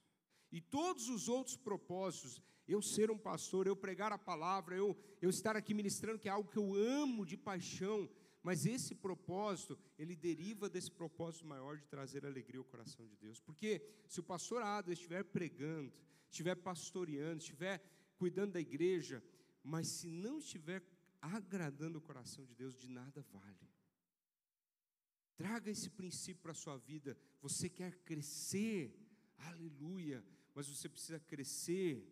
E 0.52 0.60
todos 0.60 1.08
os 1.08 1.30
outros 1.30 1.56
propósitos, 1.56 2.42
eu 2.68 2.82
ser 2.82 3.12
um 3.12 3.18
pastor, 3.18 3.68
eu 3.68 3.76
pregar 3.76 4.12
a 4.12 4.18
palavra, 4.18 4.76
eu, 4.76 4.98
eu 5.22 5.30
estar 5.30 5.56
aqui 5.56 5.72
ministrando, 5.72 6.18
que 6.18 6.28
é 6.28 6.32
algo 6.32 6.50
que 6.50 6.58
eu 6.58 6.74
amo 6.74 7.28
de 7.28 7.38
paixão, 7.38 8.10
mas 8.42 8.66
esse 8.66 8.96
propósito, 8.96 9.78
ele 10.00 10.16
deriva 10.16 10.68
desse 10.68 10.90
propósito 10.90 11.46
maior 11.46 11.78
de 11.78 11.86
trazer 11.86 12.26
alegria 12.26 12.60
ao 12.60 12.66
coração 12.66 13.06
de 13.06 13.16
Deus. 13.18 13.40
Porque 13.40 13.84
se 14.08 14.20
o 14.20 14.24
pastor 14.24 14.64
Ada 14.64 14.94
estiver 14.94 15.24
pregando, 15.26 15.94
estiver 16.28 16.56
pastoreando, 16.56 17.38
estiver 17.38 17.80
cuidando 18.18 18.54
da 18.54 18.60
igreja, 18.60 19.24
mas 19.64 19.90
se 19.90 20.10
não 20.10 20.40
estiver 20.40 20.82
agradando 21.22 22.00
o 22.00 22.02
coração 22.02 22.44
de 22.44 22.56
Deus, 22.56 22.76
de 22.76 22.90
nada 22.90 23.24
vale. 23.32 23.73
Traga 25.36 25.72
esse 25.72 25.90
princípio 25.90 26.42
para 26.42 26.52
a 26.52 26.56
sua 26.56 26.78
vida. 26.78 27.18
Você 27.42 27.70
quer 27.70 27.96
crescer, 28.00 28.94
aleluia, 29.38 30.24
mas 30.54 30.68
você 30.68 30.88
precisa 30.88 31.20
crescer 31.20 32.08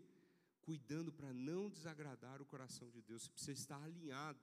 cuidando 0.62 1.12
para 1.12 1.34
não 1.34 1.70
desagradar 1.70 2.42
o 2.42 2.46
coração 2.46 2.90
de 2.90 3.02
Deus. 3.02 3.24
Você 3.24 3.32
precisa 3.32 3.52
estar 3.52 3.82
alinhado 3.84 4.40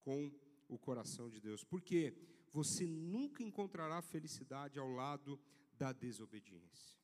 com 0.00 0.32
o 0.68 0.78
coração 0.78 1.28
de 1.28 1.40
Deus. 1.40 1.64
Porque 1.64 2.14
você 2.52 2.86
nunca 2.86 3.42
encontrará 3.42 4.00
felicidade 4.00 4.78
ao 4.78 4.88
lado 4.88 5.38
da 5.76 5.92
desobediência. 5.92 6.96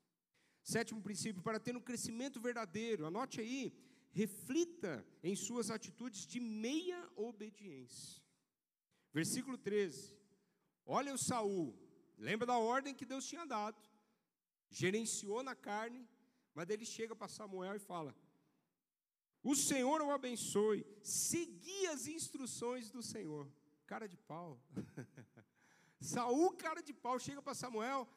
Sétimo 0.63 1.03
princípio, 1.03 1.43
para 1.43 1.59
ter 1.59 1.77
um 1.77 1.81
crescimento 1.81 2.41
verdadeiro, 2.41 3.05
anote 3.05 3.41
aí, 3.41 3.75
reflita 4.13 5.05
em 5.23 5.35
suas 5.35 5.71
atitudes 5.71 6.27
de 6.27 6.39
meia 6.39 7.11
obediência. 7.17 8.23
Versículo 9.13 9.59
13. 9.59 10.22
Olha 10.85 11.14
o 11.14 11.18
Saul, 11.18 11.74
lembra 12.18 12.47
da 12.47 12.59
ordem 12.59 12.95
que 12.95 13.05
Deus 13.05 13.26
tinha 13.26 13.47
dado, 13.47 13.80
gerenciou 14.68 15.43
na 15.43 15.55
carne, 15.55 16.09
mas 16.55 16.68
ele 16.68 16.85
chega 16.85 17.14
para 17.14 17.28
Samuel 17.28 17.76
e 17.76 17.78
fala: 17.78 18.14
O 19.43 19.55
Senhor 19.55 20.01
o 20.03 20.11
abençoe, 20.11 20.87
segui 21.03 21.87
as 21.87 22.07
instruções 22.07 22.91
do 22.91 23.03
Senhor. 23.03 23.51
Cara 23.87 24.09
de 24.09 24.16
pau. 24.16 24.61
Saul, 26.01 26.53
cara 26.57 26.83
de 26.83 26.93
pau, 26.93 27.18
chega 27.18 27.41
para 27.41 27.55
Samuel, 27.55 28.09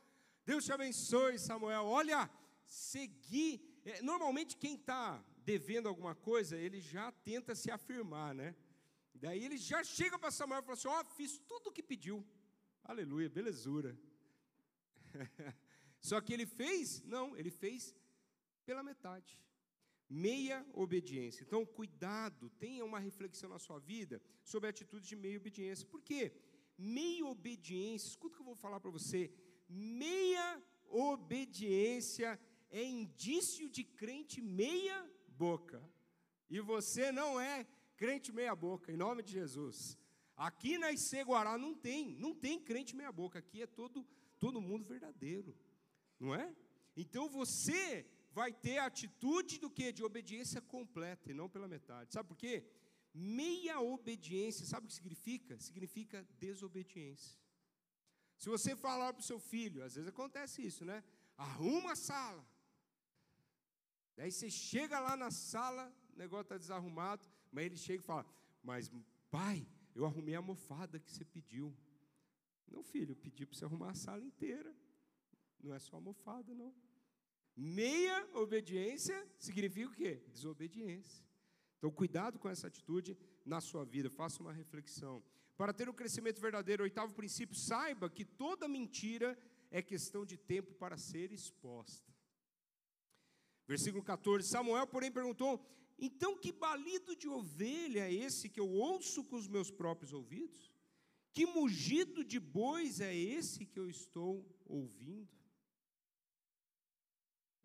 Deus 0.46 0.66
te 0.66 0.72
abençoe, 0.72 1.38
Samuel. 1.38 1.86
Olha, 1.86 2.30
seguir. 2.66 3.62
É, 3.86 4.02
normalmente, 4.02 4.58
quem 4.58 4.76
está 4.76 5.24
devendo 5.44 5.88
alguma 5.88 6.16
coisa, 6.16 6.58
ele 6.58 6.80
já 6.80 7.12
tenta 7.12 7.54
se 7.54 7.70
afirmar, 7.70 8.34
né? 8.34 8.56
Daí 9.14 9.44
ele 9.44 9.58
já 9.58 9.84
chega 9.84 10.18
para 10.18 10.32
Samuel 10.32 10.62
e 10.62 10.64
fala 10.64 10.74
assim: 10.74 10.88
Ó, 10.88 11.02
oh, 11.02 11.06
fiz 11.16 11.38
tudo 11.48 11.68
o 11.70 11.72
que 11.72 11.84
pediu. 11.84 12.26
Aleluia, 12.88 13.28
belezura. 13.28 13.98
Só 16.00 16.22
que 16.22 16.32
ele 16.32 16.46
fez? 16.46 17.02
Não, 17.04 17.36
ele 17.36 17.50
fez 17.50 17.96
pela 18.64 18.84
metade. 18.84 19.42
Meia 20.08 20.64
obediência. 20.72 21.44
Então, 21.44 21.66
cuidado, 21.66 22.48
tenha 22.60 22.86
uma 22.86 23.00
reflexão 23.00 23.50
na 23.50 23.58
sua 23.58 23.80
vida 23.80 24.22
sobre 24.44 24.68
a 24.68 24.70
atitude 24.70 25.08
de 25.08 25.16
meia 25.16 25.40
obediência. 25.40 25.88
Por 25.88 26.00
quê? 26.04 26.32
Meia 26.78 27.26
obediência, 27.26 28.10
escuta 28.10 28.34
o 28.34 28.38
que 28.38 28.42
eu 28.44 28.52
vou 28.54 28.56
falar 28.56 28.80
para 28.80 28.92
você. 28.92 29.34
Meia 29.68 30.62
obediência 30.88 32.40
é 32.70 32.84
indício 32.84 33.68
de 33.68 33.84
crente 33.84 34.44
meia 34.44 35.10
boca. 35.28 35.82
E 36.48 36.60
você 36.60 37.12
não 37.12 37.42
é 37.42 37.66
crente 37.98 38.32
meia 38.32 38.56
boca, 38.56 38.92
em 38.92 38.98
nome 38.98 39.24
de 39.24 39.32
Jesus. 39.32 39.98
Aqui 40.36 40.78
na 40.78 40.92
IC 40.92 41.24
Guará 41.24 41.58
não 41.58 41.74
tem, 41.74 42.16
não 42.16 42.34
tem 42.34 42.60
crente 42.60 42.96
meia 42.96 43.12
boca. 43.12 43.40
Aqui 43.40 43.62
é 43.62 43.68
todo 43.68 44.06
todo 44.40 44.62
mundo 44.62 44.86
verdadeiro. 44.86 45.56
Não 46.20 46.34
é? 46.36 46.54
Então 46.96 47.28
você 47.30 48.06
vai 48.32 48.52
ter 48.52 48.78
a 48.80 48.86
atitude 48.86 49.60
do 49.60 49.70
que? 49.70 49.92
De 49.92 50.04
obediência 50.04 50.62
completa 50.62 51.32
e 51.32 51.34
não 51.34 51.50
pela 51.50 51.68
metade. 51.68 52.14
Sabe 52.14 52.28
por 52.30 52.38
quê? 52.38 52.66
Meia 53.14 53.80
obediência, 53.80 54.66
sabe 54.66 54.86
o 54.86 54.90
que 54.90 54.94
significa? 54.94 55.58
Significa 55.60 56.28
desobediência. 56.38 57.40
Se 58.38 58.50
você 58.50 58.76
falar 58.76 59.14
para 59.14 59.22
o 59.22 59.30
seu 59.32 59.40
filho, 59.40 59.84
às 59.84 59.96
vezes 59.96 60.10
acontece 60.10 60.66
isso, 60.66 60.84
né? 60.84 61.04
Arruma 61.38 61.94
a 61.94 61.96
sala. 61.96 62.46
Daí 64.18 64.32
você 64.32 64.50
chega 64.50 65.00
lá 65.00 65.16
na 65.16 65.32
sala, 65.32 65.94
o 66.14 66.18
negócio 66.18 66.44
está 66.44 66.58
desarrumado, 66.58 67.26
mas 67.52 67.66
ele 67.66 67.78
chega 67.78 68.02
e 68.04 68.06
fala: 68.06 68.26
Mas, 68.62 68.92
pai, 69.30 69.66
eu 69.96 70.06
arrumei 70.06 70.36
a 70.36 70.40
almofada 70.40 71.00
que 71.00 71.10
você 71.10 71.24
pediu. 71.24 71.76
Não, 72.68 72.84
filho, 72.84 73.14
eu 73.14 73.16
pedi 73.16 73.46
para 73.46 73.56
você 73.56 73.64
arrumar 73.66 73.92
a 73.92 73.96
sala 73.96 74.24
inteira. 74.24 74.76
Não 75.64 75.74
é 75.74 75.80
só 75.80 75.96
almofada, 75.96 76.54
não. 76.54 76.76
Meia 77.56 78.28
obediência 78.34 79.18
significa 79.40 79.90
o 79.90 79.94
quê? 79.94 80.22
Desobediência. 80.28 81.26
Então, 81.78 81.90
cuidado 81.90 82.38
com 82.38 82.50
essa 82.50 82.68
atitude 82.68 83.18
na 83.46 83.62
sua 83.62 83.86
vida, 83.86 84.10
faça 84.10 84.42
uma 84.42 84.52
reflexão. 84.52 85.24
Para 85.56 85.74
ter 85.74 85.88
um 85.88 85.94
crescimento 85.94 86.42
verdadeiro, 86.42 86.84
oitavo 86.84 87.14
princípio, 87.14 87.56
saiba 87.56 88.10
que 88.10 88.26
toda 88.26 88.68
mentira 88.68 89.38
é 89.72 89.82
questão 89.82 90.26
de 90.26 90.38
tempo 90.38 90.74
para 90.74 90.98
ser 90.98 91.32
exposta. 91.32 92.14
Versículo 93.66 94.04
14: 94.04 94.48
Samuel, 94.50 94.86
porém, 94.88 95.12
perguntou: 95.12 95.66
Então 95.98 96.38
que 96.38 96.52
balido 96.52 97.16
de 97.16 97.28
ovelha 97.28 98.02
é 98.10 98.14
esse 98.14 98.50
que 98.50 98.60
eu 98.60 98.70
ouço 98.70 99.24
com 99.24 99.36
os 99.38 99.48
meus 99.48 99.72
próprios 99.72 100.12
ouvidos? 100.12 100.74
Que 101.32 101.46
mugido 101.46 102.24
de 102.24 102.40
bois 102.40 103.00
é 103.00 103.14
esse 103.14 103.66
que 103.66 103.80
eu 103.80 103.90
estou 103.90 104.46
ouvindo? 104.66 105.36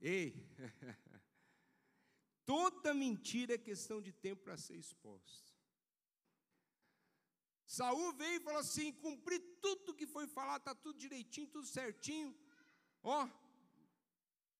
Ei, 0.01 0.35
toda 2.45 2.95
mentira 2.95 3.55
é 3.55 3.59
questão 3.59 4.01
de 4.01 4.12
tempo 4.12 4.43
para 4.43 4.57
ser 4.57 4.76
exposta. 4.76 5.51
Saul 7.66 8.12
veio 8.14 8.41
e 8.41 8.45
falou 8.45 8.59
assim: 8.59 8.93
cumpri 8.93 9.39
tudo 9.61 9.95
que 9.95 10.07
foi 10.07 10.26
falado, 10.26 10.61
está 10.61 10.74
tudo 10.74 10.99
direitinho, 10.99 11.47
tudo 11.47 11.66
certinho. 11.66 12.37
Ó, 13.03 13.28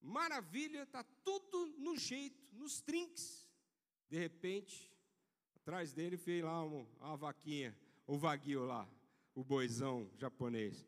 maravilha, 0.01 0.85
está 0.85 1.03
tudo 1.03 1.67
no 1.79 1.97
jeito, 1.97 2.55
nos 2.55 2.81
trinques. 2.81 3.50
De 4.11 4.19
repente, 4.19 4.93
atrás 5.55 5.93
dele 5.93 6.17
veio 6.17 6.47
lá 6.47 6.65
uma, 6.65 6.85
uma 6.99 7.17
vaquinha, 7.17 7.79
o 8.05 8.19
vaguio 8.19 8.65
lá, 8.65 8.91
o 9.37 9.45
boizão 9.45 10.11
japonês. 10.17 10.85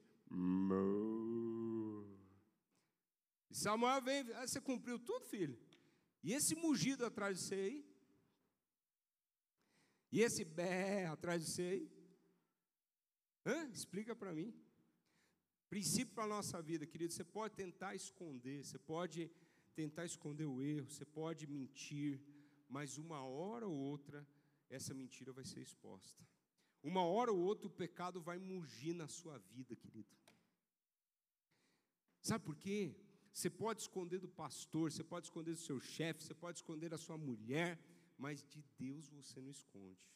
E 3.48 3.56
Samuel 3.62 4.02
vem, 4.02 4.20
ah, 4.34 4.46
você 4.46 4.60
cumpriu 4.60 4.98
tudo, 4.98 5.24
filho? 5.26 5.56
E 6.24 6.32
esse 6.32 6.56
mugido 6.56 7.06
atrás 7.06 7.38
de 7.38 7.44
você 7.44 7.54
aí? 7.54 7.86
E 10.10 10.20
esse 10.20 10.44
bé 10.44 11.06
atrás 11.06 11.44
de 11.44 11.52
você 11.52 11.62
aí? 11.62 11.92
Hã? 13.46 13.68
Explica 13.70 14.16
para 14.16 14.32
mim. 14.32 14.52
Princípio 15.68 16.12
para 16.12 16.24
a 16.24 16.28
nossa 16.28 16.60
vida, 16.60 16.86
querido, 16.86 17.12
você 17.12 17.24
pode 17.24 17.54
tentar 17.54 17.94
esconder, 17.94 18.64
você 18.64 18.78
pode 18.78 19.30
tentar 19.74 20.04
esconder 20.04 20.44
o 20.44 20.60
erro, 20.60 20.90
você 20.90 21.04
pode 21.04 21.46
mentir, 21.46 22.20
mas 22.72 22.96
uma 22.96 23.20
hora 23.22 23.66
ou 23.68 23.76
outra 23.76 24.26
essa 24.70 24.94
mentira 24.94 25.30
vai 25.38 25.44
ser 25.44 25.60
exposta. 25.60 26.26
Uma 26.82 27.04
hora 27.04 27.30
ou 27.30 27.38
outra 27.38 27.66
o 27.66 27.70
pecado 27.82 28.18
vai 28.20 28.38
mugir 28.38 28.94
na 28.94 29.06
sua 29.06 29.36
vida, 29.38 29.76
querido. 29.76 30.16
Sabe 32.22 32.44
por 32.44 32.56
quê? 32.56 32.96
Você 33.30 33.50
pode 33.50 33.82
esconder 33.82 34.18
do 34.18 34.28
pastor, 34.28 34.90
você 34.90 35.04
pode 35.04 35.26
esconder 35.26 35.52
do 35.52 35.58
seu 35.58 35.78
chefe, 35.78 36.24
você 36.24 36.34
pode 36.34 36.58
esconder 36.60 36.88
da 36.88 36.96
sua 36.96 37.18
mulher, 37.18 37.78
mas 38.16 38.42
de 38.42 38.64
Deus 38.78 39.10
você 39.10 39.38
não 39.40 39.50
esconde. 39.50 40.06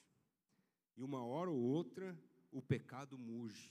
E 0.97 1.03
uma 1.03 1.23
hora 1.25 1.51
ou 1.51 1.61
outra, 1.61 2.19
o 2.51 2.63
pecado 2.63 3.19
muge. 3.19 3.71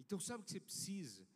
Então, 0.00 0.18
sabe 0.18 0.42
o 0.42 0.44
que 0.44 0.52
você 0.52 0.60
precisa? 0.60 1.28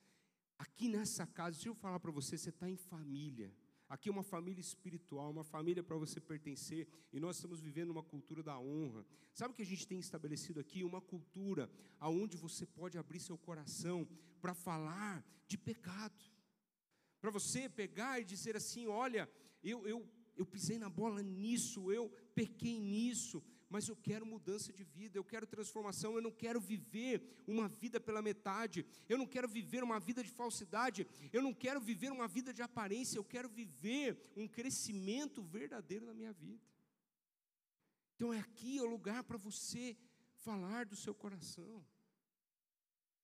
Aqui 0.59 0.89
nessa 0.89 1.27
casa, 1.27 1.57
deixa 1.57 1.69
eu 1.69 1.75
falar 1.75 2.01
para 2.01 2.11
você, 2.11 2.39
você 2.39 2.49
está 2.49 2.69
em 2.69 2.77
família. 2.77 3.55
Aqui 3.89 4.09
é 4.09 4.13
uma 4.13 4.23
família 4.23 4.61
espiritual, 4.61 5.31
uma 5.31 5.45
família 5.45 5.83
para 5.83 5.97
você 5.97 6.21
pertencer, 6.21 6.89
e 7.13 7.21
nós 7.21 7.37
estamos 7.37 7.61
vivendo 7.61 7.91
uma 7.91 8.03
cultura 8.03 8.43
da 8.43 8.59
honra. 8.59 9.07
Sabe 9.33 9.53
o 9.53 9.57
que 9.57 9.63
a 9.63 9.67
gente 9.67 9.87
tem 9.87 9.99
estabelecido 9.99 10.59
aqui? 10.59 10.83
Uma 10.83 11.01
cultura 11.01 11.71
aonde 12.01 12.37
você 12.37 12.67
pode 12.67 12.99
abrir 12.99 13.21
seu 13.21 13.39
coração 13.39 14.09
para 14.41 14.55
falar 14.55 15.25
de 15.47 15.57
pecado 15.57 16.37
para 17.27 17.31
você 17.31 17.69
pegar 17.69 18.21
e 18.21 18.25
dizer 18.25 18.57
assim: 18.57 18.87
olha, 18.87 19.29
eu, 19.61 19.87
eu, 19.89 20.09
eu 20.37 20.47
pisei 20.47 20.79
na 20.79 20.89
bola 20.89 21.21
nisso, 21.23 21.91
eu 21.91 22.09
pequei 22.37 22.79
nisso, 22.79 23.43
mas 23.69 23.89
eu 23.89 23.97
quero 23.97 24.25
mudança 24.25 24.73
de 24.73 24.85
vida, 24.85 25.19
eu 25.19 25.25
quero 25.25 25.47
transformação, 25.47 26.15
eu 26.15 26.23
não 26.23 26.31
quero 26.31 26.61
viver 26.61 27.23
uma 27.47 27.69
vida 27.69 27.99
pela 28.01 28.23
metade, 28.23 28.87
eu 29.09 29.19
não 29.19 29.27
quero 29.27 29.49
viver 29.49 29.83
uma 29.83 29.99
vida 29.99 30.23
de 30.23 30.31
falsidade, 30.31 31.07
eu 31.33 31.43
não 31.43 31.53
quero 31.53 31.81
viver 31.81 32.13
uma 32.13 32.29
vida 32.29 32.53
de 32.53 32.63
aparência, 32.63 33.19
eu 33.19 33.25
quero 33.25 33.49
viver 33.49 34.19
um 34.37 34.47
crescimento 34.47 35.43
verdadeiro 35.43 36.07
na 36.07 36.15
minha 36.15 36.33
vida. 36.33 36.65
Então 38.15 38.33
é 38.33 38.39
aqui 38.39 38.81
o 38.81 38.87
lugar 38.87 39.25
para 39.25 39.37
você 39.37 39.97
falar 40.37 40.87
do 40.87 40.97
seu 40.97 41.15
coração, 41.15 41.85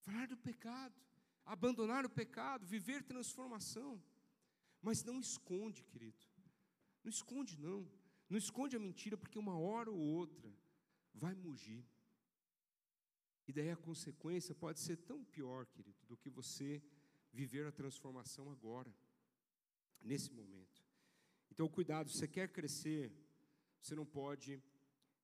falar 0.01 0.27
do 0.27 0.37
pecado 0.37 1.03
abandonar 1.45 2.05
o 2.05 2.11
pecado, 2.11 2.67
viver 2.67 3.03
transformação. 3.03 4.03
Mas 4.81 5.05
não 5.05 5.21
esconde, 5.21 5.83
querido. 5.85 6.27
Não 7.05 7.11
esconde, 7.11 7.59
não. 7.59 7.89
Não 8.33 8.39
esconde 8.39 8.75
a 8.77 8.85
mentira, 8.89 9.17
porque 9.23 9.39
uma 9.39 9.57
hora 9.67 9.91
ou 9.91 9.99
outra 9.99 10.51
vai 11.23 11.35
mugir. 11.35 11.85
E 13.47 13.53
daí 13.53 13.71
a 13.71 13.77
consequência 13.89 14.55
pode 14.55 14.81
ser 14.81 14.97
tão 15.11 15.23
pior, 15.23 15.67
querido, 15.67 15.99
do 16.09 16.17
que 16.17 16.31
você 16.31 16.83
viver 17.31 17.67
a 17.67 17.73
transformação 17.81 18.51
agora, 18.51 18.93
nesse 20.01 20.31
momento. 20.33 20.83
Então, 21.51 21.69
cuidado, 21.69 22.09
você 22.11 22.27
quer 22.27 22.49
crescer, 22.49 23.13
você 23.81 23.95
não 23.95 24.07
pode 24.07 24.63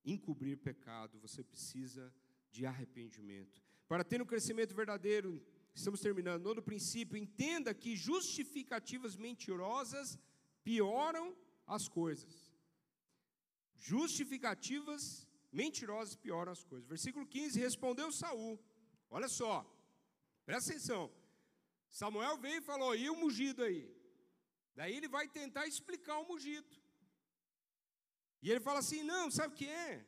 encobrir 0.05 0.55
pecado, 0.57 1.19
você 1.19 1.43
precisa 1.43 2.13
de 2.51 2.65
arrependimento. 2.65 3.63
Para 3.87 4.03
ter 4.03 4.21
um 4.21 4.25
crescimento 4.25 4.75
verdadeiro, 4.75 5.41
Estamos 5.79 6.01
terminando. 6.01 6.53
No 6.53 6.61
princípio, 6.61 7.17
entenda 7.17 7.73
que 7.73 7.95
justificativas 7.95 9.15
mentirosas 9.15 10.19
pioram 10.63 11.35
as 11.65 11.87
coisas. 11.87 12.48
Justificativas 13.79 15.27
mentirosas 15.51 16.15
pioram 16.15 16.51
as 16.51 16.63
coisas. 16.63 16.87
Versículo 16.87 17.25
15: 17.25 17.59
Respondeu 17.59 18.11
Saul. 18.11 18.59
Olha 19.09 19.27
só, 19.27 19.65
presta 20.45 20.71
atenção. 20.71 21.11
Samuel 21.89 22.37
veio 22.37 22.57
e 22.57 22.61
falou: 22.61 22.95
e 22.95 23.09
o 23.09 23.15
mugido 23.15 23.63
aí? 23.63 23.89
Daí 24.75 24.95
ele 24.95 25.07
vai 25.07 25.27
tentar 25.27 25.65
explicar 25.65 26.19
o 26.19 26.27
mugido. 26.27 26.69
E 28.41 28.51
ele 28.51 28.59
fala 28.59 28.79
assim: 28.79 29.01
não, 29.03 29.31
sabe 29.31 29.53
o 29.53 29.57
que 29.57 29.67
é? 29.67 30.05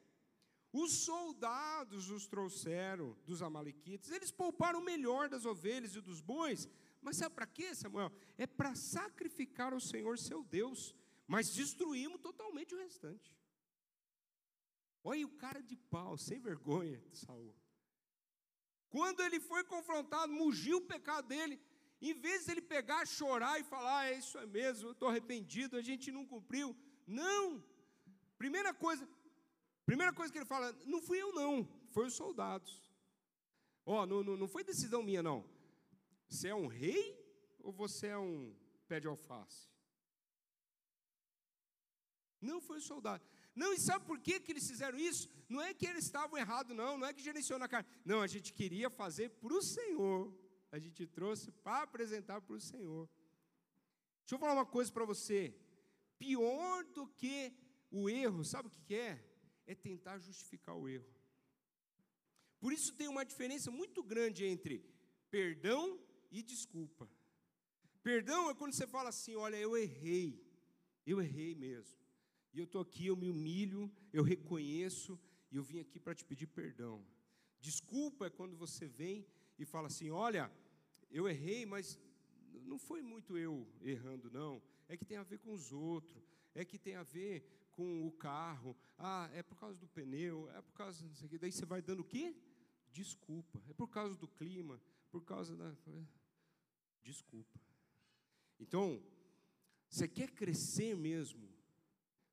Os 0.71 0.91
soldados 1.03 2.09
os 2.09 2.27
trouxeram 2.27 3.17
dos 3.25 3.41
Amalequitas, 3.41 4.11
eles 4.11 4.31
pouparam 4.31 4.79
o 4.79 4.83
melhor 4.83 5.27
das 5.27 5.45
ovelhas 5.45 5.95
e 5.95 6.01
dos 6.01 6.21
bois, 6.21 6.69
mas 7.01 7.17
sabe 7.17 7.35
para 7.35 7.45
quê, 7.45 7.75
Samuel? 7.75 8.11
É 8.37 8.47
para 8.47 8.73
sacrificar 8.73 9.73
ao 9.73 9.81
Senhor 9.81 10.17
seu 10.17 10.43
Deus, 10.43 10.95
mas 11.27 11.53
destruímos 11.53 12.21
totalmente 12.21 12.73
o 12.73 12.77
restante. 12.77 13.35
Olha 15.03 15.25
o 15.25 15.37
cara 15.37 15.61
de 15.61 15.75
pau, 15.75 16.17
sem 16.17 16.39
vergonha, 16.39 17.01
Saul. 17.11 17.55
Quando 18.89 19.21
ele 19.21 19.39
foi 19.39 19.63
confrontado, 19.63 20.31
mugiu 20.31 20.77
o 20.77 20.87
pecado 20.93 21.27
dele, 21.27 21.59
em 22.01 22.13
vez 22.13 22.45
de 22.45 22.51
ele 22.51 22.61
pegar, 22.61 23.05
chorar 23.07 23.59
e 23.59 23.63
falar, 23.63 23.99
ah, 23.99 24.05
é 24.05 24.17
isso 24.17 24.37
é 24.37 24.45
mesmo, 24.45 24.91
estou 24.91 25.07
arrependido, 25.07 25.77
a 25.77 25.81
gente 25.81 26.11
não 26.11 26.25
cumpriu. 26.25 26.75
Não. 27.07 27.63
Primeira 28.37 28.73
coisa, 28.73 29.07
primeira 29.85 30.13
coisa 30.13 30.31
que 30.31 30.39
ele 30.39 30.45
fala, 30.45 30.71
não 30.85 31.01
fui 31.01 31.21
eu 31.21 31.31
não, 31.33 31.67
foi 31.91 32.07
os 32.07 32.13
soldados. 32.13 32.91
Ó, 33.85 34.01
oh, 34.01 34.05
não, 34.05 34.23
não, 34.23 34.37
não 34.37 34.47
foi 34.47 34.63
decisão 34.63 35.01
minha 35.01 35.23
não. 35.23 35.45
Você 36.27 36.49
é 36.49 36.55
um 36.55 36.67
rei 36.67 37.17
ou 37.59 37.71
você 37.71 38.07
é 38.07 38.17
um 38.17 38.55
pé 38.87 38.99
de 38.99 39.07
alface? 39.07 39.69
Não 42.39 42.59
foi 42.59 42.77
o 42.77 42.81
soldado. 42.81 43.23
Não, 43.55 43.73
e 43.73 43.79
sabe 43.79 44.05
por 44.05 44.19
que, 44.19 44.39
que 44.39 44.51
eles 44.51 44.67
fizeram 44.67 44.97
isso? 44.97 45.29
Não 45.49 45.61
é 45.61 45.73
que 45.73 45.85
eles 45.85 46.05
estavam 46.05 46.37
errados, 46.37 46.75
não, 46.75 46.97
não 46.97 47.07
é 47.07 47.13
que 47.13 47.21
gerenciou 47.21 47.59
na 47.59 47.67
carne. 47.67 47.87
Não, 48.05 48.21
a 48.21 48.27
gente 48.27 48.53
queria 48.53 48.89
fazer 48.89 49.29
para 49.29 49.53
o 49.53 49.61
Senhor. 49.61 50.33
A 50.71 50.79
gente 50.79 51.05
trouxe 51.05 51.51
para 51.51 51.83
apresentar 51.83 52.41
para 52.41 52.55
o 52.55 52.59
Senhor. 52.59 53.09
Deixa 54.21 54.35
eu 54.35 54.39
falar 54.39 54.53
uma 54.53 54.65
coisa 54.65 54.91
para 54.91 55.03
você. 55.03 55.53
Pior 56.17 56.85
do 56.85 57.05
que 57.07 57.53
o 57.91 58.09
erro, 58.09 58.45
sabe 58.45 58.69
o 58.69 58.71
que 58.71 58.95
é? 58.95 59.21
É 59.67 59.75
tentar 59.75 60.17
justificar 60.19 60.75
o 60.77 60.87
erro. 60.87 61.13
Por 62.59 62.71
isso 62.71 62.93
tem 62.93 63.07
uma 63.07 63.25
diferença 63.25 63.69
muito 63.69 64.01
grande 64.01 64.45
entre 64.45 64.85
perdão 65.29 65.99
e 66.31 66.41
desculpa. 66.41 67.09
Perdão 68.01 68.49
é 68.49 68.55
quando 68.55 68.73
você 68.73 68.87
fala 68.87 69.09
assim: 69.09 69.35
olha, 69.35 69.57
eu 69.57 69.75
errei, 69.75 70.41
eu 71.05 71.21
errei 71.21 71.53
mesmo. 71.55 72.00
E 72.53 72.59
eu 72.59 72.65
estou 72.65 72.81
aqui, 72.81 73.07
eu 73.07 73.15
me 73.15 73.29
humilho, 73.29 73.91
eu 74.11 74.23
reconheço, 74.23 75.19
e 75.51 75.55
eu 75.55 75.63
vim 75.63 75.79
aqui 75.79 75.99
para 75.99 76.15
te 76.15 76.25
pedir 76.25 76.47
perdão. 76.47 77.05
Desculpa 77.59 78.25
é 78.25 78.29
quando 78.29 78.55
você 78.55 78.87
vem 78.87 79.25
e 79.57 79.65
fala 79.65 79.87
assim: 79.87 80.09
olha, 80.09 80.51
eu 81.09 81.27
errei, 81.29 81.65
mas 81.65 81.99
não 82.63 82.77
foi 82.77 83.01
muito 83.01 83.37
eu 83.37 83.67
errando, 83.81 84.29
não. 84.31 84.61
É 84.87 84.97
que 84.97 85.05
tem 85.05 85.17
a 85.17 85.23
ver 85.23 85.39
com 85.39 85.53
os 85.53 85.71
outros, 85.71 86.21
é 86.53 86.65
que 86.65 86.77
tem 86.77 86.95
a 86.95 87.03
ver 87.03 87.69
com 87.71 88.05
o 88.05 88.11
carro. 88.11 88.75
Ah, 88.97 89.29
é 89.33 89.41
por 89.41 89.55
causa 89.55 89.77
do 89.77 89.87
pneu, 89.87 90.49
é 90.51 90.61
por 90.61 90.73
causa 90.73 91.07
disso 91.07 91.25
aqui. 91.25 91.37
Daí 91.37 91.51
você 91.51 91.65
vai 91.65 91.81
dando 91.81 92.01
o 92.01 92.05
quê? 92.05 92.35
Desculpa. 92.91 93.61
É 93.69 93.73
por 93.73 93.87
causa 93.87 94.17
do 94.17 94.27
clima, 94.27 94.81
por 95.09 95.23
causa 95.23 95.55
da. 95.55 95.73
Desculpa. 97.01 97.59
Então, 98.59 99.01
você 99.89 100.07
quer 100.07 100.31
crescer 100.31 100.95
mesmo 100.95 101.49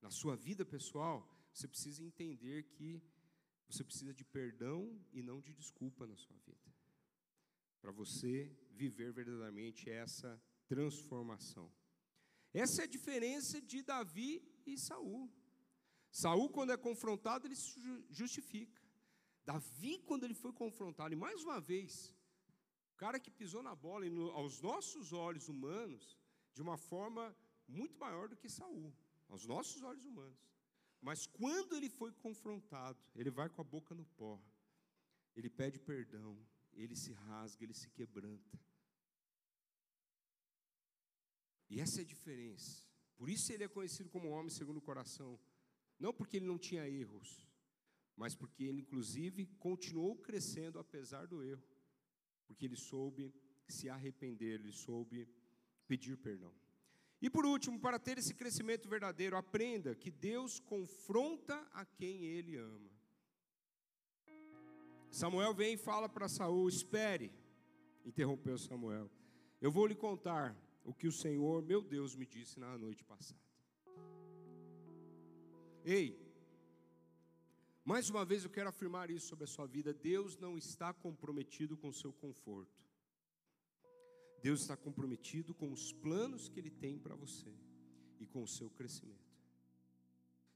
na 0.01 0.11
sua 0.11 0.37
vida 0.37 0.65
pessoal, 0.65 1.29
você 1.53 1.67
precisa 1.67 2.03
entender 2.03 2.65
que 2.65 3.03
você 3.69 3.85
precisa 3.85 4.15
de 4.15 4.25
perdão 4.25 4.99
e 5.13 5.23
não 5.23 5.41
de 5.41 5.53
desculpa 5.53 6.07
na 6.07 6.17
sua 6.17 6.37
vida. 6.39 6.73
Para 7.81 7.93
você 7.93 8.57
viver 8.71 9.13
verdadeiramente 9.13 9.91
essa 9.91 10.41
transformação. 10.67 11.71
Essa 12.53 12.83
é 12.83 12.85
a 12.85 12.89
diferença 12.89 13.61
de 13.61 13.83
Davi 13.83 14.43
e 14.67 14.79
Saul. 14.79 15.31
Saul, 16.11 16.49
quando 16.49 16.73
é 16.73 16.77
confrontado, 16.77 17.47
ele 17.47 17.57
se 17.57 17.79
justifica. 18.09 18.81
Davi, 19.45 19.99
quando 20.01 20.25
ele 20.25 20.35
foi 20.35 20.53
confrontado, 20.53 21.13
e 21.13 21.17
mais 21.17 21.43
uma 21.43 21.61
vez, 21.61 22.15
o 22.95 22.97
cara 22.97 23.21
que 23.21 23.31
pisou 23.31 23.63
na 23.63 23.75
bola, 23.75 24.07
e 24.07 24.11
no, 24.11 24.31
aos 24.31 24.61
nossos 24.61 25.13
olhos 25.13 25.49
humanos, 25.49 26.19
de 26.55 26.63
uma 26.63 26.77
forma 26.77 27.37
muito 27.67 27.99
maior 27.99 28.29
do 28.29 28.37
que 28.37 28.49
Saul 28.49 28.95
aos 29.29 29.45
nossos 29.47 29.83
olhos 29.83 30.05
humanos. 30.05 30.39
Mas 31.01 31.27
quando 31.27 31.77
ele 31.77 31.89
foi 31.89 32.13
confrontado, 32.13 32.99
ele 33.15 33.31
vai 33.31 33.49
com 33.49 33.61
a 33.61 33.65
boca 33.65 33.95
no 33.95 34.05
pó, 34.05 34.41
ele 35.37 35.49
pede 35.49 35.79
perdão, 35.79 36.37
ele 36.73 36.97
se 36.97 37.13
rasga, 37.13 37.65
ele 37.65 37.75
se 37.75 37.89
quebranta. 37.91 38.59
E 41.71 41.81
essa 41.81 42.01
é 42.01 42.03
a 42.03 42.07
diferença. 42.07 42.85
Por 43.17 43.29
isso 43.29 43.53
ele 43.53 43.65
é 43.65 43.69
conhecido 43.69 44.09
como 44.09 44.31
homem 44.31 44.51
segundo 44.51 44.79
o 44.79 44.83
coração. 44.83 45.39
Não 45.99 46.13
porque 46.13 46.37
ele 46.39 46.47
não 46.47 46.59
tinha 46.59 46.89
erros, 46.89 47.47
mas 48.17 48.35
porque 48.35 48.65
ele, 48.65 48.81
inclusive, 48.81 49.47
continuou 49.59 50.17
crescendo 50.17 50.79
apesar 50.79 51.27
do 51.27 51.43
erro. 51.43 51.67
Porque 52.47 52.65
ele 52.65 52.77
soube 52.77 53.35
se 53.69 53.89
arrepender, 53.89 54.61
ele 54.61 54.73
soube 54.73 55.29
pedir 55.87 56.17
perdão. 56.17 56.55
E 57.21 57.29
por 57.29 57.45
último, 57.45 57.81
para 57.81 57.99
ter 57.99 58.17
esse 58.19 58.33
crescimento 58.33 58.89
verdadeiro, 58.89 59.37
aprenda 59.37 59.95
que 59.95 60.11
Deus 60.11 60.61
confronta 60.61 61.57
a 61.73 61.85
quem 61.85 62.25
ele 62.25 62.57
ama. 62.57 62.91
Samuel 65.11 65.53
vem 65.55 65.75
e 65.75 65.77
fala 65.77 66.09
para 66.09 66.29
Saul: 66.29 66.69
Espere, 66.69 67.33
interrompeu 68.05 68.57
Samuel. 68.57 69.11
Eu 69.61 69.71
vou 69.71 69.87
lhe 69.87 69.97
contar 69.97 70.57
o 70.85 70.95
que 70.95 71.09
o 71.09 71.13
Senhor, 71.13 71.63
meu 71.63 71.83
Deus, 71.83 72.15
me 72.15 72.25
disse 72.25 72.61
na 72.61 72.79
noite 72.79 73.03
passada. 73.05 73.41
Ei, 75.85 76.17
mais 77.85 78.11
uma 78.11 78.25
vez 78.25 78.45
eu 78.45 78.51
quero 78.51 78.69
afirmar 78.69 79.11
isso 79.11 79.27
sobre 79.27 79.45
a 79.45 79.49
sua 79.49 79.67
vida: 79.67 79.93
Deus 79.93 80.37
não 80.37 80.57
está 80.57 80.93
comprometido 80.93 81.77
com 81.77 81.89
o 81.89 81.93
seu 81.93 82.13
conforto. 82.13 82.88
Deus 84.43 84.61
está 84.61 84.77
comprometido 84.77 85.55
com 85.55 85.73
os 85.73 85.93
planos 85.93 86.49
que 86.49 86.61
Ele 86.61 86.71
tem 86.71 86.99
para 86.99 87.15
você 87.15 87.53
e 88.21 88.27
com 88.27 88.43
o 88.43 88.49
seu 88.49 88.71
crescimento. 88.71 89.29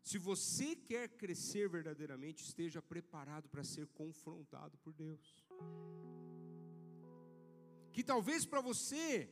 Se 0.02 0.18
você 0.18 0.74
quer 0.74 1.08
crescer 1.08 1.68
verdadeiramente, 1.68 2.42
esteja 2.42 2.82
preparado 2.82 3.48
para 3.48 3.62
ser 3.62 3.86
confrontado 3.88 4.76
por 4.78 4.92
Deus. 4.92 5.44
Que 7.92 8.02
talvez 8.02 8.44
para 8.44 8.60
você, 8.60 9.28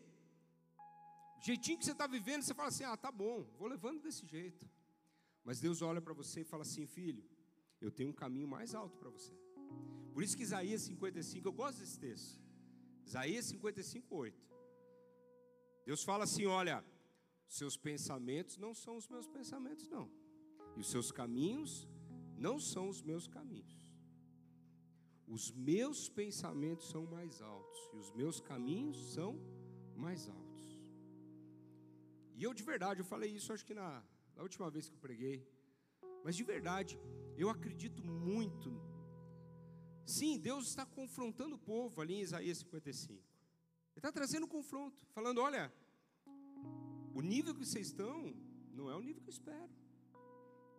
o 1.38 1.44
jeitinho 1.44 1.78
que 1.78 1.84
você 1.84 1.92
está 1.92 2.06
vivendo, 2.06 2.42
você 2.42 2.54
fala 2.54 2.68
assim: 2.68 2.84
ah, 2.84 2.96
tá 2.96 3.10
bom, 3.10 3.42
vou 3.58 3.66
levando 3.66 4.00
desse 4.00 4.24
jeito. 4.26 4.68
Mas 5.44 5.60
Deus 5.60 5.82
olha 5.82 6.00
para 6.00 6.12
você 6.12 6.42
e 6.42 6.44
fala 6.44 6.62
assim: 6.62 6.86
filho, 6.86 7.24
eu 7.80 7.90
tenho 7.90 8.10
um 8.10 8.12
caminho 8.12 8.46
mais 8.46 8.74
alto 8.74 8.96
para 8.96 9.10
você. 9.10 9.32
Por 10.12 10.22
isso 10.22 10.36
que 10.36 10.42
Isaías 10.42 10.82
55, 10.82 11.48
eu 11.48 11.52
gosto 11.52 11.78
desse 11.78 11.98
texto. 11.98 12.38
Isaías 13.10 13.46
55, 13.46 14.14
8. 14.14 14.40
Deus 15.84 16.04
fala 16.04 16.22
assim: 16.22 16.46
olha, 16.46 16.76
seus 17.48 17.76
pensamentos 17.76 18.56
não 18.56 18.72
são 18.72 18.96
os 18.96 19.08
meus 19.08 19.26
pensamentos, 19.26 19.88
não. 19.88 20.08
E 20.76 20.80
os 20.80 20.88
seus 20.88 21.10
caminhos 21.10 21.88
não 22.38 22.60
são 22.60 22.88
os 22.88 23.02
meus 23.02 23.26
caminhos. 23.26 23.74
Os 25.26 25.50
meus 25.50 26.08
pensamentos 26.08 26.88
são 26.88 27.04
mais 27.04 27.42
altos 27.42 27.80
e 27.94 27.96
os 27.96 28.12
meus 28.12 28.40
caminhos 28.40 28.98
são 29.14 29.32
mais 29.96 30.28
altos. 30.28 30.62
E 32.36 32.44
eu 32.44 32.54
de 32.54 32.62
verdade, 32.62 33.00
eu 33.00 33.08
falei 33.14 33.30
isso 33.38 33.52
acho 33.52 33.66
que 33.66 33.74
na, 33.74 34.04
na 34.36 34.42
última 34.44 34.70
vez 34.70 34.88
que 34.88 34.94
eu 34.94 35.00
preguei, 35.00 35.36
mas 36.24 36.36
de 36.36 36.44
verdade, 36.44 36.96
eu 37.36 37.50
acredito 37.50 38.04
muito. 38.04 38.70
Sim, 40.18 40.38
Deus 40.38 40.66
está 40.66 40.84
confrontando 40.84 41.54
o 41.54 41.64
povo 41.72 42.00
ali 42.00 42.14
em 42.14 42.22
Isaías 42.28 42.58
55. 42.58 43.12
Ele 43.12 43.22
está 43.96 44.10
trazendo 44.10 44.44
um 44.46 44.54
confronto, 44.56 45.06
falando: 45.16 45.40
olha, 45.40 45.72
o 47.14 47.20
nível 47.32 47.54
que 47.54 47.64
vocês 47.64 47.86
estão 47.88 48.34
não 48.72 48.90
é 48.90 48.96
o 48.96 49.04
nível 49.08 49.22
que 49.22 49.28
eu 49.28 49.38
espero. 49.38 49.72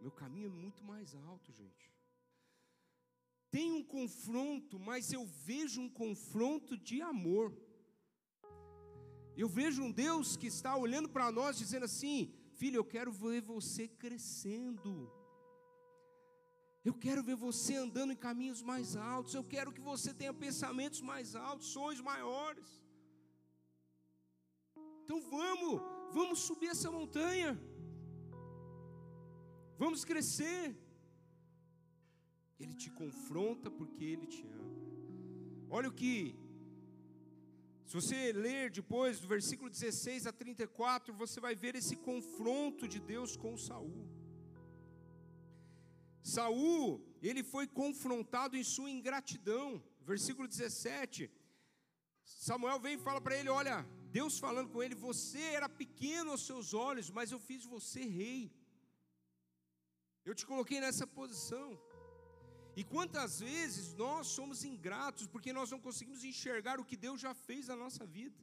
Meu 0.01 0.11
caminho 0.11 0.47
é 0.47 0.55
muito 0.63 0.83
mais 0.83 1.15
alto, 1.15 1.49
gente. 1.53 1.85
Tem 3.49 3.71
um 3.71 3.83
confronto, 3.83 4.77
mas 4.79 5.13
eu 5.13 5.25
vejo 5.25 5.79
um 5.81 5.89
confronto 5.89 6.77
de 6.77 7.01
amor. 7.01 7.55
Eu 9.43 9.47
vejo 9.47 9.81
um 9.81 9.91
Deus 9.91 10.35
que 10.35 10.47
está 10.47 10.75
olhando 10.75 11.07
para 11.07 11.31
nós 11.31 11.57
dizendo 11.57 11.85
assim: 11.85 12.33
Filho, 12.59 12.77
eu 12.79 12.85
quero 12.95 13.11
ver 13.13 13.41
você 13.41 13.87
crescendo. 13.87 14.93
Eu 16.83 16.93
quero 17.03 17.23
ver 17.27 17.35
você 17.35 17.73
andando 17.75 18.13
em 18.13 18.23
caminhos 18.27 18.61
mais 18.69 18.95
altos. 18.95 19.35
Eu 19.35 19.43
quero 19.43 19.73
que 19.75 19.83
você 19.89 20.11
tenha 20.21 20.33
pensamentos 20.45 21.01
mais 21.09 21.35
altos, 21.35 21.67
sonhos 21.67 22.01
maiores. 22.01 22.69
Então 25.03 25.19
vamos, 25.35 25.73
vamos 26.17 26.39
subir 26.39 26.69
essa 26.75 26.89
montanha. 26.89 27.51
Vamos 29.77 30.03
crescer. 30.11 30.75
Ele 32.59 32.73
te 32.73 32.89
confronta 33.01 33.69
porque 33.69 34.03
ele 34.13 34.27
te 34.35 34.43
ama. 34.47 34.81
Olha 35.69 35.89
o 35.89 35.97
que 36.01 36.35
Se 37.85 37.93
você 37.99 38.31
ler 38.31 38.71
depois 38.71 39.19
do 39.19 39.27
versículo 39.27 39.69
16 39.69 40.25
a 40.25 40.31
34, 40.31 41.13
você 41.13 41.39
vai 41.45 41.53
ver 41.63 41.75
esse 41.75 41.95
confronto 42.09 42.87
de 42.87 42.99
Deus 42.99 43.35
com 43.35 43.57
Saul. 43.57 44.20
Saul, 46.23 47.03
ele 47.21 47.43
foi 47.43 47.67
confrontado 47.67 48.55
em 48.55 48.63
sua 48.63 48.89
ingratidão. 48.89 49.83
Versículo 50.01 50.47
17. 50.47 51.31
Samuel 52.23 52.79
vem 52.79 52.95
e 52.95 53.03
fala 53.07 53.19
para 53.19 53.35
ele: 53.35 53.49
Olha, 53.49 53.85
Deus 54.11 54.37
falando 54.39 54.69
com 54.69 54.81
ele: 54.83 54.95
Você 54.95 55.39
era 55.39 55.67
pequeno 55.67 56.31
aos 56.31 56.45
seus 56.45 56.73
olhos, 56.73 57.09
mas 57.09 57.31
eu 57.31 57.39
fiz 57.39 57.65
você 57.65 58.01
rei. 58.01 58.53
Eu 60.23 60.35
te 60.35 60.45
coloquei 60.45 60.79
nessa 60.79 61.05
posição. 61.07 61.79
E 62.75 62.83
quantas 62.83 63.39
vezes 63.39 63.93
nós 63.93 64.27
somos 64.27 64.63
ingratos 64.63 65.27
porque 65.27 65.51
nós 65.51 65.69
não 65.71 65.79
conseguimos 65.79 66.23
enxergar 66.23 66.79
o 66.79 66.85
que 66.85 66.95
Deus 66.95 67.19
já 67.19 67.33
fez 67.33 67.67
na 67.67 67.75
nossa 67.75 68.05
vida. 68.05 68.39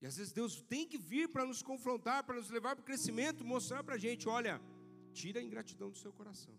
E 0.00 0.06
às 0.06 0.16
vezes 0.16 0.32
Deus 0.32 0.60
tem 0.62 0.88
que 0.88 0.98
vir 0.98 1.28
para 1.28 1.44
nos 1.44 1.62
confrontar, 1.62 2.24
para 2.24 2.34
nos 2.34 2.50
levar 2.50 2.74
para 2.74 2.82
o 2.82 2.84
crescimento, 2.90 3.44
mostrar 3.44 3.84
para 3.84 3.94
a 3.94 3.98
gente: 3.98 4.28
olha, 4.28 4.60
tira 5.20 5.38
a 5.40 5.42
ingratidão 5.42 5.90
do 5.90 5.98
seu 5.98 6.12
coração. 6.12 6.54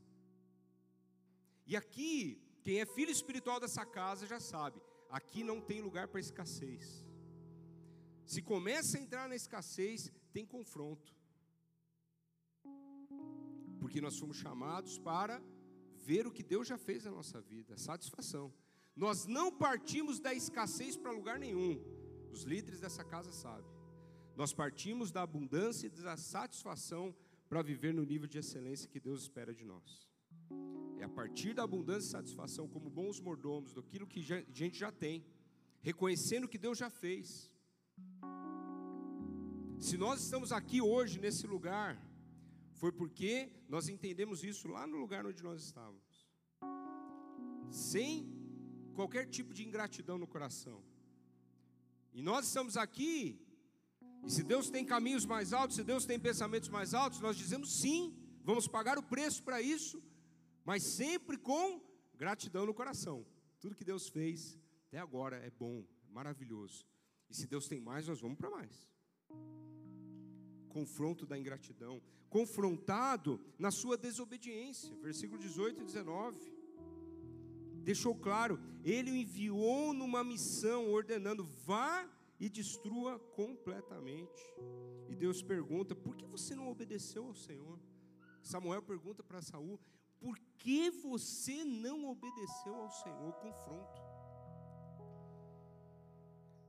E 1.65 1.75
aqui, 1.75 2.41
quem 2.63 2.79
é 2.79 2.85
filho 2.85 3.11
espiritual 3.11 3.59
dessa 3.59 3.85
casa 3.85 4.25
já 4.33 4.39
sabe, 4.39 4.81
aqui 5.09 5.43
não 5.43 5.59
tem 5.69 5.81
lugar 5.81 6.07
para 6.07 6.19
escassez. 6.19 7.05
Se 8.25 8.41
começa 8.41 8.97
a 8.97 9.01
entrar 9.01 9.27
na 9.27 9.35
escassez, 9.35 10.11
tem 10.31 10.45
confronto. 10.45 11.13
Porque 13.79 13.99
nós 13.99 14.17
fomos 14.17 14.37
chamados 14.37 14.97
para 14.97 15.41
ver 16.09 16.25
o 16.27 16.31
que 16.31 16.43
Deus 16.43 16.67
já 16.67 16.77
fez 16.77 17.05
na 17.05 17.11
nossa 17.11 17.39
vida, 17.41 17.77
satisfação. 17.77 18.53
Nós 18.95 19.25
não 19.25 19.51
partimos 19.51 20.19
da 20.19 20.33
escassez 20.33 20.95
para 20.95 21.11
lugar 21.11 21.39
nenhum. 21.39 21.81
Os 22.31 22.43
líderes 22.43 22.79
dessa 22.79 23.03
casa 23.03 23.31
sabem. 23.31 23.71
Nós 24.35 24.53
partimos 24.53 25.11
da 25.11 25.21
abundância 25.21 25.87
e 25.87 25.89
da 25.89 26.17
satisfação 26.17 27.15
para 27.53 27.61
viver 27.61 27.93
no 27.93 28.03
nível 28.03 28.27
de 28.27 28.39
excelência 28.39 28.89
que 28.89 28.99
Deus 28.99 29.21
espera 29.21 29.53
de 29.53 29.63
nós. 29.63 30.09
É 30.97 31.03
a 31.03 31.09
partir 31.17 31.53
da 31.53 31.61
abundância 31.61 32.07
e 32.07 32.11
satisfação, 32.11 32.67
como 32.67 32.89
bons 32.89 33.19
mordomos, 33.19 33.75
daquilo 33.75 34.07
que 34.07 34.21
a 34.21 34.43
gente 34.51 34.75
já 34.75 34.91
tem, 34.91 35.23
reconhecendo 35.79 36.47
que 36.47 36.57
Deus 36.57 36.79
já 36.79 36.89
fez. 36.89 37.53
Se 39.79 39.97
nós 39.97 40.23
estamos 40.23 40.51
aqui 40.51 40.81
hoje 40.81 41.19
nesse 41.19 41.45
lugar, 41.45 42.03
foi 42.71 42.91
porque 42.91 43.51
nós 43.69 43.87
entendemos 43.87 44.43
isso 44.43 44.67
lá 44.67 44.87
no 44.87 44.97
lugar 44.97 45.23
onde 45.23 45.43
nós 45.43 45.61
estávamos, 45.63 46.27
sem 47.69 48.27
qualquer 48.95 49.27
tipo 49.27 49.53
de 49.53 49.63
ingratidão 49.63 50.17
no 50.17 50.25
coração. 50.25 50.83
E 52.11 52.23
nós 52.23 52.47
estamos 52.47 52.77
aqui, 52.77 53.42
e 54.25 54.31
se 54.31 54.43
Deus 54.43 54.69
tem 54.69 54.85
caminhos 54.85 55.25
mais 55.25 55.53
altos, 55.53 55.75
se 55.75 55.83
Deus 55.83 56.05
tem 56.05 56.19
pensamentos 56.19 56.69
mais 56.69 56.93
altos, 56.93 57.19
nós 57.19 57.37
dizemos 57.37 57.81
sim, 57.81 58.15
vamos 58.43 58.67
pagar 58.67 58.97
o 58.97 59.03
preço 59.03 59.43
para 59.43 59.61
isso, 59.61 60.01
mas 60.63 60.83
sempre 60.83 61.37
com 61.37 61.81
gratidão 62.15 62.65
no 62.65 62.73
coração. 62.73 63.25
Tudo 63.59 63.75
que 63.75 63.83
Deus 63.83 64.07
fez 64.07 64.57
até 64.87 64.99
agora 64.99 65.37
é 65.37 65.49
bom, 65.49 65.85
maravilhoso. 66.09 66.85
E 67.29 67.35
se 67.35 67.47
Deus 67.47 67.67
tem 67.67 67.79
mais, 67.79 68.07
nós 68.07 68.21
vamos 68.21 68.37
para 68.37 68.49
mais 68.49 68.93
confronto 70.73 71.25
da 71.25 71.37
ingratidão, 71.37 72.01
confrontado 72.29 73.39
na 73.59 73.69
sua 73.69 73.95
desobediência, 73.95 74.93
versículo 75.01 75.39
18 75.39 75.81
e 75.81 75.85
19. 75.85 76.51
Deixou 77.83 78.15
claro, 78.15 78.59
ele 78.83 79.11
o 79.11 79.15
enviou 79.15 79.93
numa 79.93 80.23
missão, 80.23 80.89
ordenando: 80.89 81.43
vá 81.65 82.09
e 82.43 82.49
destrua 82.49 83.17
completamente. 83.39 84.43
E 85.07 85.15
Deus 85.15 85.41
pergunta: 85.41 85.95
por 85.95 86.13
que 86.17 86.25
você 86.25 86.53
não 86.53 86.67
obedeceu 86.69 87.25
ao 87.27 87.33
Senhor? 87.33 87.79
Samuel 88.41 88.81
pergunta 88.81 89.23
para 89.23 89.41
Saul: 89.41 89.79
por 90.19 90.37
que 90.57 90.91
você 90.91 91.63
não 91.63 91.97
obedeceu 92.09 92.75
ao 92.75 92.89
Senhor? 92.89 93.31
Confronto. 93.45 94.01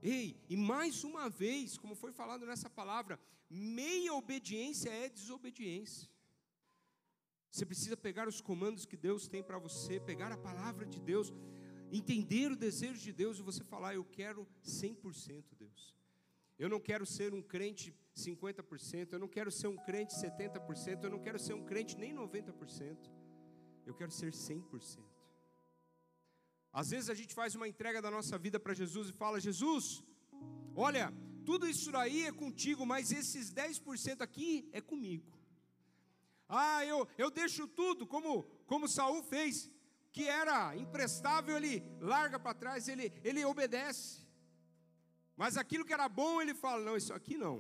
Ei, 0.01 0.41
e 0.49 0.57
mais 0.57 1.03
uma 1.03 1.29
vez, 1.29 1.77
como 1.77 1.97
foi 1.97 2.13
falado 2.13 2.47
nessa 2.47 2.71
palavra, 2.71 3.19
meia 3.51 4.15
obediência 4.15 4.91
é 4.91 5.09
desobediência. 5.09 6.09
Você 7.51 7.67
precisa 7.67 7.97
pegar 7.97 8.29
os 8.29 8.41
comandos 8.41 8.85
que 8.85 8.97
Deus 8.97 9.27
tem 9.27 9.43
para 9.43 9.59
você, 9.59 9.99
pegar 9.99 10.31
a 10.31 10.37
palavra 10.37 10.87
de 10.87 11.01
Deus, 11.01 11.33
entender 11.91 12.51
o 12.51 12.57
desejo 12.57 13.01
de 13.01 13.13
Deus 13.13 13.39
e 13.39 13.43
você 13.43 13.63
falar: 13.65 13.95
Eu 13.95 14.05
quero 14.05 14.47
100%, 14.65 15.45
Deus. 15.59 15.95
Eu 16.59 16.69
não 16.69 16.81
quero 16.81 17.05
ser 17.05 17.35
um 17.35 17.43
crente 17.43 17.95
50%, 18.17 19.13
eu 19.13 19.19
não 19.19 19.29
quero 19.29 19.51
ser 19.51 19.67
um 19.67 19.77
crente 19.77 20.15
70%, 20.15 21.03
eu 21.03 21.11
não 21.11 21.19
quero 21.19 21.39
ser 21.39 21.55
um 21.55 21.65
crente 21.65 21.97
nem 21.99 22.15
90%. 22.15 23.11
Eu 23.85 23.95
quero 23.95 24.11
ser 24.11 24.33
100%. 24.33 25.01
Às 26.73 26.91
vezes 26.91 27.09
a 27.11 27.15
gente 27.15 27.35
faz 27.35 27.55
uma 27.55 27.69
entrega 27.69 28.01
da 28.01 28.11
nossa 28.11 28.37
vida 28.39 28.59
para 28.59 28.75
Jesus 28.75 29.09
e 29.09 29.13
fala: 29.13 29.41
Jesus, 29.41 30.03
olha, 30.75 31.13
tudo 31.45 31.69
isso 31.69 31.95
aí 31.97 32.25
é 32.25 32.33
contigo, 32.33 32.87
mas 32.87 33.13
esses 33.13 33.53
10% 33.53 34.21
aqui 34.21 34.69
é 34.73 34.81
comigo. 34.81 35.33
Ah, 36.49 36.85
eu, 36.85 37.07
eu 37.17 37.31
deixo 37.31 37.67
tudo, 37.67 38.07
como, 38.07 38.45
como 38.67 38.89
Saul 38.89 39.23
fez, 39.23 39.71
que 40.15 40.29
era 40.29 40.77
imprestável, 40.77 41.57
ele 41.57 41.83
larga 42.01 42.39
para 42.39 42.55
trás, 42.63 42.87
ele, 42.87 43.13
ele 43.25 43.45
obedece. 43.45 44.25
Mas 45.37 45.57
aquilo 45.57 45.85
que 45.85 45.93
era 45.93 46.09
bom, 46.09 46.41
ele 46.41 46.55
fala: 46.55 46.81
não, 46.89 46.97
isso 46.97 47.13
aqui 47.13 47.37
não. 47.37 47.57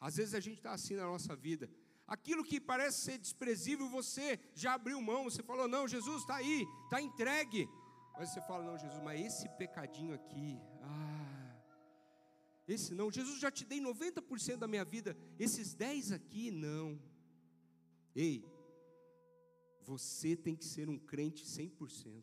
Às 0.00 0.16
vezes 0.16 0.34
a 0.34 0.40
gente 0.40 0.58
está 0.58 0.72
assim 0.72 0.94
na 0.94 1.06
nossa 1.14 1.34
vida. 1.34 1.68
Aquilo 2.06 2.44
que 2.44 2.60
parece 2.60 3.00
ser 3.00 3.18
desprezível, 3.18 3.88
você 3.88 4.38
já 4.54 4.74
abriu 4.74 5.00
mão, 5.00 5.24
você 5.24 5.42
falou, 5.42 5.66
não, 5.66 5.88
Jesus 5.88 6.22
está 6.22 6.36
aí, 6.36 6.66
está 6.84 7.00
entregue. 7.00 7.68
Mas 8.16 8.30
você 8.30 8.40
fala, 8.42 8.64
não, 8.64 8.78
Jesus, 8.78 9.02
mas 9.02 9.20
esse 9.20 9.48
pecadinho 9.60 10.14
aqui, 10.14 10.60
ah, 10.82 11.56
esse 12.68 12.94
não, 12.94 13.10
Jesus 13.10 13.40
já 13.40 13.50
te 13.50 13.64
dei 13.64 13.80
90% 13.80 14.56
da 14.56 14.68
minha 14.68 14.84
vida, 14.84 15.16
esses 15.38 15.74
10 15.74 16.12
aqui, 16.12 16.50
não. 16.50 17.00
Ei, 18.14 18.44
você 19.84 20.36
tem 20.36 20.54
que 20.54 20.64
ser 20.64 20.88
um 20.88 20.98
crente 20.98 21.44
100%. 21.44 22.22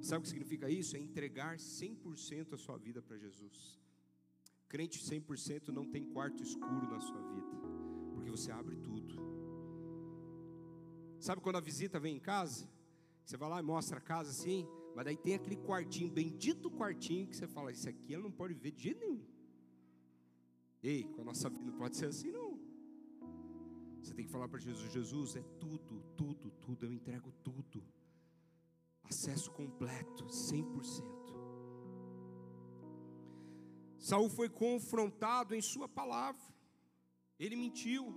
Sabe 0.00 0.18
o 0.18 0.22
que 0.22 0.28
significa 0.28 0.68
isso? 0.68 0.96
É 0.96 0.98
entregar 0.98 1.56
100% 1.56 2.52
a 2.52 2.56
sua 2.56 2.76
vida 2.76 3.00
para 3.00 3.16
Jesus. 3.18 3.80
Crente 4.68 4.98
100% 4.98 5.68
não 5.68 5.86
tem 5.90 6.04
quarto 6.04 6.42
escuro 6.42 6.88
na 6.88 7.00
sua 7.00 7.20
vida 7.34 7.62
porque 8.22 8.30
você 8.30 8.52
abre 8.52 8.76
tudo. 8.76 9.16
Sabe 11.18 11.40
quando 11.40 11.56
a 11.56 11.60
visita 11.60 11.98
vem 11.98 12.16
em 12.16 12.20
casa? 12.20 12.68
Você 13.24 13.36
vai 13.36 13.48
lá 13.48 13.60
e 13.60 13.62
mostra 13.62 13.98
a 13.98 14.00
casa 14.00 14.30
assim, 14.30 14.66
mas 14.94 15.04
daí 15.04 15.16
tem 15.16 15.34
aquele 15.34 15.56
quartinho, 15.56 16.10
bendito 16.10 16.70
quartinho, 16.70 17.26
que 17.26 17.36
você 17.36 17.46
fala: 17.46 17.72
Isso 17.72 17.88
aqui 17.88 18.14
ela 18.14 18.22
não 18.22 18.30
pode 18.30 18.54
ver 18.54 18.72
de 18.72 18.82
jeito 18.82 19.00
nenhum. 19.00 19.24
Ei, 20.82 21.04
com 21.04 21.22
a 21.22 21.24
nossa 21.24 21.48
vida 21.48 21.64
não 21.64 21.78
pode 21.78 21.96
ser 21.96 22.06
assim, 22.06 22.30
não. 22.30 22.41
Você 24.02 24.14
tem 24.14 24.24
que 24.24 24.30
falar 24.30 24.48
para 24.48 24.58
Jesus: 24.58 24.92
Jesus, 24.92 25.36
é 25.36 25.42
tudo, 25.60 26.02
tudo, 26.16 26.50
tudo, 26.60 26.86
eu 26.86 26.92
entrego 26.92 27.32
tudo. 27.44 27.82
Acesso 29.04 29.50
completo, 29.52 30.26
100%. 30.26 31.22
Saul 33.98 34.28
foi 34.28 34.48
confrontado 34.48 35.54
em 35.54 35.62
sua 35.62 35.88
palavra. 35.88 36.42
Ele 37.38 37.54
mentiu 37.54 38.14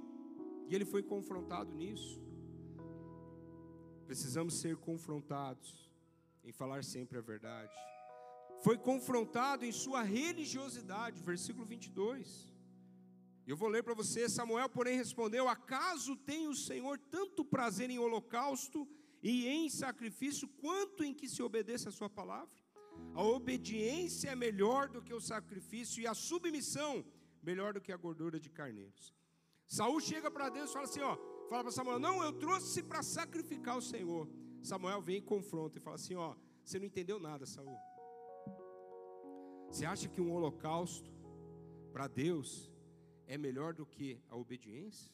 e 0.68 0.74
ele 0.74 0.86
foi 0.86 1.04
confrontado 1.04 1.72
nisso. 1.72 2.20
Precisamos 4.08 4.56
ser 4.56 4.78
confrontados 4.78 5.92
em 6.44 6.52
falar 6.52 6.84
sempre 6.84 7.18
a 7.18 7.22
verdade. 7.22 7.74
Foi 8.64 8.78
confrontado 8.78 9.66
em 9.66 9.72
sua 9.72 10.02
religiosidade, 10.02 11.22
versículo 11.22 11.66
22. 11.66 12.55
Eu 13.48 13.56
vou 13.56 13.70
ler 13.70 13.84
para 13.84 13.94
você. 13.94 14.28
Samuel, 14.28 14.70
porém, 14.70 14.98
respondeu: 14.98 15.48
Acaso 15.48 16.16
tem 16.16 16.48
o 16.48 16.56
Senhor 16.56 16.98
tanto 17.10 17.46
prazer 17.46 17.90
em 17.90 18.00
holocausto 18.00 18.88
e 19.22 19.48
em 19.48 19.70
sacrifício, 19.70 20.48
quanto 20.48 21.04
em 21.04 21.14
que 21.14 21.28
se 21.28 21.42
obedeça 21.42 21.90
a 21.90 21.92
Sua 21.92 22.10
palavra? 22.10 22.54
A 23.14 23.24
obediência 23.24 24.30
é 24.30 24.36
melhor 24.36 24.88
do 24.88 25.02
que 25.02 25.14
o 25.14 25.20
sacrifício, 25.20 26.02
e 26.02 26.08
a 26.08 26.14
submissão 26.14 27.06
melhor 27.42 27.74
do 27.74 27.82
que 27.82 27.92
a 27.92 27.98
gordura 27.98 28.40
de 28.40 28.50
carneiros. 28.50 29.14
Saul 29.68 30.00
chega 30.00 30.30
para 30.30 30.50
Deus 30.50 30.70
e 30.70 30.74
fala 30.74 30.86
assim: 30.86 31.02
ó, 31.02 31.18
fala 31.50 31.64
para 31.64 31.72
Samuel, 31.72 32.00
não, 32.00 32.24
eu 32.24 32.34
trouxe 32.34 32.84
para 32.84 33.02
sacrificar 33.04 33.78
o 33.78 33.82
Senhor. 33.82 34.30
Samuel 34.62 35.02
vem 35.02 35.18
e 35.18 35.22
confronta 35.22 35.78
e 35.78 35.82
fala 35.82 35.96
assim: 35.96 36.16
ó, 36.16 36.36
você 36.64 36.80
não 36.80 36.86
entendeu 36.86 37.20
nada, 37.20 37.46
Saul. 37.46 37.78
Você 39.70 39.86
acha 39.86 40.08
que 40.08 40.22
um 40.22 40.32
holocausto 40.32 41.12
para 41.92 42.08
Deus 42.08 42.72
é 43.28 43.38
melhor 43.38 43.74
do 43.74 43.86
que 43.86 44.20
a 44.30 44.36
obediência? 44.36 45.12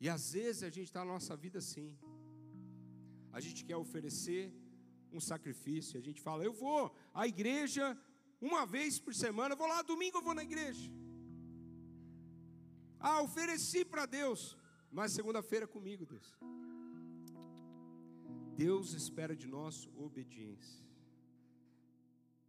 E 0.00 0.08
às 0.08 0.32
vezes 0.32 0.62
a 0.62 0.70
gente 0.70 0.88
está 0.88 1.04
na 1.04 1.12
nossa 1.12 1.36
vida 1.36 1.58
assim. 1.58 1.96
A 3.32 3.40
gente 3.40 3.64
quer 3.64 3.76
oferecer 3.76 4.52
um 5.12 5.20
sacrifício. 5.20 5.98
A 5.98 6.02
gente 6.02 6.20
fala, 6.20 6.44
eu 6.44 6.52
vou 6.52 6.94
à 7.12 7.26
igreja 7.26 7.96
uma 8.40 8.66
vez 8.66 8.98
por 8.98 9.14
semana, 9.14 9.54
eu 9.54 9.58
vou 9.58 9.66
lá 9.66 9.80
domingo, 9.82 10.18
eu 10.18 10.22
vou 10.22 10.34
na 10.34 10.42
igreja. 10.42 10.90
Ah, 12.98 13.22
ofereci 13.22 13.84
para 13.84 14.06
Deus, 14.06 14.56
mas 14.90 15.12
segunda-feira 15.12 15.66
comigo, 15.66 16.04
Deus. 16.06 16.28
Deus 18.56 18.92
espera 18.92 19.34
de 19.34 19.46
nós 19.46 19.88
obediência. 19.96 20.84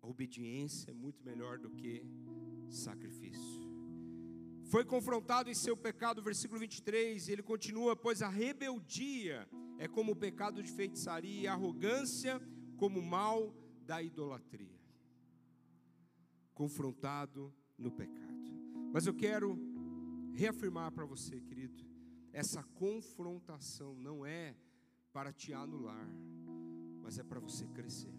A 0.02 0.08
obediência 0.08 0.92
é 0.92 0.94
muito 0.94 1.24
melhor 1.24 1.58
do 1.58 1.70
que 1.72 2.04
sacrifício. 2.70 3.55
Foi 4.76 4.84
confrontado 4.84 5.50
em 5.50 5.54
seu 5.54 5.78
pecado, 5.78 6.22
versículo 6.22 6.60
23, 6.60 7.30
e 7.30 7.32
ele 7.32 7.42
continua: 7.42 7.96
Pois 7.96 8.22
a 8.22 8.28
rebeldia 8.28 9.48
é 9.78 9.88
como 9.88 10.12
o 10.12 10.16
pecado 10.18 10.62
de 10.62 10.70
feitiçaria, 10.70 11.44
e 11.44 11.48
a 11.48 11.54
arrogância 11.54 12.42
como 12.76 13.00
o 13.00 13.02
mal 13.02 13.56
da 13.86 14.04
idolatria. 14.04 14.78
Confrontado 16.54 17.56
no 17.78 17.90
pecado. 17.90 18.52
Mas 18.92 19.08
eu 19.08 19.14
quero 19.14 19.58
reafirmar 20.34 20.92
para 20.92 21.06
você, 21.06 21.40
querido, 21.40 21.82
essa 22.34 22.62
confrontação 22.62 23.96
não 23.96 24.26
é 24.26 24.58
para 25.14 25.32
te 25.32 25.54
anular, 25.54 26.10
mas 27.02 27.18
é 27.18 27.24
para 27.24 27.40
você 27.40 27.66
crescer. 27.70 28.14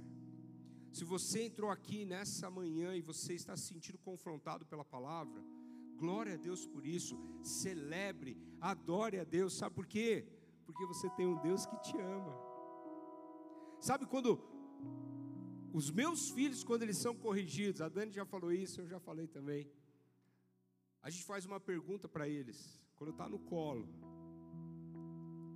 Se 0.91 1.05
você 1.05 1.43
entrou 1.43 1.71
aqui 1.71 2.07
nessa 2.07 2.49
manhã 2.49 2.97
e 2.97 3.03
você 3.03 3.35
está 3.35 3.55
se 3.59 3.65
sentindo 3.65 3.99
confrontado 3.99 4.65
pela 4.65 4.87
palavra, 4.87 5.45
glória 6.03 6.35
a 6.35 6.37
Deus 6.37 6.67
por 6.67 6.85
isso, 6.87 7.19
celebre, 7.43 8.37
adore 8.61 9.19
a 9.19 9.25
Deus, 9.25 9.57
sabe 9.57 9.75
por 9.75 9.87
quê? 9.87 10.27
Porque 10.65 10.85
você 10.87 11.09
tem 11.11 11.27
um 11.27 11.41
Deus 11.41 11.65
que 11.67 11.77
te 11.83 11.97
ama. 11.99 12.35
Sabe 13.81 14.07
quando 14.07 14.41
os 15.73 15.91
meus 15.91 16.31
filhos, 16.31 16.65
quando 16.65 16.83
eles 16.83 16.99
são 16.99 17.15
corrigidos, 17.15 17.81
a 17.81 17.89
Dani 17.89 18.13
já 18.13 18.25
falou 18.25 18.53
isso, 18.53 18.81
eu 18.81 18.87
já 18.87 18.99
falei 18.99 19.27
também. 19.27 19.71
A 21.03 21.11
gente 21.11 21.25
faz 21.25 21.45
uma 21.45 21.61
pergunta 21.61 22.09
para 22.09 22.29
eles, 22.29 22.81
quando 22.97 23.11
está 23.11 23.29
no 23.29 23.39
colo, 23.39 23.89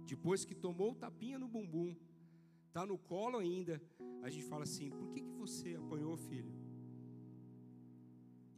depois 0.07 0.45
que 0.45 0.55
tomou 0.55 0.93
o 0.93 0.95
tapinha 0.95 1.39
no 1.39 1.49
bumbum, 1.49 1.97
está 2.69 2.85
no 2.85 2.99
colo 2.99 3.39
ainda, 3.39 3.81
a 4.23 4.29
gente 4.29 4.45
fala 4.45 4.65
assim: 4.65 4.91
por 4.91 5.09
que, 5.09 5.23
que 5.23 5.33
você 5.33 5.75
apanhou, 5.75 6.17
filho? 6.17 6.53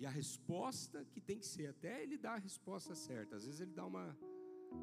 E 0.02 0.06
a 0.06 0.10
resposta 0.10 1.04
que 1.12 1.20
tem 1.20 1.38
que 1.38 1.46
ser, 1.46 1.68
até 1.68 2.02
ele 2.02 2.18
dá 2.18 2.32
a 2.32 2.36
resposta 2.36 2.92
certa, 2.92 3.36
às 3.36 3.44
vezes 3.44 3.60
ele 3.60 3.70
dá 3.70 3.86
uma, 3.86 4.18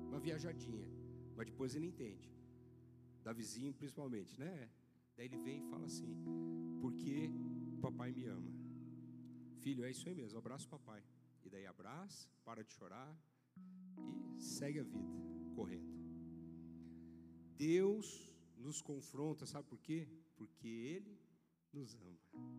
uma 0.07 0.17
viajadinha, 0.17 0.88
mas 1.36 1.45
depois 1.45 1.76
ele 1.76 1.88
entende, 1.88 2.32
da 3.22 3.34
vizinho 3.34 3.74
principalmente, 3.74 4.39
né? 4.39 4.70
Daí 5.17 5.26
ele 5.26 5.38
vem 5.38 5.57
e 5.59 5.70
fala 5.70 5.88
assim: 5.88 6.15
porque 6.80 7.30
papai 7.82 8.13
me 8.13 8.28
ama. 8.28 8.49
Filho, 9.59 9.84
é 9.84 9.91
isso 9.91 10.07
aí 10.07 10.15
mesmo, 10.15 10.38
abraça 10.39 10.65
o 10.67 10.70
papai. 10.70 11.03
E 11.43 11.49
daí 11.49 11.65
abraça, 11.67 12.30
para 12.45 12.63
de 12.63 12.72
chorar 12.72 13.13
e 14.38 14.41
segue 14.41 14.80
a 14.80 14.84
vida, 14.84 15.20
correndo. 15.53 15.99
Deus 17.57 18.34
nos 18.57 18.82
confronta, 18.82 19.45
sabe 19.45 19.67
por 19.67 19.82
quê? 19.82 20.07
Porque 20.38 20.70
Ele 20.70 21.20
nos 21.74 21.93
ama. 21.95 22.59